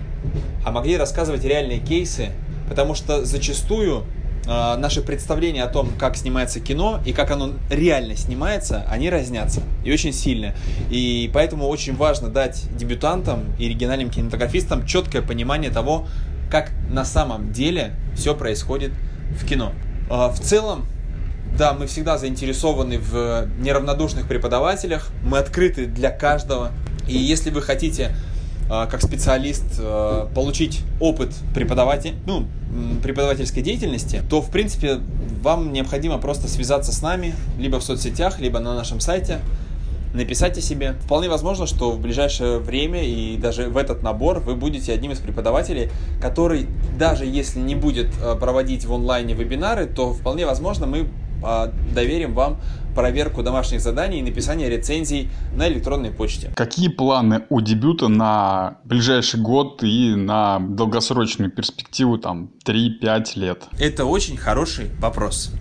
а 0.65 0.73
могли 0.73 0.97
рассказывать 0.97 1.45
реальные 1.45 1.81
кейсы, 1.81 2.31
потому 2.69 2.95
что 2.95 3.25
зачастую 3.25 4.05
э, 4.47 4.77
наши 4.77 5.03
представления 5.03 5.65
о 5.65 5.69
том, 5.69 5.91
как 5.99 6.17
снимается 6.17 6.61
кино 6.61 7.01
и 7.05 7.13
как 7.13 7.31
оно 7.31 7.53
реально 7.71 8.17
снимается, 8.17 8.87
они 8.89 9.11
разнятся 9.11 9.63
и 9.85 9.93
очень 9.93 10.13
сильно. 10.13 10.55
И 10.91 11.31
поэтому 11.35 11.67
очень 11.69 11.97
важно 11.97 12.29
дать 12.29 12.65
дебютантам 12.77 13.55
и 13.59 13.67
оригинальным 13.67 14.11
кинематографистам 14.11 14.87
четкое 14.87 15.23
понимание 15.23 15.71
того, 15.71 16.07
как 16.51 16.73
на 16.91 17.05
самом 17.05 17.53
деле 17.53 17.95
все 18.15 18.35
происходит 18.35 18.93
в 19.31 19.47
кино. 19.47 19.73
Э, 20.09 20.29
в 20.29 20.41
целом, 20.41 20.87
да, 21.57 21.75
мы 21.75 21.87
всегда 21.87 22.19
заинтересованы 22.19 22.99
в 22.99 23.49
неравнодушных 23.59 24.27
преподавателях, 24.27 25.11
мы 25.23 25.39
открыты 25.39 25.87
для 25.87 26.11
каждого. 26.11 26.73
И 27.07 27.17
если 27.17 27.51
вы 27.51 27.63
хотите 27.63 28.15
а, 28.69 28.87
как 28.87 29.03
специалист 29.03 29.65
а, 29.79 30.31
получить 30.35 30.83
опыт 31.01 31.35
преподаватель, 31.55 32.15
ну, 32.27 32.47
преподавательской 33.03 33.63
деятельности, 33.63 34.23
то, 34.31 34.41
в 34.41 34.51
принципе, 34.51 35.01
вам 35.43 35.73
необходимо 35.73 36.19
просто 36.19 36.49
связаться 36.49 36.93
с 36.93 37.03
нами, 37.03 37.35
либо 37.59 37.81
в 37.81 37.83
соцсетях, 37.83 38.39
либо 38.39 38.61
на 38.61 38.75
нашем 38.75 39.01
сайте, 39.01 39.41
написать 40.15 40.59
о 40.59 40.61
себе. 40.61 40.95
Вполне 41.05 41.29
возможно, 41.29 41.67
что 41.67 41.93
в 41.93 42.01
ближайшее 42.01 42.59
время 42.59 43.05
и 43.05 43.37
даже 43.37 43.69
в 43.69 43.77
этот 43.77 44.03
набор 44.03 44.41
вы 44.41 44.55
будете 44.55 44.93
одним 44.93 45.13
из 45.13 45.19
преподавателей, 45.19 45.89
который, 46.21 46.67
даже 46.99 47.25
если 47.27 47.61
не 47.61 47.75
будет 47.75 48.09
а, 48.23 48.37
проводить 48.37 48.85
в 48.85 48.95
онлайне 48.95 49.35
вебинары, 49.35 49.87
то 49.87 50.13
вполне 50.13 50.47
возможно 50.47 50.87
мы 50.87 51.09
доверим 51.94 52.35
вам 52.35 52.59
проверку 52.94 53.42
домашних 53.42 53.81
заданий 53.81 54.18
и 54.18 54.22
написание 54.22 54.68
рецензий 54.68 55.29
на 55.55 55.68
электронной 55.68 56.11
почте. 56.11 56.50
Какие 56.55 56.88
планы 56.88 57.42
у 57.48 57.61
дебюта 57.61 58.09
на 58.09 58.79
ближайший 58.85 59.40
год 59.40 59.83
и 59.83 60.14
на 60.14 60.59
долгосрочную 60.59 61.50
перспективу 61.50 62.18
там 62.18 62.50
3-5 62.64 63.24
лет? 63.37 63.64
Это 63.79 64.05
очень 64.05 64.37
хороший 64.37 64.90
вопрос. 64.98 65.53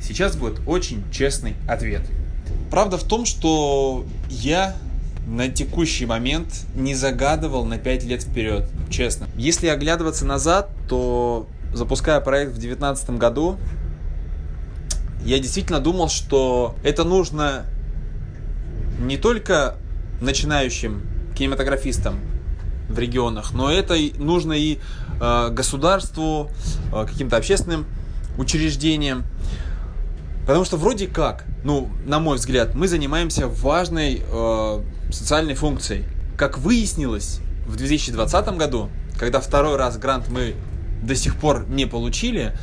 Сейчас 0.00 0.36
будет 0.36 0.60
очень 0.66 1.02
честный 1.12 1.54
ответ. 1.68 2.02
Правда 2.70 2.96
в 2.96 3.04
том, 3.04 3.26
что 3.26 4.04
я 4.28 4.74
на 5.26 5.48
текущий 5.48 6.06
момент 6.06 6.64
не 6.74 6.94
загадывал 6.94 7.64
на 7.64 7.78
5 7.78 8.04
лет 8.04 8.22
вперед, 8.22 8.68
честно. 8.88 9.26
Если 9.36 9.66
оглядываться 9.66 10.24
назад, 10.24 10.70
то 10.88 11.46
запуская 11.74 12.20
проект 12.20 12.52
в 12.52 12.58
2019 12.58 13.10
году, 13.10 13.56
я 15.26 15.40
действительно 15.40 15.80
думал, 15.80 16.08
что 16.08 16.76
это 16.84 17.02
нужно 17.02 17.66
не 19.00 19.16
только 19.16 19.76
начинающим 20.20 21.02
кинематографистам 21.36 22.20
в 22.88 22.96
регионах, 22.96 23.52
но 23.52 23.70
это 23.70 23.96
нужно 24.18 24.52
и 24.52 24.78
э, 25.20 25.48
государству, 25.50 26.48
э, 26.92 27.04
каким-то 27.06 27.36
общественным 27.36 27.86
учреждениям. 28.38 29.24
Потому 30.46 30.64
что 30.64 30.76
вроде 30.76 31.08
как, 31.08 31.44
ну, 31.64 31.90
на 32.06 32.20
мой 32.20 32.36
взгляд, 32.36 32.76
мы 32.76 32.86
занимаемся 32.86 33.48
важной 33.48 34.22
э, 34.24 34.82
социальной 35.10 35.54
функцией. 35.54 36.04
Как 36.36 36.58
выяснилось 36.58 37.40
в 37.66 37.74
2020 37.74 38.56
году, 38.56 38.90
когда 39.18 39.40
второй 39.40 39.76
раз 39.76 39.98
грант 39.98 40.28
мы 40.28 40.54
до 41.02 41.16
сих 41.16 41.34
пор 41.34 41.66
не 41.68 41.86
получили, 41.86 42.56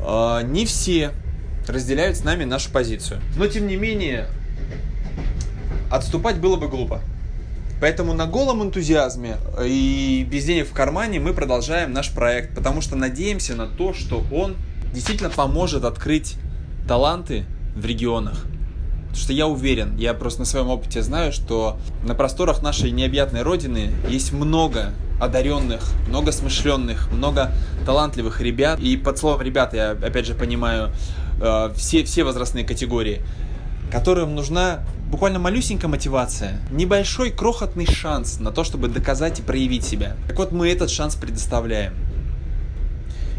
э, 0.00 0.40
не 0.42 0.66
все 0.66 1.12
разделяют 1.68 2.16
с 2.16 2.24
нами 2.24 2.44
нашу 2.44 2.70
позицию. 2.70 3.20
Но 3.36 3.46
тем 3.46 3.66
не 3.66 3.76
менее, 3.76 4.28
отступать 5.90 6.38
было 6.38 6.56
бы 6.56 6.68
глупо. 6.68 7.00
Поэтому 7.80 8.12
на 8.12 8.26
голом 8.26 8.62
энтузиазме 8.62 9.36
и 9.64 10.26
без 10.28 10.44
денег 10.44 10.68
в 10.68 10.72
кармане 10.72 11.20
мы 11.20 11.32
продолжаем 11.32 11.92
наш 11.92 12.10
проект, 12.10 12.54
потому 12.54 12.80
что 12.80 12.96
надеемся 12.96 13.54
на 13.54 13.66
то, 13.66 13.94
что 13.94 14.24
он 14.32 14.56
действительно 14.92 15.30
поможет 15.30 15.84
открыть 15.84 16.36
таланты 16.88 17.44
в 17.76 17.84
регионах. 17.84 18.46
Потому 19.02 19.16
что 19.16 19.32
я 19.32 19.46
уверен, 19.46 19.96
я 19.96 20.12
просто 20.12 20.40
на 20.40 20.44
своем 20.44 20.68
опыте 20.68 21.02
знаю, 21.02 21.32
что 21.32 21.78
на 22.04 22.14
просторах 22.14 22.62
нашей 22.62 22.90
необъятной 22.90 23.42
родины 23.42 23.92
есть 24.08 24.32
много 24.32 24.92
одаренных, 25.20 25.82
много 26.08 26.32
смышленных, 26.32 27.10
много 27.10 27.52
талантливых 27.86 28.40
ребят. 28.40 28.78
И 28.80 28.96
под 28.96 29.18
словом 29.18 29.42
ребят 29.42 29.74
я 29.74 29.92
опять 29.92 30.26
же 30.26 30.34
понимаю 30.34 30.90
э, 30.90 31.27
все, 31.76 32.04
все 32.04 32.24
возрастные 32.24 32.64
категории, 32.64 33.22
которым 33.90 34.34
нужна 34.34 34.80
буквально 35.10 35.38
малюсенькая 35.38 35.88
мотивация, 35.88 36.60
небольшой 36.70 37.30
крохотный 37.30 37.86
шанс 37.86 38.38
на 38.40 38.52
то, 38.52 38.64
чтобы 38.64 38.88
доказать 38.88 39.38
и 39.40 39.42
проявить 39.42 39.84
себя. 39.84 40.16
Так 40.26 40.36
вот, 40.36 40.52
мы 40.52 40.68
этот 40.68 40.90
шанс 40.90 41.14
предоставляем. 41.14 41.94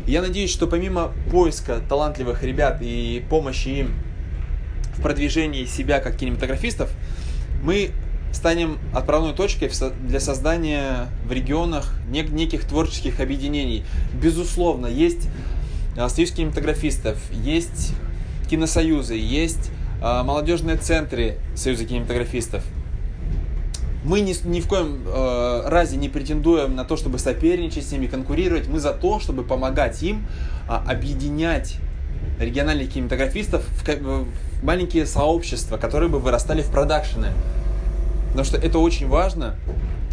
Я 0.08 0.22
надеюсь, 0.24 0.52
что 0.52 0.66
помимо 0.66 1.12
поиска 1.30 1.80
талантливых 1.88 2.42
ребят 2.44 2.80
и 2.82 3.24
помощи 3.30 3.68
им 3.68 3.94
в 4.98 5.02
продвижении 5.02 5.66
себя 5.66 6.00
как 6.00 6.18
кинематографистов, 6.18 6.90
мы 7.62 7.92
станем 8.34 8.80
отправной 8.94 9.34
точкой 9.34 9.72
для 10.08 10.20
создания 10.20 11.10
в 11.26 11.32
регионах 11.32 11.94
неких 12.10 12.64
творческих 12.64 13.20
объединений. 13.20 13.86
Безусловно, 14.14 14.88
есть 14.88 15.28
союз 16.08 16.32
кинематографистов, 16.32 17.18
есть 17.32 17.94
киносоюзы, 18.50 19.16
есть 19.16 19.72
а, 20.02 20.24
молодежные 20.24 20.78
центры 20.78 21.38
Союза 21.56 21.86
кинематографистов. 21.86 22.64
Мы 24.06 24.22
ни, 24.22 24.34
ни 24.48 24.62
в 24.62 24.68
коем 24.68 25.02
э, 25.06 25.64
разе 25.66 25.98
не 25.98 26.08
претендуем 26.08 26.74
на 26.74 26.86
то, 26.86 26.96
чтобы 26.96 27.20
соперничать 27.20 27.86
с 27.86 27.92
ними, 27.92 28.08
конкурировать. 28.08 28.70
Мы 28.70 28.80
за 28.80 28.94
то, 28.94 29.20
чтобы 29.20 29.44
помогать 29.44 30.02
им 30.02 30.26
э, 30.70 30.74
объединять 30.74 31.76
региональных 32.40 32.94
кинематографистов 32.94 33.66
в, 33.68 33.86
в 33.86 34.26
маленькие 34.64 35.06
сообщества, 35.06 35.76
которые 35.76 36.10
бы 36.10 36.20
вырастали 36.20 36.62
в 36.62 36.72
продакшены. 36.72 37.34
Потому 38.30 38.46
что 38.46 38.56
это 38.58 38.80
очень 38.80 39.10
важно, 39.10 39.58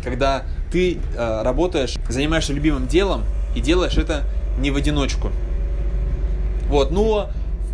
когда 0.02 0.42
ты 0.72 0.98
э, 1.16 1.42
работаешь, 1.44 1.94
занимаешься 2.08 2.52
любимым 2.52 2.88
делом 2.88 3.22
и 3.54 3.60
делаешь 3.60 3.98
это 3.98 4.24
не 4.58 4.72
в 4.72 4.76
одиночку. 4.76 5.30
Вот, 6.68 6.90
но 6.90 7.30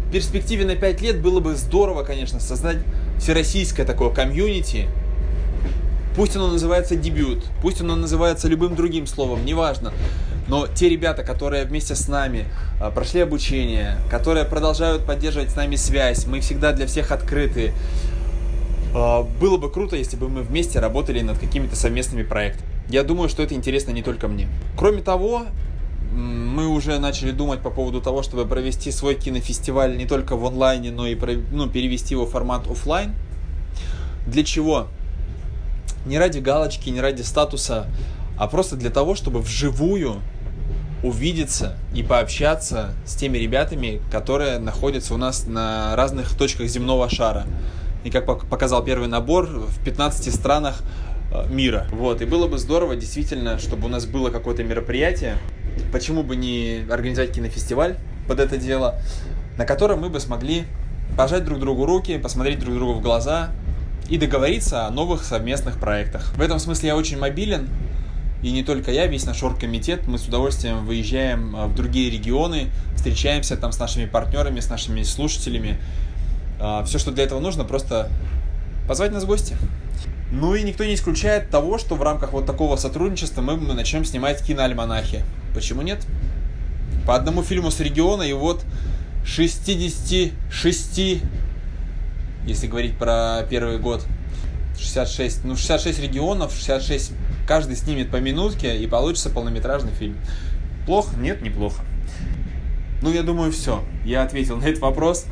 в 0.09 0.13
перспективе 0.13 0.65
на 0.65 0.77
5 0.77 1.01
лет 1.01 1.21
было 1.21 1.41
бы 1.41 1.57
здорово, 1.57 2.05
конечно, 2.05 2.41
создать 2.41 2.79
всероссийское 3.19 3.87
такое 3.87 4.11
комьюнити. 4.11 4.89
Пусть 6.15 6.37
оно 6.37 6.49
называется 6.49 6.95
дебют, 6.95 7.45
пусть 7.63 7.81
оно 7.81 7.97
называется 7.97 8.47
любым 8.49 8.75
другим 8.77 9.07
словом, 9.07 9.47
неважно. 9.47 9.93
Но 10.49 10.67
те 10.67 10.89
ребята, 10.89 11.23
которые 11.23 11.65
вместе 11.65 11.95
с 11.95 12.09
нами 12.09 12.45
а, 12.81 12.91
прошли 12.91 13.21
обучение, 13.21 13.97
которые 14.11 14.45
продолжают 14.45 15.07
поддерживать 15.07 15.51
с 15.51 15.57
нами 15.57 15.77
связь, 15.77 16.27
мы 16.27 16.41
всегда 16.41 16.73
для 16.73 16.87
всех 16.87 17.13
открыты. 17.13 17.73
А, 18.95 19.23
было 19.23 19.57
бы 19.57 19.71
круто, 19.71 19.97
если 19.97 20.17
бы 20.17 20.29
мы 20.29 20.43
вместе 20.43 20.81
работали 20.81 21.23
над 21.23 21.39
какими-то 21.39 21.77
совместными 21.77 22.25
проектами. 22.25 22.69
Я 22.89 23.05
думаю, 23.05 23.29
что 23.31 23.43
это 23.43 23.55
интересно 23.55 23.93
не 23.93 24.03
только 24.03 24.29
мне. 24.29 24.49
Кроме 24.77 25.01
того, 25.01 25.45
мы 26.13 26.69
уже 26.69 26.99
начали 26.99 27.31
думать 27.31 27.61
по 27.61 27.71
поводу 27.71 28.01
того, 28.01 28.23
чтобы 28.23 28.47
провести 28.47 28.91
свой 28.91 29.15
кинофестиваль 29.15 29.97
не 29.97 30.07
только 30.07 30.37
в 30.37 30.45
онлайне, 30.45 30.91
но 30.91 31.07
и 31.07 31.17
ну, 31.51 31.69
перевести 31.69 32.15
его 32.15 32.27
в 32.27 32.31
формат 32.31 32.67
офлайн. 32.71 33.15
Для 34.27 34.45
чего? 34.45 34.89
Не 36.07 36.19
ради 36.19 36.39
галочки, 36.39 36.91
не 36.91 37.01
ради 37.01 37.23
статуса, 37.23 37.87
а 38.39 38.47
просто 38.47 38.77
для 38.77 38.91
того, 38.91 39.15
чтобы 39.15 39.41
вживую 39.41 40.21
увидеться 41.03 41.77
и 41.95 42.03
пообщаться 42.03 42.95
с 43.05 43.15
теми 43.17 43.39
ребятами, 43.39 44.01
которые 44.11 44.59
находятся 44.59 45.15
у 45.15 45.17
нас 45.17 45.47
на 45.47 45.97
разных 45.97 46.37
точках 46.37 46.69
земного 46.69 47.09
шара. 47.09 47.47
И 48.05 48.11
как 48.11 48.27
показал 48.49 48.85
первый 48.85 49.09
набор, 49.09 49.47
в 49.47 49.85
15 49.85 50.33
странах 50.35 50.83
э, 51.33 51.47
мира. 51.49 51.87
Вот, 51.93 52.21
и 52.21 52.25
было 52.25 52.49
бы 52.49 52.59
здорово 52.59 52.97
действительно, 52.97 53.59
чтобы 53.59 53.87
у 53.87 53.89
нас 53.89 54.07
было 54.07 54.31
какое-то 54.31 54.65
мероприятие, 54.65 55.39
почему 55.93 56.23
бы 56.23 56.37
не 56.37 56.85
организовать 56.91 57.33
кинофестиваль 57.33 57.97
под 58.29 58.41
это 58.41 58.57
дело, 58.57 58.97
на 59.59 59.65
котором 59.65 60.01
мы 60.01 60.09
бы 60.09 60.21
смогли 60.21 60.65
пожать 61.17 61.45
друг 61.45 61.61
другу 61.61 61.85
руки, 61.85 62.19
посмотреть 62.19 62.59
друг 62.59 62.75
другу 62.75 62.95
в 62.95 63.03
глаза 63.03 63.51
и 64.09 64.19
договориться 64.19 64.87
о 64.87 64.91
новых 64.91 65.25
совместных 65.25 65.79
проектах. 65.79 66.33
В 66.37 66.41
этом 66.41 66.59
смысле 66.59 66.89
я 66.89 66.97
очень 66.97 67.19
мобилен, 67.19 67.69
и 68.43 68.51
не 68.51 68.65
только 68.65 68.91
я, 68.91 69.07
весь 69.07 69.25
наш 69.25 69.43
оргкомитет, 69.43 70.07
мы 70.07 70.19
с 70.19 70.27
удовольствием 70.27 70.85
выезжаем 70.85 71.55
а, 71.55 71.67
в 71.67 71.75
другие 71.75 72.11
регионы, 72.11 72.71
встречаемся 72.97 73.57
там 73.57 73.73
с 73.73 73.79
нашими 73.79 74.07
партнерами, 74.07 74.61
с 74.61 74.69
нашими 74.69 75.03
слушателями, 75.03 75.79
А, 76.63 76.85
все, 76.85 76.99
что 76.99 77.11
для 77.11 77.25
этого 77.25 77.41
нужно, 77.41 77.65
просто 77.65 78.09
позвать 78.87 79.11
нас 79.13 79.25
в 79.25 79.27
гости. 79.27 79.57
Ну 80.33 80.55
и 80.55 80.63
никто 80.63 80.83
не 80.83 80.95
исключает 80.95 81.51
того, 81.51 81.77
что 81.77 81.95
в 81.95 82.03
рамках 82.03 82.33
вот 82.33 82.47
такого 82.47 82.77
сотрудничества 82.77 83.43
мы 83.43 83.59
начнем 83.75 84.03
снимать 84.03 84.43
киноальманахи. 84.43 85.25
Почему 85.55 85.83
нет? 85.83 86.07
По 87.07 87.15
одному 87.17 87.43
фильму 87.43 87.71
с 87.71 87.79
региона 87.81 88.23
и 88.23 88.33
вот 88.33 88.65
66, 89.27 91.23
если 92.47 92.67
говорить 92.67 92.97
про 92.97 93.43
первый 93.51 93.79
год, 93.79 94.07
66, 94.79 95.45
ну 95.45 95.55
66 95.55 96.01
регионов, 96.01 96.55
66, 96.55 97.13
каждый 97.47 97.77
снимет 97.77 98.11
по 98.11 98.17
минутке 98.17 98.79
и 98.79 98.87
получится 98.87 99.29
полнометражный 99.29 99.93
фильм. 99.93 100.17
Плохо? 100.87 101.15
Нет, 101.19 101.43
неплохо. 101.43 101.83
Ну, 103.03 103.13
я 103.13 103.23
думаю, 103.23 103.53
все. 103.53 103.85
Я 104.07 104.23
ответил 104.23 104.57
на 104.57 104.65
этот 104.65 104.81
вопрос. 104.81 105.27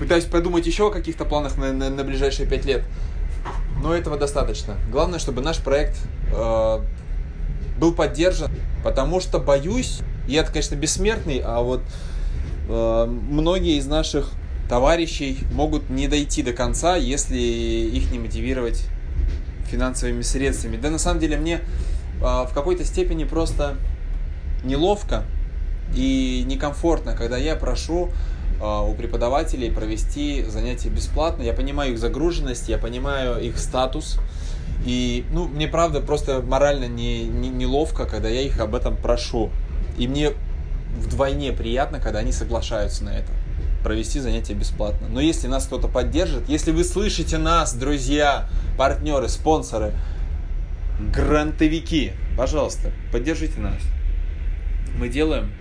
Пытаюсь 0.00 0.24
подумать 0.24 0.66
еще 0.66 0.88
о 0.88 0.90
каких-то 0.90 1.24
планах 1.24 1.56
на, 1.56 1.72
на, 1.72 1.88
на 1.88 2.02
ближайшие 2.02 2.48
пять 2.48 2.64
лет. 2.64 2.82
Но 3.82 3.94
этого 3.94 4.16
достаточно. 4.16 4.76
Главное, 4.90 5.18
чтобы 5.18 5.40
наш 5.40 5.58
проект 5.58 5.96
э, 6.32 6.80
был 7.78 7.94
поддержан, 7.94 8.50
потому 8.82 9.20
что 9.20 9.38
боюсь, 9.38 10.00
я, 10.26 10.42
конечно, 10.42 10.74
бессмертный, 10.74 11.40
а 11.44 11.60
вот 11.60 11.82
э, 12.68 13.06
многие 13.06 13.78
из 13.78 13.86
наших 13.86 14.30
товарищей 14.68 15.38
могут 15.52 15.88
не 15.88 16.08
дойти 16.08 16.42
до 16.42 16.52
конца, 16.52 16.96
если 16.96 17.38
их 17.38 18.10
не 18.10 18.18
мотивировать 18.18 18.84
финансовыми 19.70 20.22
средствами. 20.22 20.76
Да 20.76 20.90
на 20.90 20.98
самом 20.98 21.20
деле 21.20 21.36
мне 21.36 21.60
э, 22.20 22.20
в 22.20 22.50
какой-то 22.52 22.84
степени 22.84 23.24
просто 23.24 23.76
неловко 24.64 25.24
и 25.94 26.44
некомфортно, 26.46 27.14
когда 27.14 27.36
я 27.36 27.54
прошу 27.56 28.10
у 28.60 28.94
преподавателей 28.94 29.70
провести 29.70 30.44
занятия 30.44 30.88
бесплатно. 30.88 31.42
Я 31.42 31.52
понимаю 31.52 31.92
их 31.92 31.98
загруженность, 31.98 32.68
я 32.68 32.78
понимаю 32.78 33.40
их 33.40 33.58
статус. 33.58 34.18
И, 34.84 35.24
ну, 35.32 35.46
мне 35.46 35.68
правда 35.68 36.00
просто 36.00 36.42
морально 36.42 36.86
не, 36.86 37.24
не, 37.24 37.48
неловко, 37.48 38.06
когда 38.06 38.28
я 38.28 38.42
их 38.42 38.58
об 38.60 38.74
этом 38.74 38.96
прошу. 38.96 39.50
И 39.96 40.08
мне 40.08 40.32
вдвойне 40.96 41.52
приятно, 41.52 42.00
когда 42.00 42.20
они 42.20 42.32
соглашаются 42.32 43.04
на 43.04 43.10
это. 43.10 43.30
Провести 43.82 44.18
занятия 44.20 44.54
бесплатно. 44.54 45.08
Но 45.08 45.20
если 45.20 45.46
нас 45.46 45.66
кто-то 45.66 45.88
поддержит, 45.88 46.48
если 46.48 46.72
вы 46.72 46.84
слышите 46.84 47.38
нас, 47.38 47.74
друзья, 47.74 48.48
партнеры, 48.76 49.28
спонсоры, 49.28 49.92
грантовики, 51.14 52.12
пожалуйста, 52.36 52.90
поддержите 53.12 53.60
нас. 53.60 53.80
Мы 54.98 55.08
делаем 55.08 55.52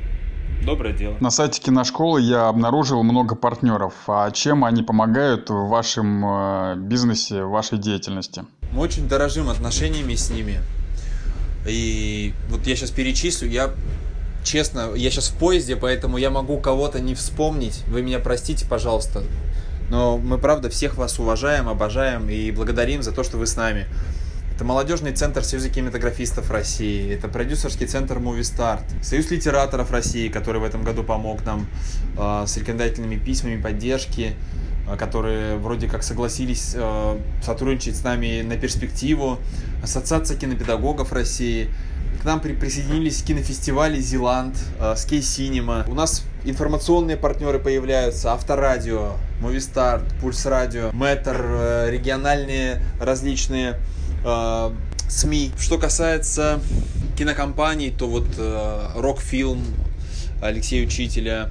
Доброе 0.65 0.93
дело. 0.93 1.15
На 1.19 1.29
сайте 1.29 1.61
киношколы 1.61 2.21
я 2.21 2.49
обнаружил 2.49 3.03
много 3.03 3.35
партнеров. 3.35 3.93
А 4.07 4.29
чем 4.31 4.65
они 4.65 4.83
помогают 4.83 5.49
в 5.49 5.67
вашем 5.67 6.25
э, 6.25 6.75
бизнесе, 6.77 7.43
в 7.43 7.49
вашей 7.49 7.77
деятельности? 7.77 8.45
Мы 8.71 8.81
очень 8.81 9.07
дорожим 9.07 9.49
отношениями 9.49 10.15
с 10.15 10.29
ними. 10.29 10.59
И 11.67 12.33
вот 12.49 12.65
я 12.65 12.75
сейчас 12.75 12.91
перечислю, 12.91 13.49
я 13.49 13.71
честно, 14.43 14.93
я 14.95 15.09
сейчас 15.11 15.29
в 15.29 15.37
поезде, 15.37 15.75
поэтому 15.75 16.17
я 16.17 16.29
могу 16.29 16.59
кого-то 16.59 16.99
не 16.99 17.13
вспомнить. 17.13 17.83
Вы 17.87 18.01
меня 18.01 18.19
простите, 18.19 18.65
пожалуйста. 18.65 19.23
Но 19.89 20.17
мы, 20.17 20.37
правда, 20.37 20.69
всех 20.69 20.95
вас 20.95 21.19
уважаем, 21.19 21.69
обожаем 21.69 22.29
и 22.29 22.51
благодарим 22.51 23.03
за 23.03 23.11
то, 23.11 23.23
что 23.23 23.37
вы 23.37 23.47
с 23.47 23.55
нами. 23.55 23.87
Это 24.57 24.65
молодежный 24.65 25.11
центр 25.11 25.43
Союза 25.43 25.69
кинематографистов 25.69 26.49
России, 26.49 27.13
это 27.13 27.27
продюсерский 27.27 27.85
центр 27.85 28.17
Movie 28.17 28.39
Start, 28.39 28.81
Союз 29.03 29.29
литераторов 29.29 29.91
России, 29.91 30.29
который 30.29 30.59
в 30.59 30.63
этом 30.63 30.81
году 30.81 31.03
помог 31.03 31.45
нам 31.45 31.67
э, 32.17 32.45
с 32.47 32.57
рекомендательными 32.57 33.17
письмами 33.17 33.61
поддержки, 33.61 34.33
э, 34.89 34.97
которые 34.97 35.57
вроде 35.57 35.87
как 35.87 36.01
согласились 36.01 36.71
э, 36.73 37.19
сотрудничать 37.43 37.97
с 37.97 38.03
нами 38.03 38.41
на 38.41 38.57
перспективу, 38.57 39.37
Ассоциация 39.83 40.35
кинопедагогов 40.35 41.13
России, 41.13 41.69
к 42.19 42.25
нам 42.25 42.39
при 42.39 42.53
присоединились 42.53 43.21
кинофестивали 43.21 43.99
Зеланд, 43.99 44.55
Скей 44.95 45.21
Синема. 45.21 45.85
У 45.87 45.93
нас 45.93 46.23
информационные 46.45 47.15
партнеры 47.15 47.59
появляются, 47.59 48.33
Авторадио, 48.33 49.17
Movistar, 49.39 50.01
Пульс 50.19 50.47
Радио, 50.47 50.89
Мэтр, 50.93 51.37
э, 51.39 51.91
региональные 51.91 52.81
различные 52.99 53.77
э, 54.27 54.71
СМИ. 55.09 55.51
Что 55.57 55.77
касается 55.77 56.59
кинокомпаний, 57.17 57.91
то 57.91 58.07
вот 58.07 58.27
э, 58.37 58.89
Рокфилм 58.95 59.63
Алексея 60.41 60.85
Учителя, 60.85 61.49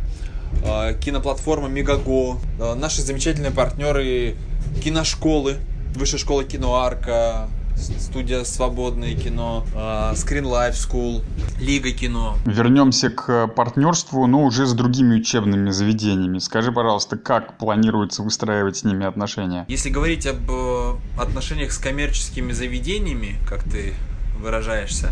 э, 0.65 0.99
киноплатформа 1.01 1.69
Мегаго, 1.69 2.39
э, 2.61 2.75
наши 2.75 3.03
замечательные 3.03 3.53
партнеры 3.53 4.37
киношколы, 4.83 5.57
Высшая 5.95 6.19
школа 6.19 6.45
киноарка, 6.45 7.49
студия 7.77 8.45
«Свободное 8.45 9.15
кино», 9.15 9.65
uh, 9.75 10.13
Screen 10.13 10.45
Life 10.45 10.75
School, 10.75 11.23
Лига 11.61 11.91
кино. 11.91 12.37
Вернемся 12.45 13.11
к 13.11 13.49
партнерству, 13.49 14.27
но 14.27 14.43
уже 14.45 14.67
с 14.67 14.75
другими 14.75 15.17
учебными 15.17 15.71
заведениями. 15.71 16.39
Скажи, 16.39 16.73
пожалуйста, 16.73 17.17
как 17.17 17.57
планируется 17.59 18.23
выстраивать 18.23 18.79
с 18.79 18.85
ними 18.85 19.07
отношения? 19.07 19.65
Если 19.69 19.91
говорить 19.91 20.27
об 20.27 20.51
э, 20.51 20.97
отношениях 21.19 21.73
с 21.73 21.79
коммерческими 21.79 22.53
заведениями, 22.53 23.37
как 23.49 23.63
ты 23.65 23.95
выражаешься, 24.39 25.11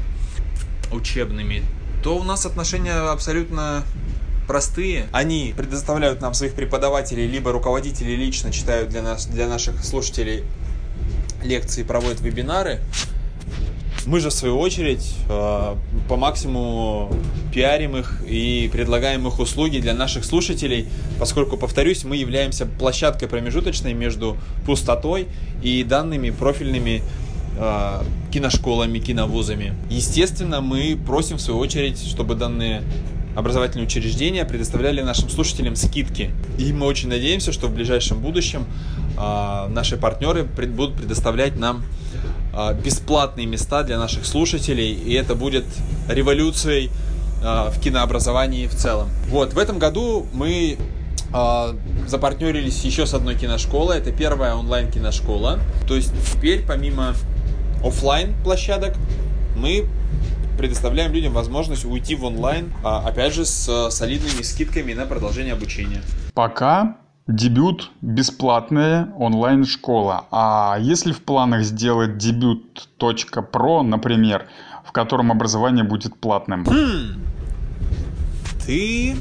учебными, 0.92 1.62
то 2.02 2.18
у 2.18 2.22
нас 2.22 2.46
отношения 2.46 2.92
абсолютно 2.92 3.84
простые. 4.46 5.06
Они 5.12 5.54
предоставляют 5.56 6.20
нам 6.20 6.34
своих 6.34 6.54
преподавателей, 6.54 7.26
либо 7.26 7.52
руководители 7.52 8.12
лично 8.12 8.52
читают 8.52 8.90
для, 8.90 9.02
нас, 9.02 9.26
для 9.26 9.48
наших 9.48 9.84
слушателей 9.84 10.44
лекции, 11.42 11.82
проводят 11.82 12.20
вебинары. 12.20 12.80
Мы 14.06 14.20
же, 14.20 14.28
в 14.28 14.32
свою 14.32 14.58
очередь, 14.58 15.14
э, 15.28 15.76
по 16.08 16.16
максимуму 16.16 17.10
пиарим 17.54 17.96
их 17.96 18.22
и 18.26 18.68
предлагаем 18.70 19.26
их 19.26 19.38
услуги 19.38 19.78
для 19.78 19.94
наших 19.94 20.24
слушателей, 20.26 20.88
поскольку, 21.18 21.56
повторюсь, 21.56 22.04
мы 22.04 22.16
являемся 22.16 22.66
площадкой 22.66 23.28
промежуточной 23.28 23.94
между 23.94 24.36
пустотой 24.66 25.26
и 25.62 25.84
данными 25.84 26.30
профильными 26.30 27.02
э, 27.58 28.02
киношколами, 28.30 28.98
киновузами. 28.98 29.74
Естественно, 29.88 30.60
мы 30.60 30.98
просим, 31.06 31.38
в 31.38 31.40
свою 31.40 31.58
очередь, 31.58 31.98
чтобы 32.06 32.34
данные 32.34 32.82
образовательные 33.34 33.86
учреждения 33.86 34.44
предоставляли 34.44 35.00
нашим 35.00 35.30
слушателям 35.30 35.76
скидки. 35.76 36.30
И 36.58 36.72
мы 36.72 36.86
очень 36.86 37.08
надеемся, 37.08 37.52
что 37.52 37.68
в 37.68 37.74
ближайшем 37.74 38.20
будущем 38.20 38.66
э, 39.16 39.68
наши 39.68 39.96
партнеры 39.96 40.44
будут 40.44 40.94
предоставлять 40.94 41.56
нам 41.56 41.84
бесплатные 42.82 43.46
места 43.46 43.82
для 43.82 43.98
наших 43.98 44.26
слушателей, 44.26 44.92
и 44.92 45.14
это 45.14 45.34
будет 45.34 45.64
революцией 46.08 46.90
э, 47.42 47.70
в 47.70 47.80
кинообразовании 47.80 48.66
в 48.66 48.74
целом. 48.74 49.08
Вот, 49.28 49.54
в 49.54 49.58
этом 49.58 49.78
году 49.78 50.26
мы 50.32 50.78
э, 51.32 51.74
запартнерились 52.06 52.84
еще 52.84 53.06
с 53.06 53.14
одной 53.14 53.34
киношколой. 53.34 53.98
Это 53.98 54.12
первая 54.12 54.54
онлайн 54.54 54.90
киношкола. 54.90 55.58
То 55.86 55.96
есть 55.96 56.12
теперь 56.32 56.64
помимо 56.66 57.14
офлайн 57.84 58.34
площадок 58.42 58.94
мы 59.56 59.86
предоставляем 60.58 61.12
людям 61.12 61.32
возможность 61.32 61.84
уйти 61.84 62.14
в 62.14 62.24
онлайн, 62.24 62.72
а, 62.84 63.06
опять 63.06 63.34
же, 63.34 63.44
с 63.44 63.90
солидными 63.90 64.42
скидками 64.42 64.92
на 64.92 65.04
продолжение 65.04 65.52
обучения. 65.52 66.00
Пока 66.32 66.96
дебют 67.26 67.90
бесплатная 68.02 69.12
онлайн-школа. 69.16 70.26
А 70.30 70.76
если 70.80 71.12
в 71.12 71.22
планах 71.22 71.62
сделать 71.62 72.18
дебют.про, 72.18 73.82
например, 73.82 74.46
в 74.84 74.92
котором 74.92 75.32
образование 75.32 75.84
будет 75.84 76.16
платным? 76.18 76.64
Хм. 76.66 77.20
Ты 78.66 79.16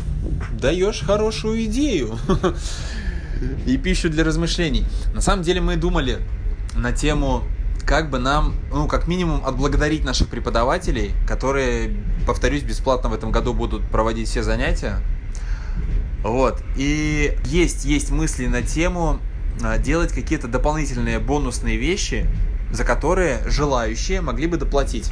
даешь 0.59 1.01
хорошую 1.01 1.65
идею 1.65 2.17
и 3.65 3.77
пищу 3.77 4.09
для 4.09 4.23
размышлений. 4.23 4.85
На 5.13 5.21
самом 5.21 5.43
деле 5.43 5.61
мы 5.61 5.75
думали 5.75 6.19
на 6.75 6.91
тему 6.91 7.43
как 7.85 8.09
бы 8.09 8.17
нам, 8.17 8.55
ну, 8.71 8.87
как 8.87 9.07
минимум, 9.07 9.45
отблагодарить 9.45 10.05
наших 10.05 10.29
преподавателей, 10.29 11.11
которые, 11.27 11.97
повторюсь, 12.25 12.63
бесплатно 12.63 13.09
в 13.09 13.13
этом 13.13 13.31
году 13.31 13.53
будут 13.53 13.83
проводить 13.89 14.29
все 14.29 14.43
занятия. 14.43 15.01
Вот. 16.23 16.61
И 16.77 17.35
есть, 17.45 17.85
есть 17.85 18.11
мысли 18.11 18.47
на 18.47 18.61
тему 18.61 19.19
а, 19.61 19.77
делать 19.77 20.11
какие-то 20.11 20.47
дополнительные 20.47 21.19
бонусные 21.19 21.77
вещи, 21.77 22.25
за 22.71 22.83
которые 22.85 23.39
желающие 23.45 24.21
могли 24.21 24.47
бы 24.47 24.57
доплатить. 24.57 25.11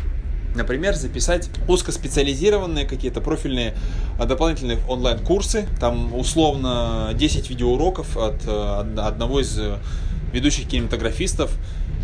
Например, 0.55 0.95
записать 0.95 1.49
узкоспециализированные 1.67 2.85
какие-то 2.85 3.21
профильные 3.21 3.75
а, 4.17 4.25
дополнительные 4.25 4.79
онлайн-курсы, 4.87 5.67
там 5.79 6.15
условно 6.15 7.11
10 7.13 7.49
видеоуроков 7.49 8.17
от 8.17 8.47
одного 8.47 9.41
из 9.41 9.59
ведущих 10.33 10.69
кинематографистов, 10.69 11.51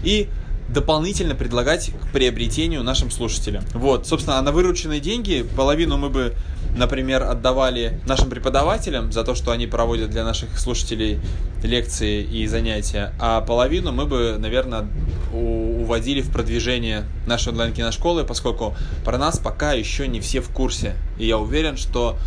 и 0.03 0.29
дополнительно 0.69 1.33
предлагать 1.33 1.91
к 1.91 2.11
приобретению 2.11 2.83
нашим 2.83 3.09
слушателям. 3.09 3.63
Вот, 3.73 4.05
собственно, 4.05 4.37
а 4.37 4.41
на 4.41 4.51
вырученные 4.51 4.99
деньги 4.99 5.45
половину 5.55 5.97
мы 5.97 6.09
бы 6.09 6.33
например, 6.75 7.23
отдавали 7.23 7.99
нашим 8.05 8.29
преподавателям 8.29 9.11
за 9.11 9.23
то, 9.23 9.35
что 9.35 9.51
они 9.51 9.67
проводят 9.67 10.09
для 10.09 10.23
наших 10.23 10.59
слушателей 10.59 11.19
лекции 11.63 12.21
и 12.21 12.45
занятия, 12.47 13.13
а 13.19 13.41
половину 13.41 13.91
мы 13.91 14.05
бы, 14.05 14.37
наверное, 14.37 14.87
уводили 15.33 16.21
в 16.21 16.31
продвижение 16.31 17.05
нашей 17.25 17.49
онлайн-киношколы, 17.49 18.23
поскольку 18.23 18.75
про 19.03 19.17
нас 19.17 19.39
пока 19.39 19.73
еще 19.73 20.07
не 20.07 20.19
все 20.19 20.41
в 20.41 20.49
курсе. 20.49 20.95
И 21.17 21.25
я 21.25 21.37
уверен, 21.37 21.77
что 21.77 22.17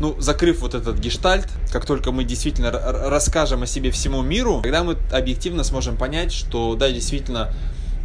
ну, 0.00 0.14
закрыв 0.20 0.60
вот 0.60 0.74
этот 0.74 0.98
гештальт, 0.98 1.48
как 1.72 1.86
только 1.86 2.12
мы 2.12 2.24
действительно 2.24 2.70
расскажем 2.70 3.62
о 3.62 3.66
себе 3.66 3.90
всему 3.90 4.22
миру, 4.22 4.60
тогда 4.62 4.84
мы 4.84 4.96
объективно 5.12 5.64
сможем 5.64 5.96
понять, 5.96 6.32
что 6.32 6.74
да, 6.74 6.90
действительно, 6.90 7.52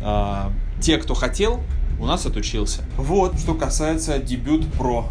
э, 0.02 0.50
те, 0.82 0.98
кто 0.98 1.14
хотел, 1.14 1.62
у 2.00 2.06
нас 2.06 2.26
отучился. 2.26 2.82
Вот, 2.98 3.38
что 3.40 3.54
касается 3.54 4.18
дебют 4.20 4.66
про, 4.74 5.10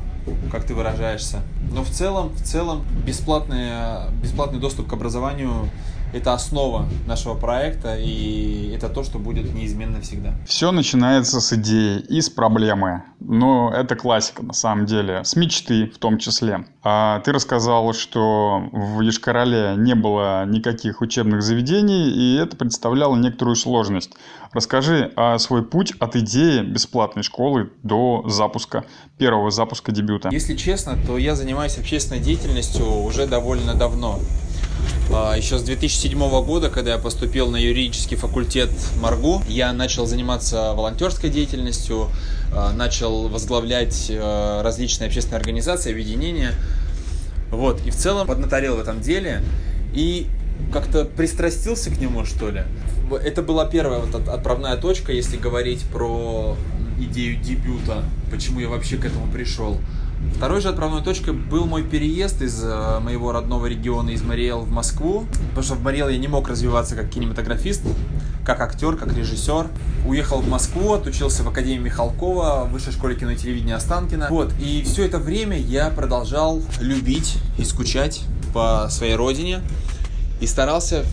как 0.50 0.64
ты 0.64 0.74
выражаешься. 0.74 1.42
Но 1.72 1.82
в 1.82 1.90
целом, 1.90 2.30
в 2.30 2.42
целом, 2.42 2.84
бесплатный, 3.06 4.10
бесплатный 4.22 4.60
доступ 4.60 4.88
к 4.88 4.92
образованию 4.92 5.68
это 6.12 6.34
основа 6.34 6.86
нашего 7.06 7.34
проекта, 7.34 7.96
и 7.96 8.72
это 8.74 8.88
то, 8.88 9.04
что 9.04 9.18
будет 9.18 9.52
неизменно 9.54 10.00
всегда. 10.00 10.34
Все 10.46 10.72
начинается 10.72 11.40
с 11.40 11.52
идеи 11.52 12.00
и 12.00 12.20
с 12.20 12.30
проблемы. 12.30 13.02
Но 13.20 13.72
это 13.72 13.96
классика 13.96 14.42
на 14.42 14.52
самом 14.52 14.86
деле, 14.86 15.24
с 15.24 15.36
мечты 15.36 15.86
в 15.86 15.98
том 15.98 16.18
числе. 16.18 16.64
А 16.82 17.20
ты 17.20 17.32
рассказал, 17.32 17.92
что 17.92 18.62
в 18.72 19.00
Ешкарале 19.02 19.74
не 19.76 19.94
было 19.94 20.46
никаких 20.46 21.00
учебных 21.02 21.42
заведений, 21.42 22.10
и 22.10 22.36
это 22.36 22.56
представляло 22.56 23.16
некоторую 23.16 23.56
сложность. 23.56 24.12
Расскажи 24.52 25.12
о 25.16 25.38
свой 25.38 25.64
путь 25.64 25.92
от 26.00 26.16
идеи 26.16 26.62
бесплатной 26.62 27.22
школы 27.22 27.70
до 27.82 28.24
запуска, 28.26 28.84
первого 29.18 29.50
запуска 29.50 29.92
дебюта. 29.92 30.30
Если 30.32 30.56
честно, 30.56 30.98
то 31.06 31.18
я 31.18 31.36
занимаюсь 31.36 31.78
общественной 31.78 32.20
деятельностью 32.20 32.84
уже 33.04 33.26
довольно 33.26 33.74
давно. 33.74 34.18
А, 35.12 35.34
Еще 35.34 35.58
с 35.58 35.62
2007 35.62 36.18
года, 36.44 36.70
когда 36.70 36.92
я 36.92 36.98
поступил 36.98 37.50
на 37.50 37.56
юридический 37.56 38.16
факультет 38.16 38.70
МАРГУ, 39.00 39.42
я 39.48 39.72
начал 39.72 40.06
заниматься 40.06 40.72
волонтерской 40.72 41.30
деятельностью, 41.30 42.10
а, 42.54 42.72
начал 42.72 43.26
возглавлять 43.26 44.08
а, 44.14 44.62
различные 44.62 45.08
общественные 45.08 45.38
организации, 45.38 45.90
объединения. 45.90 46.52
Вот, 47.50 47.84
и 47.84 47.90
в 47.90 47.96
целом 47.96 48.28
поднаторел 48.28 48.76
в 48.76 48.80
этом 48.80 49.00
деле 49.00 49.42
и 49.92 50.28
как-то 50.72 51.04
пристрастился 51.04 51.90
к 51.90 51.98
нему, 51.98 52.24
что 52.24 52.50
ли. 52.50 52.62
Это 53.24 53.42
была 53.42 53.66
первая 53.66 53.98
вот 53.98 54.28
отправная 54.28 54.76
точка, 54.76 55.12
если 55.12 55.36
говорить 55.36 55.82
про 55.92 56.56
идею 57.00 57.40
дебюта, 57.40 58.04
почему 58.30 58.60
я 58.60 58.68
вообще 58.68 58.96
к 58.96 59.04
этому 59.04 59.26
пришел. 59.32 59.80
Второй 60.36 60.60
же 60.60 60.68
отправной 60.68 61.02
точкой 61.02 61.34
был 61.34 61.66
мой 61.66 61.82
переезд 61.82 62.40
из 62.40 62.62
э, 62.64 62.98
моего 63.00 63.32
родного 63.32 63.66
региона, 63.66 64.10
из 64.10 64.22
Мариэл 64.22 64.60
в 64.60 64.70
Москву, 64.70 65.26
потому 65.50 65.62
что 65.62 65.74
в 65.74 65.82
Мариэл 65.82 66.08
я 66.08 66.18
не 66.18 66.28
мог 66.28 66.48
развиваться 66.48 66.96
как 66.96 67.10
кинематографист, 67.10 67.82
как 68.44 68.60
актер, 68.60 68.96
как 68.96 69.14
режиссер. 69.14 69.66
Уехал 70.06 70.40
в 70.40 70.48
Москву, 70.48 70.94
отучился 70.94 71.42
в 71.42 71.48
Академии 71.48 71.84
Михалкова, 71.84 72.64
в 72.64 72.72
Высшей 72.72 72.92
школе 72.92 73.16
кино 73.16 73.32
и 73.32 73.36
телевидения 73.36 73.74
Останкина. 73.74 74.28
Вот, 74.30 74.52
и 74.60 74.82
все 74.82 75.04
это 75.04 75.18
время 75.18 75.58
я 75.58 75.90
продолжал 75.90 76.62
любить 76.80 77.36
и 77.58 77.64
скучать 77.64 78.22
по 78.54 78.88
своей 78.90 79.14
родине 79.14 79.60
и 80.40 80.46
старался 80.46 81.04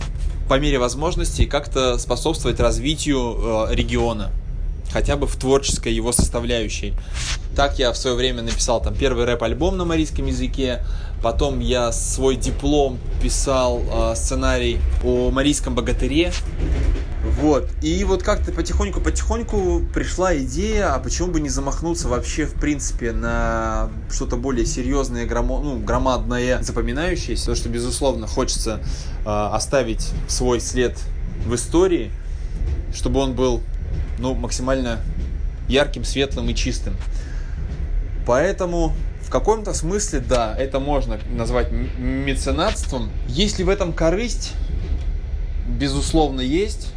по 0.48 0.58
мере 0.58 0.80
возможности 0.80 1.46
как-то 1.46 1.98
способствовать 1.98 2.60
развитию 2.60 3.68
э, 3.70 3.76
региона 3.76 4.32
хотя 4.92 5.16
бы 5.16 5.28
в 5.28 5.36
творческой 5.36 5.94
его 5.94 6.12
составляющей. 6.12 6.94
Так 7.58 7.80
я 7.80 7.92
в 7.92 7.98
свое 7.98 8.16
время 8.16 8.44
написал 8.44 8.80
там 8.84 8.94
первый 8.94 9.26
рэп-альбом 9.26 9.78
на 9.78 9.84
марийском 9.84 10.28
языке, 10.28 10.84
потом 11.24 11.60
я 11.60 11.92
свой 11.92 12.36
диплом 12.36 13.00
писал 13.20 13.82
э, 13.82 14.14
сценарий 14.16 14.78
о 15.04 15.32
марийском 15.32 15.74
богатыре, 15.74 16.32
вот. 17.42 17.68
И 17.82 18.04
вот 18.04 18.22
как-то 18.22 18.52
потихоньку-потихоньку 18.52 19.82
пришла 19.92 20.38
идея, 20.38 20.94
а 20.94 21.00
почему 21.00 21.30
бы 21.32 21.40
не 21.40 21.50
замахнуться 21.50 22.08
вообще, 22.08 22.46
в 22.46 22.54
принципе, 22.54 23.12
на 23.12 23.90
что-то 24.12 24.36
более 24.36 24.68
серьезное, 24.68 25.26
громо, 25.26 25.60
ну, 25.60 25.80
громадное, 25.80 26.62
запоминающееся, 26.62 27.42
потому 27.42 27.56
что, 27.56 27.70
безусловно, 27.70 28.28
хочется 28.28 28.82
э, 29.26 29.26
оставить 29.26 30.08
свой 30.28 30.62
след 30.62 30.96
в 31.44 31.56
истории, 31.56 32.12
чтобы 32.94 33.20
он 33.20 33.34
был 33.34 33.62
ну, 34.20 34.36
максимально 34.36 35.00
ярким, 35.68 36.04
светлым 36.04 36.48
и 36.52 36.54
чистым. 36.54 36.94
Поэтому 38.28 38.94
в 39.22 39.30
каком-то 39.30 39.74
смысле, 39.74 40.20
да, 40.20 40.54
это 40.58 40.82
можно 40.82 41.18
назвать 41.32 41.72
меценатством. 41.72 43.10
Есть 43.30 43.58
ли 43.58 43.64
в 43.64 43.70
этом 43.70 43.94
корысть? 43.94 44.52
Безусловно, 45.68 46.42
есть. 46.42 46.90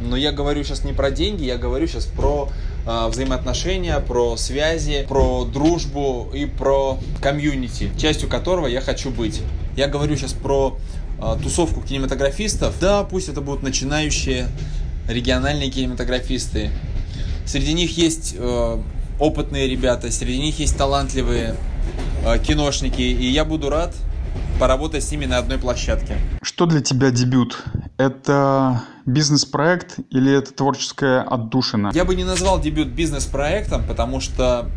Но 0.00 0.16
я 0.16 0.32
говорю 0.32 0.64
сейчас 0.64 0.82
не 0.82 0.94
про 0.94 1.10
деньги, 1.10 1.44
я 1.44 1.58
говорю 1.58 1.86
сейчас 1.86 2.06
про 2.06 2.48
э, 2.86 3.08
взаимоотношения, 3.08 4.00
про 4.00 4.36
связи, 4.38 5.04
про 5.06 5.44
дружбу 5.44 6.30
и 6.34 6.46
про 6.46 6.98
комьюнити, 7.20 7.90
частью 7.98 8.30
которого 8.30 8.66
я 8.66 8.80
хочу 8.80 9.10
быть. 9.10 9.42
Я 9.76 9.88
говорю 9.88 10.16
сейчас 10.16 10.32
про 10.32 10.78
э, 11.20 11.36
тусовку 11.42 11.82
кинематографистов. 11.82 12.74
Да, 12.80 13.04
пусть 13.04 13.28
это 13.28 13.42
будут 13.42 13.62
начинающие 13.62 14.48
региональные 15.06 15.70
кинематографисты. 15.70 16.70
Среди 17.44 17.74
них 17.74 17.96
есть 17.98 18.34
э, 18.38 18.82
опытные 19.22 19.68
ребята, 19.68 20.10
среди 20.10 20.38
них 20.38 20.58
есть 20.58 20.76
талантливые 20.76 21.54
э, 22.26 22.38
киношники, 22.40 23.02
и 23.02 23.26
я 23.30 23.44
буду 23.44 23.70
рад 23.70 23.94
поработать 24.58 25.04
с 25.04 25.10
ними 25.12 25.26
на 25.26 25.38
одной 25.38 25.58
площадке. 25.58 26.18
Что 26.42 26.66
для 26.66 26.80
тебя 26.80 27.12
дебют? 27.12 27.62
Это 27.98 28.82
бизнес-проект 29.06 30.00
или 30.10 30.36
это 30.36 30.52
творческая 30.52 31.22
отдушина? 31.22 31.92
Я 31.94 32.04
бы 32.04 32.16
не 32.16 32.24
назвал 32.24 32.60
дебют 32.60 32.88
бизнес-проектом, 32.88 33.84
потому 33.86 34.20
что 34.20 34.68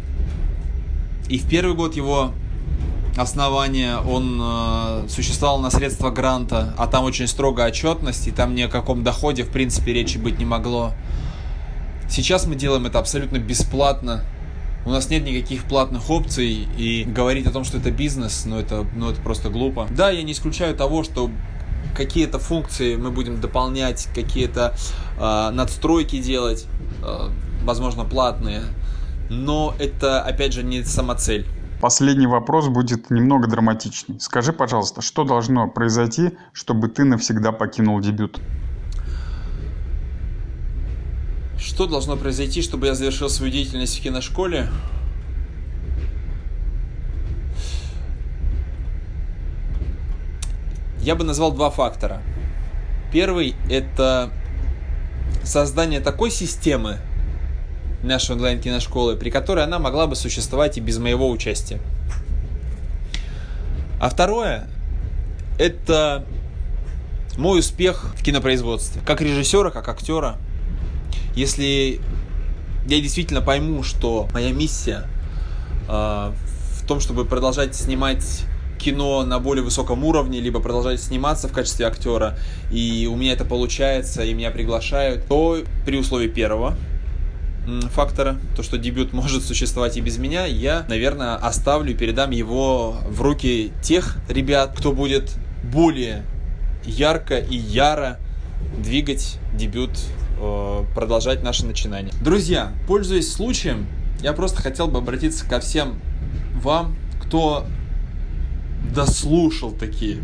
и 1.28 1.40
в 1.40 1.50
первый 1.50 1.76
год 1.76 1.96
его 1.96 2.32
основания, 3.18 3.98
он 3.98 4.40
э, 4.44 5.08
существовал 5.10 5.58
на 5.60 5.72
средства 5.72 6.12
гранта, 6.12 6.76
а 6.78 6.86
там 6.86 7.04
очень 7.06 7.28
строгая 7.28 7.70
отчетность, 7.70 8.28
и 8.28 8.32
там 8.32 8.54
ни 8.54 8.62
о 8.62 8.68
каком 8.68 9.04
доходе, 9.04 9.44
в 9.44 9.50
принципе, 9.50 9.94
речи 9.94 10.20
быть 10.20 10.38
не 10.38 10.46
могло. 10.46 10.94
Сейчас 12.10 12.46
мы 12.46 12.56
делаем 12.56 12.86
это 12.86 13.00
абсолютно 13.00 13.38
бесплатно. 13.38 14.24
У 14.86 14.92
нас 14.92 15.10
нет 15.10 15.26
никаких 15.26 15.64
платных 15.64 16.10
опций, 16.12 16.68
и 16.78 17.04
говорить 17.06 17.48
о 17.48 17.52
том, 17.52 17.64
что 17.64 17.78
это 17.78 17.90
бизнес, 17.90 18.46
ну 18.46 18.60
это, 18.60 18.86
ну 18.96 19.10
это 19.10 19.20
просто 19.20 19.50
глупо. 19.50 19.88
Да, 19.90 20.12
я 20.12 20.22
не 20.22 20.32
исключаю 20.32 20.76
того, 20.76 21.04
что 21.04 21.32
какие-то 21.96 22.38
функции 22.38 22.96
мы 22.96 23.10
будем 23.10 23.42
дополнять, 23.42 24.08
какие-то 24.14 24.76
э, 25.18 25.50
надстройки 25.52 26.22
делать, 26.22 26.68
э, 27.04 27.30
возможно, 27.64 28.04
платные, 28.04 28.62
но 29.30 29.74
это, 29.80 30.22
опять 30.22 30.54
же, 30.54 30.62
не 30.62 30.84
самоцель. 30.84 31.48
Последний 31.82 32.28
вопрос 32.28 32.68
будет 32.68 33.10
немного 33.10 33.48
драматичный. 33.48 34.20
Скажи, 34.20 34.54
пожалуйста, 34.54 35.02
что 35.02 35.24
должно 35.24 35.68
произойти, 35.68 36.32
чтобы 36.54 36.88
ты 36.88 37.04
навсегда 37.04 37.52
покинул 37.52 38.00
дебют? 38.00 38.40
Что 41.66 41.88
должно 41.88 42.16
произойти, 42.16 42.62
чтобы 42.62 42.86
я 42.86 42.94
завершил 42.94 43.28
свою 43.28 43.52
деятельность 43.52 43.98
в 43.98 44.02
киношколе? 44.04 44.70
Я 51.02 51.16
бы 51.16 51.24
назвал 51.24 51.52
два 51.52 51.72
фактора. 51.72 52.22
Первый– 53.12 53.56
это 53.70 54.30
создание 55.44 56.02
такой 56.02 56.30
системы, 56.30 57.00
нашей 58.04 58.36
онлайн-киношколы, 58.36 59.16
при 59.16 59.32
которой 59.32 59.64
она 59.64 59.80
могла 59.80 60.06
бы 60.06 60.16
существовать 60.16 60.78
и 60.78 60.82
без 60.82 61.00
моего 61.00 61.28
участия. 61.28 61.80
А 64.00 64.10
второе– 64.10 64.68
это 65.60 66.26
мой 67.40 67.60
успех 67.60 68.14
в 68.16 68.24
кинопроизводстве. 68.24 69.02
Как 69.04 69.20
режиссера, 69.22 69.72
как 69.72 69.90
актера. 69.90 70.38
Если 71.36 72.00
я 72.88 73.02
действительно 73.02 73.42
пойму, 73.42 73.84
что 73.84 74.28
моя 74.34 74.52
миссия 74.52 75.08
э, 75.88 75.92
в 75.92 76.88
том, 76.88 77.00
чтобы 77.00 77.26
продолжать 77.26 77.76
снимать 77.76 78.44
кино 78.80 79.24
на 79.26 79.40
более 79.40 79.64
высоком 79.64 80.04
уровне, 80.04 80.40
либо 80.40 80.60
продолжать 80.60 81.02
сниматься 81.02 81.48
в 81.48 81.52
качестве 81.52 81.88
актера, 81.88 82.38
и 82.72 83.10
у 83.12 83.16
меня 83.16 83.34
это 83.34 83.46
получается, 83.46 84.24
и 84.24 84.34
меня 84.34 84.52
приглашают, 84.52 85.26
то 85.28 85.60
при 85.86 85.98
условии 85.98 86.28
первого– 86.28 86.78
фактора, 87.92 88.38
то, 88.56 88.64
что 88.64 88.78
дебют 88.78 89.14
может 89.14 89.44
существовать 89.44 89.98
и 89.98 90.02
без 90.02 90.18
меня, 90.18 90.46
я, 90.46 90.86
наверное, 90.88 91.36
оставлю 91.36 91.92
и 91.92 91.96
передам 91.96 92.32
его 92.32 92.98
в 93.08 93.22
руки 93.22 93.72
тех 93.82 94.18
ребят, 94.30 94.74
кто 94.76 94.92
будет 94.92 95.36
более 95.64 96.24
ярко 96.86 97.38
и 97.38 97.56
яро 97.56 98.20
двигать 98.78 99.40
дебют, 99.54 99.92
продолжать 100.94 101.44
наше 101.44 101.66
начинание. 101.66 102.14
Друзья, 102.22 102.72
пользуясь 102.88 103.32
случаем, 103.32 103.88
я 104.22 104.34
просто 104.34 104.62
хотел 104.62 104.88
бы 104.88 105.00
обратиться 105.00 105.46
ко 105.46 105.60
всем 105.60 106.00
вам, 106.62 106.96
кто 107.22 107.66
дослушал 108.94 109.72
такие 109.72 110.20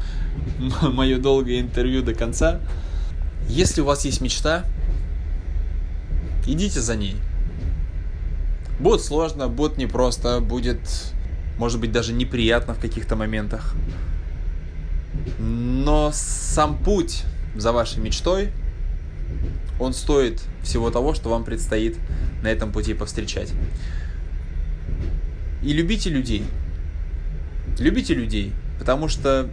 мое 0.82 1.18
долгое 1.18 1.60
интервью 1.60 2.02
до 2.02 2.14
конца. 2.14 2.60
Если 3.48 3.80
у 3.80 3.84
вас 3.84 4.04
есть 4.04 4.20
мечта, 4.20 4.64
идите 6.46 6.80
за 6.80 6.96
ней. 6.96 7.16
Будет 8.78 9.02
сложно, 9.02 9.48
будет 9.48 9.78
непросто, 9.78 10.40
будет, 10.40 10.80
может 11.58 11.80
быть, 11.80 11.90
даже 11.90 12.12
неприятно 12.12 12.74
в 12.74 12.80
каких-то 12.80 13.16
моментах. 13.16 13.74
Но 15.38 16.10
сам 16.12 16.76
путь 16.78 17.24
за 17.56 17.72
вашей 17.72 18.00
мечтой, 18.00 18.52
он 19.78 19.92
стоит 19.92 20.42
всего 20.62 20.90
того, 20.90 21.14
что 21.14 21.28
вам 21.28 21.44
предстоит 21.44 21.96
на 22.42 22.48
этом 22.48 22.72
пути 22.72 22.94
повстречать. 22.94 23.52
И 25.62 25.72
любите 25.72 26.10
людей. 26.10 26.44
Любите 27.78 28.14
людей, 28.14 28.52
потому 28.78 29.08
что 29.08 29.48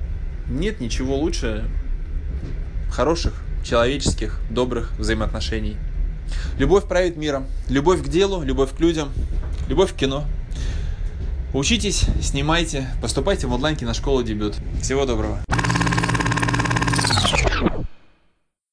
нет 0.49 0.79
ничего 0.79 1.17
лучше 1.17 1.65
хороших, 2.91 3.33
человеческих, 3.63 4.39
добрых 4.49 4.91
взаимоотношений. 4.97 5.77
Любовь 6.57 6.87
правит 6.87 7.17
миром. 7.17 7.45
Любовь 7.69 8.03
к 8.03 8.07
делу, 8.07 8.43
любовь 8.43 8.75
к 8.75 8.79
людям, 8.79 9.09
любовь 9.67 9.93
к 9.93 9.95
кино. 9.95 10.25
Учитесь, 11.53 12.05
снимайте, 12.21 12.87
поступайте 13.01 13.47
в 13.47 13.53
онлайн 13.53 13.75
киношколу 13.75 14.23
дебют. 14.23 14.55
Всего 14.81 15.05
доброго. 15.05 15.39